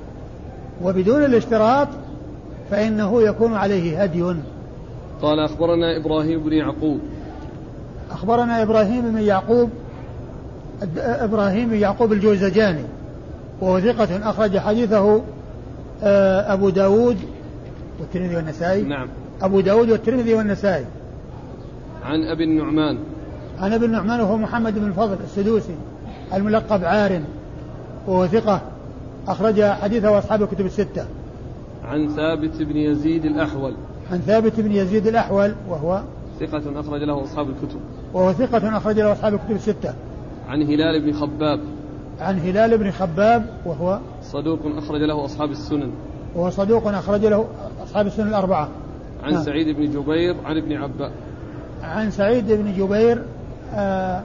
وبدون 0.82 1.24
الاشتراط 1.24 1.88
فإنه 2.70 3.22
يكون 3.22 3.54
عليه 3.54 4.02
هدي. 4.02 4.22
قال 5.22 5.40
أخبرنا 5.44 5.96
إبراهيم 5.96 6.42
بن 6.42 6.52
يعقوب. 6.52 7.00
أخبرنا 8.10 8.62
إبراهيم 8.62 9.12
بن 9.12 9.18
يعقوب 9.18 9.70
إبراهيم 10.98 11.68
بن 11.68 11.76
يعقوب 11.76 12.12
الجوزجاني. 12.12 12.84
وهو 13.62 13.80
ثقة 13.80 14.30
أخرج 14.30 14.58
حديثه 14.58 15.22
آه، 16.02 16.52
أبو 16.52 16.68
داود 16.68 17.16
والترمذي 18.00 18.36
والنسائي. 18.36 18.82
نعم. 18.82 19.08
أبو 19.42 19.60
داود 19.60 19.90
والترمذي 19.90 20.34
والنسائي. 20.34 20.84
عن 22.04 22.22
أبي 22.22 22.44
النعمان. 22.44 22.98
عن 23.58 23.72
أبي 23.72 23.86
النعمان 23.86 24.20
وهو 24.20 24.36
محمد 24.36 24.78
بن 24.78 24.86
الفضل 24.86 25.16
السدوسي 25.24 25.74
الملقب 26.34 26.84
عار 26.84 27.20
وهو 28.06 28.26
ثقة 28.26 28.60
أخرج 29.28 29.62
حديثه 29.62 30.18
أصحاب 30.18 30.42
الكتب 30.42 30.66
الستة. 30.66 31.06
عن 31.84 32.08
ثابت 32.08 32.62
بن 32.62 32.76
يزيد 32.76 33.24
الأحول. 33.24 33.74
عن 34.12 34.18
ثابت 34.18 34.60
بن 34.60 34.72
يزيد 34.72 35.06
الأحول 35.06 35.54
وهو 35.68 36.02
ثقة 36.40 36.80
أخرج 36.80 37.02
له 37.02 37.24
أصحاب 37.24 37.48
الكتب. 37.48 37.80
وهو 38.14 38.32
ثقة 38.32 38.76
أخرج 38.76 38.98
له 38.98 39.12
أصحاب 39.12 39.34
الكتب 39.34 39.56
الستة. 39.56 39.94
عن 40.48 40.62
هلال 40.62 41.00
بن 41.00 41.12
خباب. 41.12 41.60
عن 42.20 42.38
هلال 42.38 42.78
بن 42.78 42.90
خباب 42.90 43.46
وهو 43.64 43.98
صدوق 44.22 44.60
أخرج 44.64 45.00
له 45.00 45.24
أصحاب 45.24 45.50
السنن. 45.50 45.90
وهو 46.34 46.50
صدوق 46.50 46.88
أخرج 46.88 47.24
له 47.24 47.46
أصحاب 47.84 48.06
السنن 48.06 48.28
الأربعة. 48.28 48.68
عن 49.22 49.32
نعم. 49.32 49.42
سعيد 49.42 49.76
بن 49.76 49.90
جبير 49.90 50.36
عن 50.44 50.56
ابن 50.56 50.72
عباس 50.72 51.12
عن 51.82 52.10
سعيد 52.10 52.52
بن 52.52 52.72
جبير 52.72 53.22
آه 53.74 54.22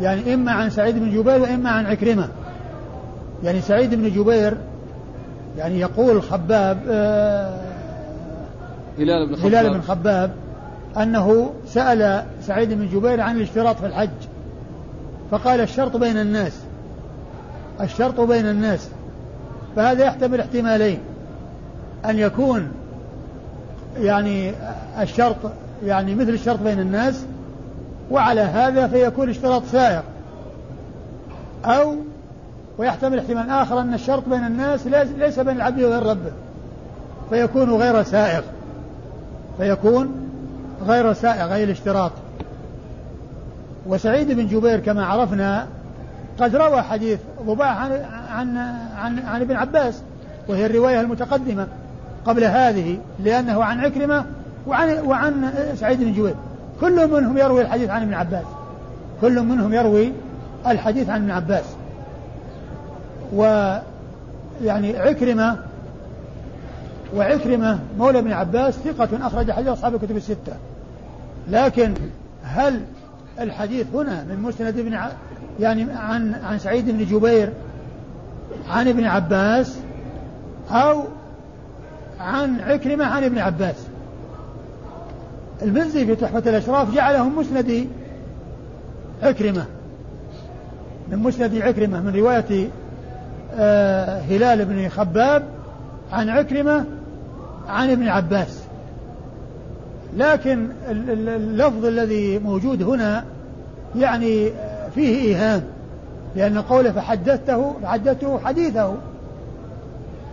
يعني 0.00 0.34
إما 0.34 0.52
عن 0.52 0.70
سعيد 0.70 0.98
بن 0.98 1.10
جبير 1.10 1.42
وإما 1.42 1.70
عن 1.70 1.86
عكرمة. 1.86 2.28
يعني 3.42 3.60
سعيد 3.60 3.94
بن 3.94 4.10
جبير 4.10 4.56
يعني 5.58 5.80
يقول 5.80 6.22
خباب 6.22 6.78
آه 6.88 7.60
هلال 8.98 9.28
بن 9.28 9.36
خباب. 9.36 9.46
هلال 9.46 9.74
بن 9.74 9.80
خباب 9.80 10.30
أنه 10.96 11.50
سأل 11.66 12.24
سعيد 12.42 12.72
بن 12.72 12.88
جبير 12.88 13.20
عن 13.20 13.36
الاشتراط 13.36 13.76
في 13.76 13.86
الحج 13.86 14.10
فقال 15.30 15.60
الشرط 15.60 15.96
بين 15.96 16.16
الناس. 16.16 16.60
الشرط 17.80 18.20
بين 18.20 18.46
الناس 18.46 18.88
فهذا 19.76 20.04
يحتمل 20.04 20.40
احتمالين 20.40 20.98
أن 22.04 22.18
يكون 22.18 22.68
يعني 23.98 24.52
الشرط 25.00 25.36
يعني 25.84 26.14
مثل 26.14 26.28
الشرط 26.28 26.60
بين 26.60 26.80
الناس 26.80 27.24
وعلى 28.10 28.40
هذا 28.40 28.88
فيكون 28.88 29.30
اشتراط 29.30 29.62
سائر 29.72 30.02
أو 31.64 31.96
ويحتمل 32.78 33.18
احتمال 33.18 33.50
آخر 33.50 33.80
أن 33.80 33.94
الشرط 33.94 34.28
بين 34.28 34.44
الناس 34.44 34.86
ليس 35.18 35.40
بين 35.40 35.56
العبد 35.56 35.82
وبين 35.82 35.98
ربه 35.98 36.32
فيكون 37.30 37.70
غير 37.70 38.02
سائغ 38.02 38.42
فيكون 39.58 40.28
غير 40.86 41.12
سائغ 41.12 41.54
أي 41.54 41.64
الاشتراط. 41.64 42.12
وسعيد 43.86 44.30
بن 44.32 44.46
جبير 44.46 44.80
كما 44.80 45.06
عرفنا 45.06 45.66
قد 46.40 46.56
روى 46.56 46.82
حديث 46.82 47.18
ضباع 47.46 47.68
عن 47.68 47.92
عن 48.30 48.56
عن, 48.96 49.18
عن 49.18 49.40
ابن 49.40 49.56
عباس 49.56 50.02
وهي 50.48 50.66
الرواية 50.66 51.00
المتقدمة 51.00 51.66
قبل 52.26 52.44
هذه 52.44 52.98
لأنه 53.18 53.64
عن 53.64 53.80
عكرمة 53.80 54.24
وعن 54.66 54.98
وعن 55.00 55.52
سعيد 55.76 56.00
بن 56.00 56.12
جبير 56.12 56.34
كل 56.80 57.10
منهم 57.10 57.38
يروي 57.38 57.62
الحديث 57.62 57.90
عن 57.90 58.02
ابن 58.02 58.14
عباس. 58.14 58.44
كل 59.20 59.40
منهم 59.40 59.74
يروي 59.74 60.12
الحديث 60.66 61.10
عن 61.10 61.20
ابن 61.20 61.30
عباس. 61.30 61.64
و 63.34 63.42
يعني 64.64 64.98
عكرمة 64.98 65.56
وعكرمة 67.16 67.78
مولى 67.98 68.18
ابن 68.18 68.32
عباس 68.32 68.74
ثقة 68.74 69.26
أخرج 69.26 69.50
حديث 69.50 69.68
أصحاب 69.68 69.94
الكتب 69.94 70.16
الستة. 70.16 70.52
لكن 71.50 71.94
هل 72.44 72.80
الحديث 73.40 73.86
هنا 73.94 74.24
من 74.24 74.42
مسند 74.42 74.78
ابن. 74.78 74.98
يعني 75.60 75.86
عن 75.92 76.34
عن 76.34 76.58
سعيد 76.58 76.90
بن 76.90 77.04
جبير 77.04 77.52
عن 78.70 78.88
ابن 78.88 79.04
عباس 79.04 79.78
أو 80.70 81.02
عن 82.20 82.60
عكرمة 82.60 83.04
عن 83.04 83.24
ابن 83.24 83.38
عباس. 83.38 83.86
المنزي 85.62 86.06
في 86.06 86.14
تحفة 86.14 86.50
الأشراف 86.50 86.94
جعله 86.94 87.28
مسند 87.28 87.88
عكرمة 89.22 89.64
من 91.10 91.18
مسند 91.18 91.54
عكرمة 91.54 92.00
من 92.00 92.16
رواية 92.16 92.68
آه 93.54 94.20
هلال 94.20 94.64
بن 94.64 94.88
خباب 94.88 95.42
عن 96.12 96.28
عكرمة 96.28 96.84
عن 97.68 97.90
ابن 97.90 98.08
عباس. 98.08 98.64
لكن 100.16 100.68
اللفظ 100.88 101.84
الذي 101.84 102.38
موجود 102.38 102.82
هنا 102.82 103.24
يعني 103.96 104.50
فيه 104.94 105.16
إيهام 105.16 105.62
لأن 106.36 106.58
قوله 106.58 106.92
فحدثته 106.92 107.74
فحدثته 107.82 108.38
حديثه. 108.38 108.94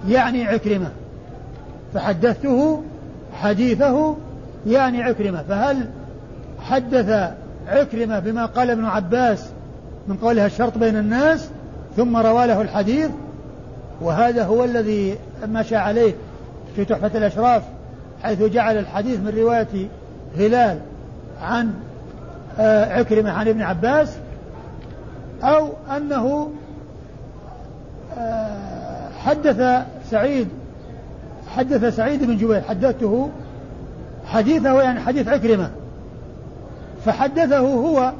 يعني 0.07 0.43
عكرمة. 0.47 0.89
فحدثته 1.93 2.83
حديثه 3.33 4.15
يعني 4.67 5.03
عكرمة. 5.03 5.43
فهل 5.43 5.85
حدث 6.59 7.31
عكرمة 7.67 8.19
بما 8.19 8.45
قال 8.45 8.69
ابن 8.69 8.85
عباس 8.85 9.49
من 10.07 10.17
قولها 10.17 10.45
الشرط 10.45 10.77
بين 10.77 10.95
الناس 10.95 11.49
ثم 11.97 12.17
روى 12.17 12.47
له 12.47 12.61
الحديث؟ 12.61 13.09
وهذا 14.01 14.43
هو 14.43 14.63
الذي 14.63 15.17
مشى 15.47 15.75
عليه 15.75 16.13
في 16.75 16.85
تحفة 16.85 17.17
الأشراف 17.17 17.63
حيث 18.23 18.43
جعل 18.43 18.77
الحديث 18.77 19.19
من 19.19 19.33
رواية 19.37 19.87
هلال 20.37 20.79
عن 21.41 21.73
آه، 22.59 22.93
عكرمة 22.93 23.31
عن 23.31 23.47
ابن 23.47 23.61
عباس. 23.61 24.17
أو 25.43 25.69
أنه 25.97 26.51
آه، 28.17 29.09
حدث 29.25 29.85
سعيد 30.09 30.47
حدث 31.55 31.95
سعيد 31.95 32.23
بن 32.23 32.37
جبير 32.37 32.61
حدثته 32.61 33.29
حديثه 34.25 34.81
يعني 34.81 34.99
حديث 34.99 35.27
عكرمة 35.27 35.69
فحدثه 37.05 37.59
هو 37.59 38.13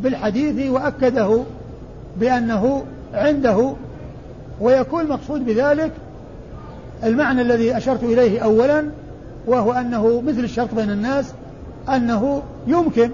بالحديث 0.00 0.70
وأكده 0.70 1.42
بأنه 2.16 2.84
عنده 3.14 3.72
ويكون 4.60 5.00
المقصود 5.00 5.44
بذلك 5.44 5.92
المعنى 7.04 7.42
الذي 7.42 7.76
أشرت 7.76 8.02
إليه 8.02 8.40
أولا 8.40 8.84
وهو 9.46 9.72
أنه 9.72 10.20
مثل 10.20 10.38
الشرط 10.38 10.74
بين 10.74 10.90
الناس 10.90 11.32
أنه 11.88 12.42
يمكن 12.66 13.10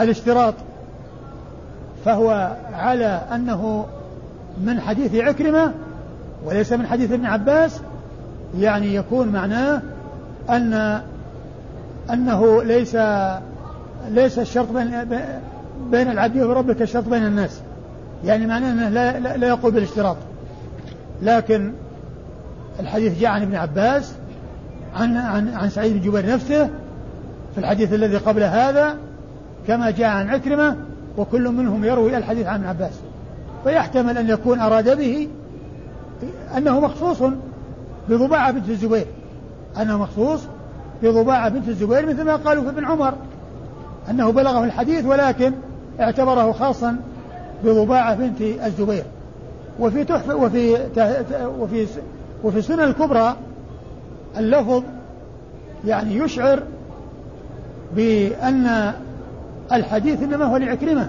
الاشتراط 0.00 0.54
فهو 2.04 2.56
على 2.72 3.20
أنه 3.34 3.86
من 4.64 4.80
حديث 4.80 5.14
عكرمة 5.14 5.72
وليس 6.44 6.72
من 6.72 6.86
حديث 6.86 7.12
ابن 7.12 7.26
عباس 7.26 7.80
يعني 8.58 8.94
يكون 8.94 9.28
معناه 9.28 9.82
أن 10.50 11.02
أنه 12.10 12.62
ليس 12.62 12.96
ليس 14.08 14.38
الشرط 14.38 14.72
بين 14.72 15.04
بين 15.90 16.10
العبد 16.10 16.38
وربه 16.38 16.74
كالشرط 16.74 17.08
بين 17.08 17.26
الناس. 17.26 17.60
يعني 18.24 18.46
معناه 18.46 18.72
أنه 18.72 18.88
لا, 18.88 19.18
لا, 19.18 19.36
لا 19.36 19.48
يقول 19.48 19.72
بالاشتراط. 19.72 20.16
لكن 21.22 21.72
الحديث 22.80 23.20
جاء 23.20 23.30
عن 23.30 23.42
ابن 23.42 23.54
عباس 23.54 24.12
عن 24.96 25.16
عن 25.16 25.54
عن 25.54 25.70
سعيد 25.70 25.92
بن 25.92 26.00
جبير 26.00 26.26
نفسه 26.26 26.66
في 27.54 27.58
الحديث 27.58 27.92
الذي 27.92 28.16
قبل 28.16 28.42
هذا 28.42 28.96
كما 29.66 29.90
جاء 29.90 30.08
عن 30.08 30.28
عكرمة 30.28 30.76
وكل 31.18 31.48
منهم 31.48 31.84
يروي 31.84 32.16
الحديث 32.16 32.46
عن 32.46 32.54
ابن 32.54 32.66
عباس. 32.66 33.00
فيحتمل 33.64 34.18
أن 34.18 34.28
يكون 34.28 34.60
أراد 34.60 34.96
به 34.98 35.28
أنه 36.56 36.80
مخصوص 36.80 37.22
بضباعة 38.08 38.50
بنت 38.50 38.68
الزبير. 38.68 39.06
أنه 39.80 39.98
مخصوص 39.98 40.40
بضباعة 41.02 41.48
بنت 41.48 41.68
الزبير 41.68 42.06
مثل 42.06 42.22
ما 42.22 42.36
قالوا 42.36 42.62
في 42.62 42.68
ابن 42.68 42.84
عمر. 42.84 43.14
أنه 44.10 44.32
بلغه 44.32 44.64
الحديث 44.64 45.06
ولكن 45.06 45.52
اعتبره 46.00 46.52
خاصا 46.52 46.96
بضباعة 47.64 48.14
بنت 48.14 48.40
الزبير. 48.40 49.04
وفي 49.80 50.04
تحفة 50.04 50.36
وفي 50.36 50.76
وفي 51.58 51.86
وفي 52.44 52.58
السنة 52.58 52.84
الكبرى 52.84 53.36
اللفظ 54.38 54.82
يعني 55.84 56.16
يشعر 56.16 56.62
بأن 57.96 58.92
الحديث 59.72 60.22
إنما 60.22 60.44
هو 60.44 60.56
لعكرمة 60.56 61.08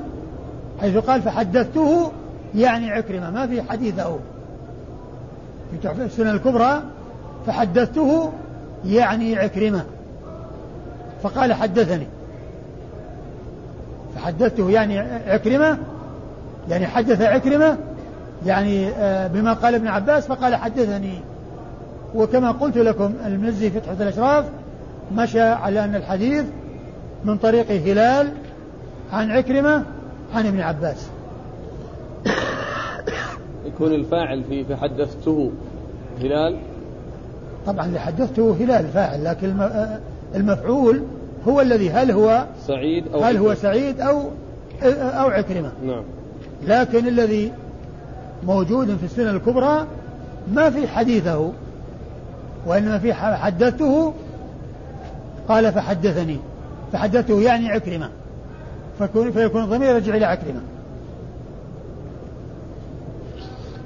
حيث 0.81 0.97
قال 0.97 1.21
فحدثته 1.21 2.11
يعني 2.55 2.91
عكرمة 2.91 3.29
ما 3.29 3.47
في 3.47 3.61
حديثه. 3.61 4.19
في 5.71 5.77
تحفة 5.83 6.05
السنة 6.05 6.31
الكبرى 6.31 6.81
فحدثته 7.47 8.31
يعني 8.85 9.35
عكرمة. 9.35 9.83
فقال 11.23 11.53
حدثني. 11.53 12.07
فحدثته 14.15 14.69
يعني 14.69 14.99
عكرمة 15.27 15.77
يعني 16.69 16.87
حدث 16.87 17.21
عكرمة 17.21 17.77
يعني 18.45 18.89
آه، 18.89 19.27
بما 19.27 19.53
قال 19.53 19.75
ابن 19.75 19.87
عباس 19.87 20.27
فقال 20.27 20.55
حدثني. 20.55 21.19
وكما 22.15 22.51
قلت 22.51 22.77
لكم 22.77 23.13
المزي 23.25 23.69
في 23.69 23.79
تحفة 23.79 24.03
الأشراف 24.03 24.45
مشى 25.15 25.41
على 25.41 25.83
أن 25.83 25.95
الحديث 25.95 26.45
من 27.25 27.37
طريق 27.37 27.71
هلال 27.71 28.33
عن 29.13 29.31
عكرمة 29.31 29.83
عن 30.35 30.47
ابن 30.47 30.61
عباس. 30.61 31.07
يكون 33.65 33.93
الفاعل 33.93 34.43
في 34.43 34.65
فحدثته 34.65 35.51
هلال؟ 36.21 36.57
طبعا 37.65 37.85
اللي 37.85 37.99
حدثته 37.99 38.55
هلال 38.59 38.87
فاعل 38.87 39.25
لكن 39.25 39.69
المفعول 40.35 41.03
هو 41.47 41.61
الذي 41.61 41.89
هل 41.89 42.11
هو 42.11 42.45
سعيد 42.67 43.07
أو 43.13 43.23
هل 43.23 43.37
هو 43.37 43.53
سعيد 43.53 44.01
أو 44.01 44.21
أو 44.83 45.29
عكرمة. 45.29 45.71
نعم. 45.85 46.03
لكن 46.67 47.07
الذي 47.07 47.51
موجود 48.43 48.97
في 48.97 49.03
السنة 49.03 49.31
الكبرى 49.31 49.87
ما 50.53 50.69
في 50.69 50.87
حديثه 50.87 51.51
وإنما 52.65 52.99
في 52.99 53.13
حدثته 53.13 54.13
قال 55.47 55.71
فحدثني. 55.71 56.37
فحدثته 56.93 57.41
يعني 57.41 57.69
عكرمة. 57.69 58.09
فيكون 59.31 59.63
الضمير 59.63 59.95
يرجع 59.95 60.15
إلى 60.15 60.25
عكرمة. 60.25 60.61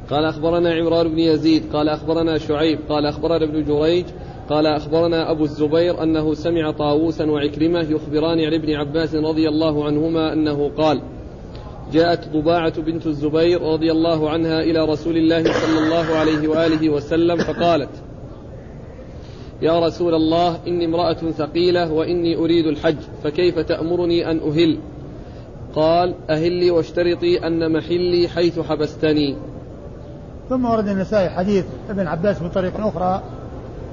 قال 0.10 0.26
أخبرنا 0.26 0.74
عمران 0.74 1.08
بن 1.08 1.20
يزيد 1.20 1.64
قال 1.74 1.90
أخبرنا 1.90 2.38
شعيب 2.38 2.80
قال 2.90 3.06
أخبرنا 3.06 3.46
ابن 3.46 3.64
جريج 3.64 4.06
قال 4.50 4.66
أخبرنا 4.66 5.32
أبو 5.32 5.44
الزبير 5.44 6.04
أنه 6.04 6.34
سمع 6.34 6.72
طاووسا 6.72 7.26
وعكرمة 7.26 7.80
يخبران 7.80 8.40
عن 8.40 8.54
ابن 8.54 8.74
عباس 8.74 9.16
رضي 9.16 9.50
الله 9.50 9.86
عنهما 9.86 10.34
أنه 10.34 10.72
قال 10.78 11.02
جاءت 11.94 12.30
ضباعة 12.30 12.82
بنت 12.82 13.08
الزبير 13.08 13.62
رضي 13.62 13.92
الله 13.92 14.30
عنها 14.30 14.62
إلى 14.62 14.86
رسول 14.86 15.18
الله 15.18 15.44
صلى 15.44 15.80
الله 15.86 16.16
عليه 16.16 16.48
وآله 16.48 16.90
وسلم 16.90 17.38
فقالت 17.38 17.90
يا 19.62 19.80
رسول 19.80 20.14
الله 20.14 20.60
إني 20.68 20.86
امرأة 20.86 21.14
ثقيلة 21.14 21.94
وإني 21.94 22.36
أريد 22.36 22.66
الحج 22.66 22.98
فكيف 23.24 23.60
تأمرني 23.60 24.32
أن 24.32 24.40
أهل؟ 24.40 24.78
قال 25.78 26.16
أهلي 26.30 26.72
واشترطي 26.72 27.48
أن 27.48 27.72
محلي 27.72 28.28
حيث 28.36 28.60
حبستني. 28.60 29.36
ثم 30.50 30.66
ورد 30.66 30.88
النسائي 30.88 31.30
حديث 31.30 31.66
ابن 31.90 32.08
عباس 32.08 32.42
من 32.42 32.50
طريق 32.50 32.74
أخرى 32.80 33.22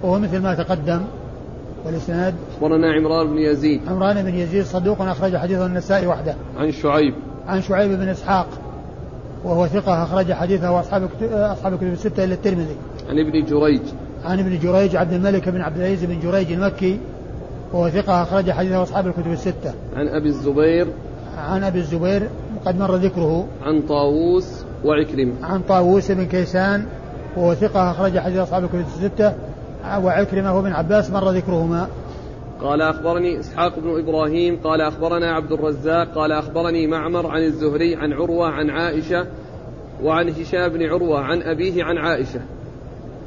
وهو 0.03 0.18
مثل 0.18 0.43
ما 0.43 0.55
تقدم 0.55 1.01
والإسناد. 1.87 2.35
أخبرنا 2.57 2.93
عمران 2.93 3.26
بن 3.26 3.39
يزيد. 3.39 3.80
عمران 3.89 4.22
بن 4.22 4.35
يزيد 4.35 4.64
صدوق 4.64 5.03
أخرج 5.03 5.37
حديثه 5.37 5.66
النسائي 5.66 6.07
وحده. 6.07 6.35
عن 6.57 6.72
شعيب. 6.72 7.14
عن 7.47 7.62
شعيب 7.62 7.91
بن 7.91 8.09
إسحاق 8.09 8.47
وهو 9.45 9.66
ثقة 9.66 10.03
أخرج 10.03 10.32
حديثه 10.32 10.72
وأصحاب 10.72 11.09
أصحاب 11.32 11.72
الكتب 11.72 11.93
الستة 11.93 12.24
إلا 12.24 12.35
الترمذي. 12.35 12.76
عن 13.11 13.18
ابن 13.18 13.45
جريج. 13.45 13.82
عن 14.24 14.39
ابن 14.41 14.59
جريج 14.59 14.97
عبد 14.97 15.12
الملك 15.12 15.49
بن 15.49 15.61
عبد 15.61 15.76
العزيز 15.76 16.05
بن 16.05 16.20
جريج 16.20 16.53
المكي 16.53 16.99
وهو 17.72 17.89
ثقة 17.89 18.22
أخرج 18.22 18.51
حديثه 18.51 18.82
أصحاب 18.82 19.07
الكتب 19.07 19.32
الستة. 19.32 19.74
عن 19.97 20.09
أبي 20.09 20.28
الزبير. 20.28 20.87
عن 21.39 21.64
أبي 21.64 21.78
الزبير 21.78 22.28
قد 22.66 22.78
مر 22.78 22.97
ذكره. 22.97 23.47
عن 23.62 23.82
طاووس 23.82 24.64
وعكرمة. 24.85 25.32
عن 25.43 25.61
طاووس 25.61 26.11
بن 26.11 26.26
كيسان 26.26 26.87
وهو 27.37 27.55
ثقة 27.55 27.91
أخرج 27.91 28.18
حديث 28.18 28.39
أصحاب 28.39 28.64
الكتب 28.64 28.80
الستة 28.80 29.35
وعكرمة 30.05 30.57
وابن 30.57 30.72
عباس 30.72 31.11
مر 31.11 31.30
ذكرهما. 31.30 31.89
قال 32.61 32.82
أخبرني 32.82 33.41
إسحاق 33.41 33.78
بن 33.78 33.99
إبراهيم 33.99 34.61
قال 34.64 34.80
أخبرنا 34.80 35.32
عبد 35.32 35.53
الرزاق 35.53 36.14
قال 36.14 36.32
أخبرني 36.32 36.87
معمر 36.87 37.26
عن 37.26 37.43
الزهري 37.43 37.97
عن 37.97 38.12
عروة 38.12 38.47
عن 38.47 38.70
عائشة 38.70 39.26
وعن 40.03 40.28
هشام 40.28 40.68
بن 40.68 40.82
عروة 40.82 41.20
عن 41.20 41.43
أبيه 41.43 41.85
عن 41.85 41.99
عائشة 41.99 42.41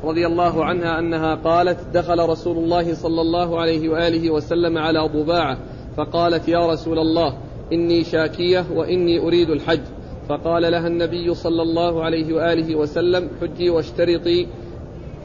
رضي 0.04 0.28
الله 0.28 0.66
عنها 0.66 1.00
أنها 1.00 1.36
قالت 1.36 1.80
دخل 1.94 2.30
رسول 2.30 2.58
الله 2.58 2.94
صلى 2.94 3.22
الله 3.22 3.62
عليه 3.62 3.90
وآله 3.90 4.32
وسلم 4.32 4.78
على 4.78 5.10
ضباعة 5.14 5.58
فقالت 5.98 6.48
يا 6.48 6.68
رسول 6.68 7.00
الله 7.00 7.38
إني 7.74 8.04
شاكية 8.04 8.66
وإني 8.74 9.20
أريد 9.20 9.50
الحج. 9.50 9.82
فقال 10.30 10.72
لها 10.72 10.88
النبي 10.88 11.34
صلى 11.34 11.62
الله 11.62 12.04
عليه 12.04 12.34
وآله 12.34 12.76
وسلم 12.76 13.30
حجي 13.42 13.70
واشترطي 13.70 14.48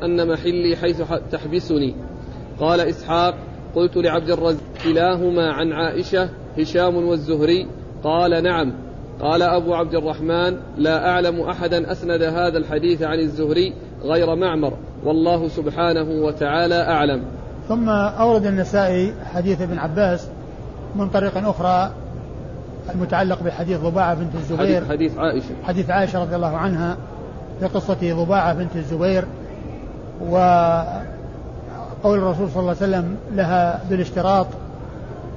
أن 0.03 0.29
محلي 0.29 0.77
حيث 0.77 1.03
تحبسني. 1.33 1.95
قال 2.61 2.81
إسحاق 2.81 3.35
قلت 3.75 3.97
لعبد 3.97 4.31
الرزاق 4.31 4.63
كلاهما 4.85 5.53
عن 5.53 5.73
عائشة 5.73 6.29
هشام 6.59 6.97
والزهري؟ 6.97 7.67
قال 8.05 8.43
نعم. 8.43 8.73
قال 9.21 9.43
أبو 9.43 9.75
عبد 9.75 9.95
الرحمن 9.95 10.57
لا 10.79 11.09
أعلم 11.09 11.41
أحدا 11.41 11.93
أسند 11.93 12.23
هذا 12.23 12.59
الحديث 12.59 13.03
عن 13.03 13.19
الزهري 13.19 13.73
غير 14.03 14.35
معمر. 14.35 14.73
والله 15.05 15.49
سبحانه 15.49 16.25
وتعالى 16.25 16.75
أعلم. 16.75 17.23
ثم 17.69 17.89
أورد 17.89 18.47
النسائي 18.47 19.15
حديث 19.25 19.61
ابن 19.61 19.79
عباس 19.79 20.29
من 20.97 21.09
طريق 21.09 21.49
أخرى 21.49 21.93
المتعلق 22.95 23.43
بحديث 23.43 23.81
ضباعة 23.81 24.15
بنت 24.15 24.35
الزبير. 24.35 24.85
حديث, 24.85 24.89
حديث 24.89 25.19
عائشة. 25.19 25.55
حديث 25.65 25.91
عائشة 25.91 26.23
رضي 26.23 26.37
الله 26.37 26.57
عنها 26.57 26.97
في 27.61 27.67
قصة 27.67 28.25
ضباعة 28.25 28.55
بنت 28.55 28.77
الزبير. 28.77 29.25
و 30.31 30.37
قول 32.03 32.19
الرسول 32.19 32.51
صلى 32.51 32.61
الله 32.61 32.77
عليه 32.81 32.91
وسلم 32.91 33.17
لها 33.35 33.81
بالاشتراط 33.91 34.47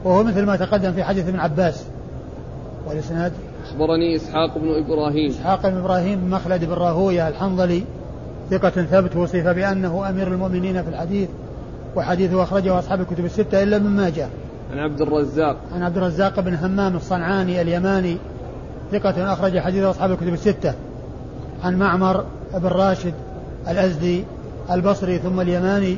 وهو 0.03 0.23
مثل 0.23 0.45
ما 0.45 0.55
تقدم 0.55 0.91
في 0.91 1.03
حديث 1.03 1.27
ابن 1.27 1.39
عباس. 1.39 1.85
والإسناد؟ 2.87 3.31
أخبرني 3.65 4.15
إسحاق 4.15 4.57
بن 4.57 4.69
إبراهيم. 4.69 5.29
إسحاق 5.29 5.69
بن 5.69 5.77
إبراهيم 5.77 6.19
بن 6.19 6.29
مخلد 6.29 6.65
بن 6.65 6.73
راهوية 6.73 7.27
الحنظلي 7.27 7.83
ثقة 8.49 8.69
ثبت 8.69 9.15
وصف 9.15 9.47
بأنه 9.47 10.09
أمير 10.09 10.27
المؤمنين 10.27 10.83
في 10.83 10.89
الحديث 10.89 11.29
وحديثه 11.95 12.43
أخرجه 12.43 12.79
أصحاب 12.79 13.01
الكتب 13.01 13.25
الستة 13.25 13.63
إلا 13.63 13.79
من 13.79 13.89
ماجه 13.89 14.27
عن 14.75 14.81
عبد 14.81 15.01
الرزاق. 15.01 15.57
عن 15.75 15.83
عبد 15.83 15.97
الرزاق 15.97 16.39
بن 16.39 16.53
همام 16.53 16.95
الصنعاني 16.95 17.61
اليماني 17.61 18.17
ثقة 18.91 19.33
أخرج 19.33 19.59
حديثه 19.59 19.89
أصحاب 19.89 20.11
الكتب 20.11 20.33
الستة. 20.33 20.73
عن 21.63 21.79
معمر 21.79 22.25
بن 22.53 22.67
راشد 22.67 23.13
الأزدي 23.67 24.23
البصري 24.71 25.17
ثم 25.17 25.41
اليماني 25.41 25.97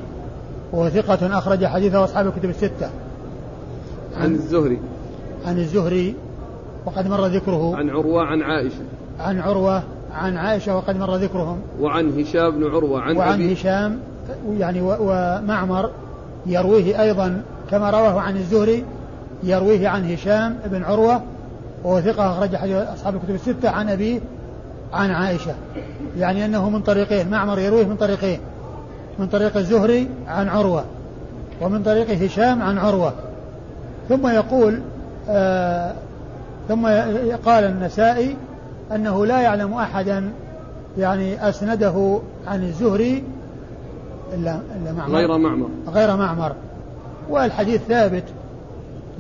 وهو 0.72 0.90
ثقة 0.90 1.38
أخرج 1.38 1.66
حديثه 1.66 2.04
أصحاب 2.04 2.28
الكتب 2.28 2.50
الستة. 2.50 2.90
عن 4.18 4.32
الزهري. 4.32 4.80
عن 5.46 5.58
الزهري 5.58 6.16
وقد 6.86 7.08
مر 7.08 7.26
ذكره. 7.26 7.76
عن 7.76 7.90
عروة 7.90 8.24
عن 8.24 8.42
عائشة. 8.42 8.84
عن 9.20 9.40
عروة 9.40 9.84
عن 10.14 10.38
عائشة 10.38 10.76
وقد 10.76 10.98
مر 10.98 11.16
ذكرهم. 11.16 11.60
وعن 11.82 12.20
هشام 12.20 12.52
بن 12.52 12.64
عروة 12.64 13.02
عن 13.02 13.18
وعن 13.18 13.34
أبي 13.34 13.54
هشام 13.54 14.00
يعني 14.58 14.82
ومعمر 14.82 15.90
يرويه 16.46 17.02
أيضا 17.02 17.42
كما 17.72 17.90
رواه 17.90 18.20
عن 18.22 18.38
الزهري 18.38 18.86
يرويه 19.44 19.88
عن 19.88 20.12
هشام 20.14 20.58
بن 20.66 20.84
عروة 20.84 21.22
وهو 21.84 22.02
ثقة 22.02 22.32
أخرج 22.32 22.56
أصحاب 22.74 23.16
الكتب 23.16 23.36
الستة 23.36 23.70
عن 23.70 23.90
أبيه 23.90 24.20
عن 24.94 25.12
عائشة. 25.12 25.56
يعني 26.18 26.46
أنه 26.46 26.70
من 26.70 26.82
طريقين 26.82 27.30
معمر 27.30 27.60
يرويه 27.60 27.86
من 27.86 27.96
طريقين 27.96 28.40
من 29.20 29.28
طريق 29.28 29.58
الزهري 29.58 30.10
عن 30.28 30.50
عروة 30.50 30.84
ومن 31.62 31.84
طريق 31.84 32.24
هشام 32.24 32.62
عن 32.62 32.78
عروة. 32.78 33.14
ثم 34.10 34.28
يقول 34.28 34.82
آه 35.30 35.94
ثم 36.68 36.88
قال 37.46 37.64
النسائي 37.64 38.36
أنه 38.96 39.26
لا 39.26 39.42
يعلم 39.42 39.74
أحدا 39.74 40.30
يعني 40.98 41.50
أسنده 41.50 42.20
عن 42.48 42.64
الزهري 42.64 43.24
إلا 44.34 44.60
إلا 44.82 44.92
معمر. 44.92 45.16
غير 45.16 45.38
معمر. 45.38 45.68
غير 45.88 46.16
معمر. 46.16 46.52
والحديث 47.30 47.82
ثابت 47.82 48.24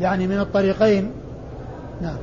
يعني 0.01 0.27
من 0.27 0.39
الطريقين. 0.39 1.11
نعم. 2.01 2.17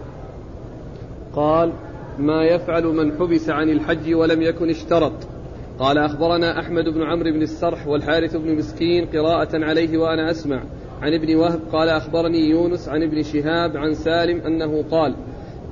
قال 1.36 1.72
ما 2.18 2.44
يفعل 2.44 2.84
من 2.84 3.18
حبس 3.18 3.50
عن 3.50 3.68
الحج 3.68 4.14
ولم 4.14 4.42
يكن 4.42 4.70
اشترط. 4.70 5.12
قال 5.78 5.98
أخبرنا 5.98 6.60
أحمد 6.60 6.84
بن 6.84 7.02
عمرو 7.02 7.32
بن 7.32 7.42
السرح 7.42 7.86
والحارث 7.86 8.36
بن 8.36 8.54
مسكين 8.54 9.06
قراءة 9.06 9.64
عليه 9.64 9.98
وأنا 9.98 10.30
أسمع. 10.30 10.62
عن 11.02 11.14
ابن 11.14 11.36
وهب 11.36 11.60
قال 11.72 11.88
أخبرني 11.88 12.50
يونس 12.50 12.88
عن 12.88 13.02
ابن 13.02 13.22
شهاب 13.22 13.76
عن 13.76 13.94
سالم 13.94 14.40
أنه 14.40 14.84
قال 14.90 15.14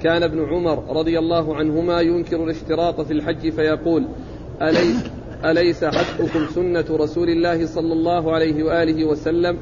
كان 0.02 0.22
ابن 0.22 0.44
عمر 0.44 0.96
رضي 0.96 1.18
الله 1.18 1.56
عنهما 1.56 2.00
ينكر 2.00 2.44
الاشتراط 2.44 3.00
في 3.00 3.12
الحج 3.12 3.50
فيقول 3.50 4.06
أليس, 4.62 5.04
أليس 5.44 5.84
حسبكم 5.84 6.46
سنة 6.54 6.84
رسول 6.90 7.28
الله 7.28 7.66
صلى 7.66 7.92
الله 7.92 8.32
عليه 8.32 8.62
وآله 8.62 9.04
وسلم؟ 9.04 9.58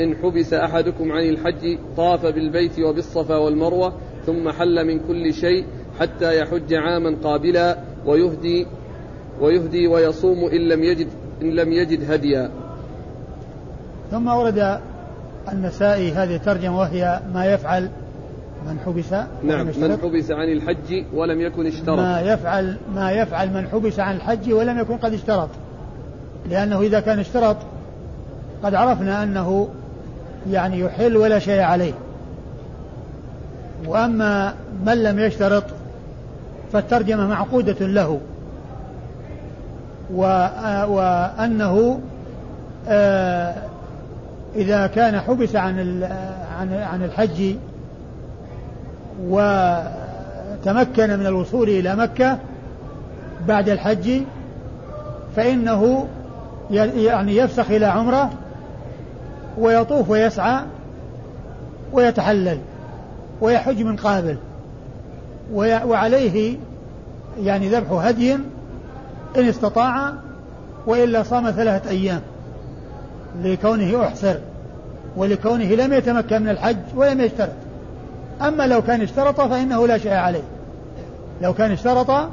إن 0.00 0.16
حبس 0.16 0.52
أحدكم 0.52 1.12
عن 1.12 1.28
الحج 1.28 1.78
طاف 1.96 2.26
بالبيت 2.26 2.80
وبالصفا 2.80 3.36
والمروة 3.36 3.92
ثم 4.26 4.50
حل 4.50 4.86
من 4.86 4.98
كل 5.08 5.34
شيء 5.34 5.64
حتى 6.00 6.38
يحج 6.38 6.74
عاما 6.74 7.16
قابلا 7.24 7.78
ويهدي 8.06 8.66
ويهدي 9.40 9.86
ويصوم 9.86 10.44
إن 10.44 10.68
لم 10.68 10.82
يجد 10.82 11.08
إن 11.42 11.50
لم 11.50 11.72
يجد 11.72 12.10
هديا. 12.12 12.50
ثم 14.10 14.28
ورد 14.28 14.80
النسائي 15.52 16.12
هذه 16.12 16.36
الترجمة 16.36 16.78
وهي 16.78 17.20
ما 17.34 17.46
يفعل 17.46 17.90
من 18.66 18.78
حبس 18.86 19.12
نعم 19.42 19.66
من 19.66 19.98
حبس 20.02 20.30
عن 20.30 20.52
الحج 20.52 21.04
ولم 21.14 21.40
يكن 21.40 21.66
اشترط 21.66 21.98
ما 21.98 22.20
يفعل 22.20 22.76
ما 22.94 23.12
يفعل 23.12 23.54
من 23.54 23.68
حبس 23.68 24.00
عن 24.00 24.16
الحج 24.16 24.52
ولم 24.52 24.78
يكن 24.78 24.96
قد 24.96 25.12
اشترط 25.12 25.48
لأنه 26.50 26.80
إذا 26.80 27.00
كان 27.00 27.18
اشترط 27.18 27.56
قد 28.62 28.74
عرفنا 28.74 29.22
أنه 29.22 29.68
يعني 30.50 30.80
يحل 30.80 31.16
ولا 31.16 31.38
شيء 31.38 31.60
عليه. 31.60 31.92
وأما 33.86 34.54
من 34.86 35.02
لم 35.02 35.18
يشترط 35.18 35.64
فالترجمة 36.72 37.26
معقودة 37.26 37.86
له. 37.86 38.20
وأنه 40.88 42.00
آه، 42.88 43.54
إذا 44.56 44.86
كان 44.86 45.20
حبس 45.20 45.56
عن 45.56 46.02
عن 46.60 47.04
الحج 47.04 47.54
وتمكن 49.22 51.18
من 51.18 51.26
الوصول 51.26 51.68
إلى 51.68 51.96
مكة 51.96 52.38
بعد 53.48 53.68
الحج 53.68 54.20
فإنه 55.36 56.06
يعني 56.70 57.36
يفسخ 57.36 57.70
إلى 57.70 57.86
عمرة 57.86 58.30
ويطوف 59.58 60.10
ويسعى 60.10 60.60
ويتحلل 61.92 62.58
ويحج 63.40 63.82
من 63.82 63.96
قابل 63.96 64.36
وعليه 65.52 66.56
يعني 67.40 67.68
ذبح 67.68 67.92
هدي 67.92 68.34
إن 69.36 69.48
استطاع 69.48 70.12
وإلا 70.86 71.22
صام 71.22 71.50
ثلاثة 71.50 71.90
أيام 71.90 72.20
لكونه 73.42 74.04
أحصر 74.04 74.34
ولكونه 75.16 75.64
لم 75.64 75.92
يتمكن 75.92 76.42
من 76.42 76.48
الحج 76.48 76.76
ولم 76.94 77.20
يشترط. 77.20 77.52
أما 78.42 78.66
لو 78.66 78.82
كان 78.82 79.02
اشترط 79.02 79.40
فإنه 79.40 79.86
لا 79.86 79.98
شيء 79.98 80.12
عليه. 80.12 80.42
لو 81.42 81.54
كان 81.54 81.70
اشترط 81.70 82.28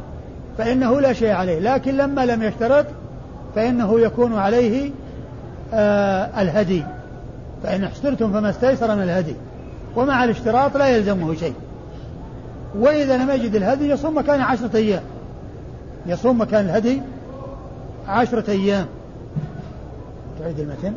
فإنه 0.57 1.01
لا 1.01 1.13
شيء 1.13 1.31
عليه. 1.31 1.59
لكن 1.59 1.97
لما 1.97 2.25
لم 2.25 2.43
يشترط 2.43 2.85
فإنه 3.55 3.99
يكون 3.99 4.37
عليه 4.37 4.91
آه 5.73 6.41
الهدي. 6.41 6.83
فإن 7.63 7.83
احصرتم 7.83 8.33
فما 8.33 8.49
استيسر 8.49 8.95
من 8.95 9.03
الهدي 9.03 9.35
ومع 9.95 10.23
الاشتراط 10.23 10.77
لا 10.77 10.87
يلزمه 10.97 11.35
شيء. 11.35 11.53
وإذا 12.79 13.17
لم 13.17 13.29
يجد 13.29 13.55
الهدي 13.55 13.89
يصوم 13.89 14.17
مكان 14.17 14.41
عشرة 14.41 14.75
أيام. 14.75 15.03
يصوم 16.05 16.41
مكان 16.41 16.65
الهدي 16.65 17.01
عشرة 18.07 18.51
أيام. 18.51 18.85
تعيد 20.39 20.59
المتن. 20.59 20.93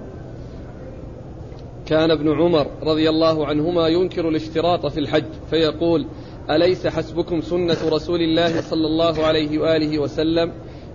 كان 1.86 2.10
ابن 2.10 2.28
عمر 2.28 2.66
رضي 2.82 3.08
الله 3.08 3.46
عنهما 3.46 3.88
ينكر 3.88 4.28
الاشتراط 4.28 4.86
في 4.86 5.00
الحج 5.00 5.24
فيقول 5.50 6.06
أليس 6.50 6.86
حسبكم 6.86 7.40
سنة 7.40 7.76
رسول 7.88 8.20
الله 8.20 8.60
صلى 8.60 8.86
الله 8.86 9.26
عليه 9.26 9.58
وآله 9.58 9.98
وسلم؟ 9.98 10.52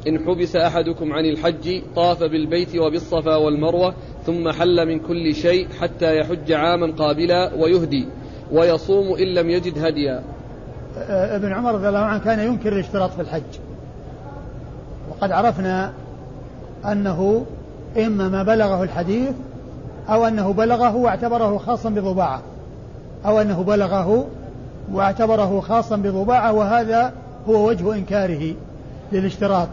إن 0.07 0.19
حبس 0.19 0.55
أحدكم 0.55 1.13
عن 1.13 1.25
الحج 1.25 1.81
طاف 1.95 2.23
بالبيت 2.23 2.75
وبالصفا 2.75 3.35
والمروة 3.35 3.93
ثم 4.25 4.51
حل 4.51 4.87
من 4.87 4.99
كل 4.99 5.35
شيء 5.35 5.67
حتى 5.81 6.17
يحج 6.17 6.51
عاما 6.51 6.93
قابلا 6.97 7.53
ويهدي 7.53 8.07
ويصوم 8.51 9.17
إن 9.17 9.27
لم 9.27 9.49
يجد 9.49 9.85
هديا. 9.85 10.23
ابن 11.09 11.53
عمر 11.53 11.73
رضي 11.73 11.87
الله 11.87 11.99
عنه 11.99 12.23
كان 12.23 12.39
ينكر 12.39 12.73
الاشتراط 12.73 13.11
في 13.11 13.21
الحج. 13.21 13.59
وقد 15.09 15.31
عرفنا 15.31 15.93
أنه 16.85 17.45
إما 17.97 18.29
ما 18.29 18.43
بلغه 18.43 18.83
الحديث 18.83 19.31
أو 20.09 20.27
أنه 20.27 20.53
بلغه 20.53 20.95
واعتبره 20.95 21.57
خاصا 21.57 21.89
بضباعة. 21.89 22.41
أو 23.25 23.41
أنه 23.41 23.63
بلغه 23.63 24.27
واعتبره 24.91 25.59
خاصا 25.61 25.95
بضباعة 25.95 26.53
وهذا 26.53 27.13
هو 27.47 27.67
وجه 27.67 27.95
إنكاره 27.95 28.53
للاشتراط. 29.11 29.69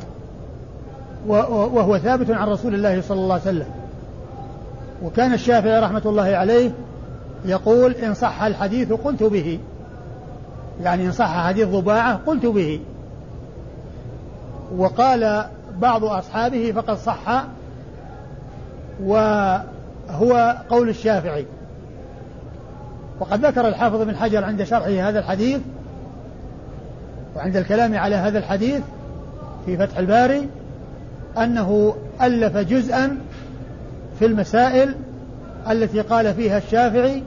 وهو 1.27 1.99
ثابت 1.99 2.31
عن 2.31 2.49
رسول 2.49 2.75
الله 2.75 3.01
صلى 3.01 3.19
الله 3.21 3.35
عليه 3.35 3.43
وسلم. 3.43 3.67
وكان 5.03 5.33
الشافعي 5.33 5.81
رحمة 5.81 6.03
الله 6.07 6.37
عليه 6.37 6.71
يقول 7.45 7.93
إن 7.93 8.15
صح 8.15 8.43
الحديث 8.43 8.93
قلت 8.93 9.23
به. 9.23 9.59
يعني 10.83 11.07
إن 11.07 11.13
صح 11.13 11.47
حديث 11.47 11.69
ضباعة 11.69 12.21
قلت 12.27 12.47
به. 12.47 12.81
وقال 14.77 15.45
بعض 15.79 16.05
أصحابه 16.05 16.73
فقد 16.73 16.97
صح 16.97 17.45
وهو 19.03 20.57
قول 20.71 20.89
الشافعي. 20.89 21.47
وقد 23.21 23.47
ذكر 23.47 23.69
الحافظ 23.69 24.03
بن 24.03 24.17
حجر 24.17 24.45
عند 24.45 24.63
شرحه 24.63 25.09
هذا 25.09 25.19
الحديث 25.19 25.61
وعند 27.37 27.57
الكلام 27.57 27.99
على 27.99 28.17
هذا 28.17 28.39
الحديث 28.39 28.83
في 29.67 29.77
فتح 29.77 29.99
الباري 29.99 30.49
أنه 31.39 31.95
ألف 32.23 32.57
جزءا 32.57 33.19
في 34.19 34.27
المسائل 34.27 34.95
التي 35.71 36.01
قال 36.01 36.35
فيها 36.35 36.59
الشافعي 36.59 37.23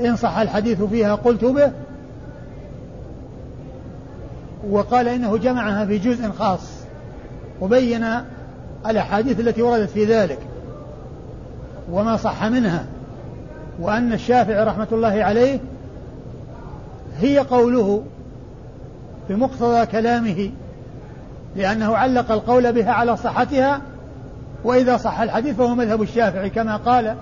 إن 0.00 0.16
صح 0.16 0.38
الحديث 0.38 0.82
فيها 0.82 1.14
قلت 1.14 1.44
به 1.44 1.72
وقال 4.70 5.08
إنه 5.08 5.36
جمعها 5.36 5.86
في 5.86 5.98
جزء 5.98 6.30
خاص 6.30 6.60
وبين 7.60 8.06
الأحاديث 8.86 9.40
التي 9.40 9.62
وردت 9.62 9.90
في 9.90 10.04
ذلك 10.04 10.38
وما 11.92 12.16
صح 12.16 12.44
منها 12.44 12.86
وأن 13.80 14.12
الشافعي 14.12 14.64
رحمة 14.64 14.88
الله 14.92 15.22
عليه 15.24 15.58
هي 17.18 17.38
قوله 17.38 18.02
بمقتضى 19.28 19.86
كلامه 19.86 20.50
لأنه 21.58 21.96
علق 21.96 22.32
القول 22.32 22.72
بها 22.72 22.92
على 22.92 23.16
صحتها 23.16 23.80
وإذا 24.64 24.96
صح 24.96 25.20
الحديث 25.20 25.56
فهو 25.56 25.74
مذهب 25.74 26.02
الشافعي 26.02 26.50
كما 26.50 26.76
قال 26.76 27.14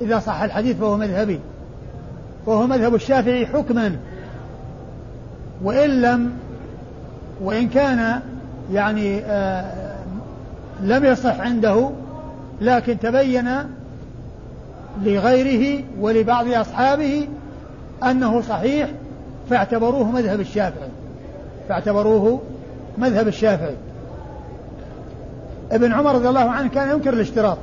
إذا 0.00 0.18
صح 0.18 0.42
الحديث 0.42 0.76
فهو 0.76 0.96
مذهبي. 0.96 1.40
وهو 2.46 2.66
مذهب 2.66 2.94
الشافعي 2.94 3.46
حكما. 3.46 3.96
وإن 5.62 6.02
لم 6.02 6.32
وإن 7.40 7.68
كان 7.68 8.20
يعني 8.72 9.20
آه 9.20 9.96
لم 10.82 11.04
يصح 11.04 11.40
عنده 11.40 11.90
لكن 12.60 12.98
تبين 12.98 13.48
لغيره 15.02 15.84
ولبعض 16.00 16.48
أصحابه 16.48 17.28
أنه 18.04 18.40
صحيح 18.40 18.90
فاعتبروه 19.50 20.10
مذهب 20.10 20.40
الشافعي. 20.40 20.88
فاعتبروه 21.68 22.40
مذهب 22.98 23.28
الشافعي. 23.28 23.74
ابن 25.72 25.92
عمر 25.92 26.14
رضي 26.14 26.28
الله 26.28 26.50
عنه 26.50 26.68
كان 26.68 26.90
ينكر 26.90 27.12
الاشتراط 27.12 27.58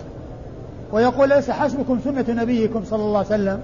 ويقول 0.92 1.30
ليس 1.30 1.52
حسبكم 1.52 2.00
سنة 2.04 2.26
نبيكم 2.30 2.84
صلى 2.86 3.04
الله 3.04 3.18
عليه 3.18 3.28
وسلم. 3.28 3.60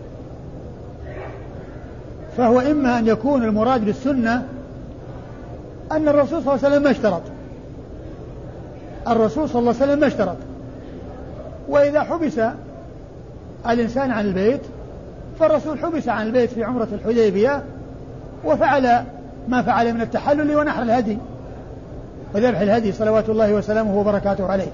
فهو 2.38 2.59
إما 2.59 2.99
أن 2.99 3.07
يكون 3.07 3.43
المراد 3.43 3.86
بالسنة 3.86 4.45
أن 5.91 6.07
الرسول 6.07 6.43
صلى 6.43 6.55
الله 6.55 6.65
عليه 6.65 6.67
وسلم 6.67 6.84
ما 6.84 6.91
اشترط. 6.91 7.22
الرسول 9.07 9.49
صلى 9.49 9.59
الله 9.59 9.74
عليه 9.74 9.84
وسلم 9.84 9.99
ما 9.99 10.07
اشترط. 10.07 10.38
وإذا 11.70 12.01
حبس 12.01 12.39
الإنسان 13.70 14.11
عن 14.11 14.26
البيت 14.26 14.61
فالرسول 15.39 15.80
حبس 15.80 16.07
عن 16.07 16.28
البيت 16.28 16.49
في 16.49 16.63
عمرة 16.63 16.88
الحديبية 16.93 17.63
وفعل 18.45 19.03
ما 19.47 19.61
فعل 19.61 19.93
من 19.93 20.01
التحلل 20.01 20.55
ونحر 20.55 20.82
الهدي. 20.82 21.17
وذبح 22.36 22.60
الهدي 22.60 22.92
صلوات 22.92 23.30
الله 23.30 23.54
وسلامه 23.54 24.00
وبركاته 24.00 24.52
عليه. 24.52 24.72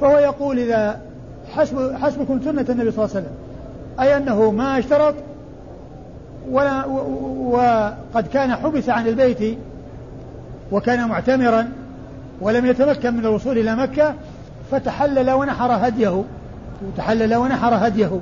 فهو 0.00 0.18
يقول 0.18 0.58
إذا 0.58 1.00
حسب 1.56 1.94
حسبكم 1.96 2.40
سنة 2.44 2.66
النبي 2.68 2.90
صلى 2.90 3.04
الله 3.04 3.16
عليه 3.16 3.26
وسلم 3.26 3.32
أي 4.00 4.16
أنه 4.16 4.50
ما 4.50 4.78
اشترط 4.78 5.14
ولا 6.50 6.86
وقد 7.40 8.26
كان 8.32 8.54
حبس 8.54 8.88
عن 8.88 9.06
البيت 9.06 9.58
وكان 10.72 11.08
معتمرا 11.08 11.68
ولم 12.40 12.66
يتمكن 12.66 13.14
من 13.14 13.20
الوصول 13.20 13.58
إلى 13.58 13.76
مكة 13.76 14.14
فتحلل 14.70 15.30
ونحر 15.30 15.86
هديه 15.86 16.24
تحلل 16.96 17.34
ونحر 17.34 17.86
هديه. 17.86 18.20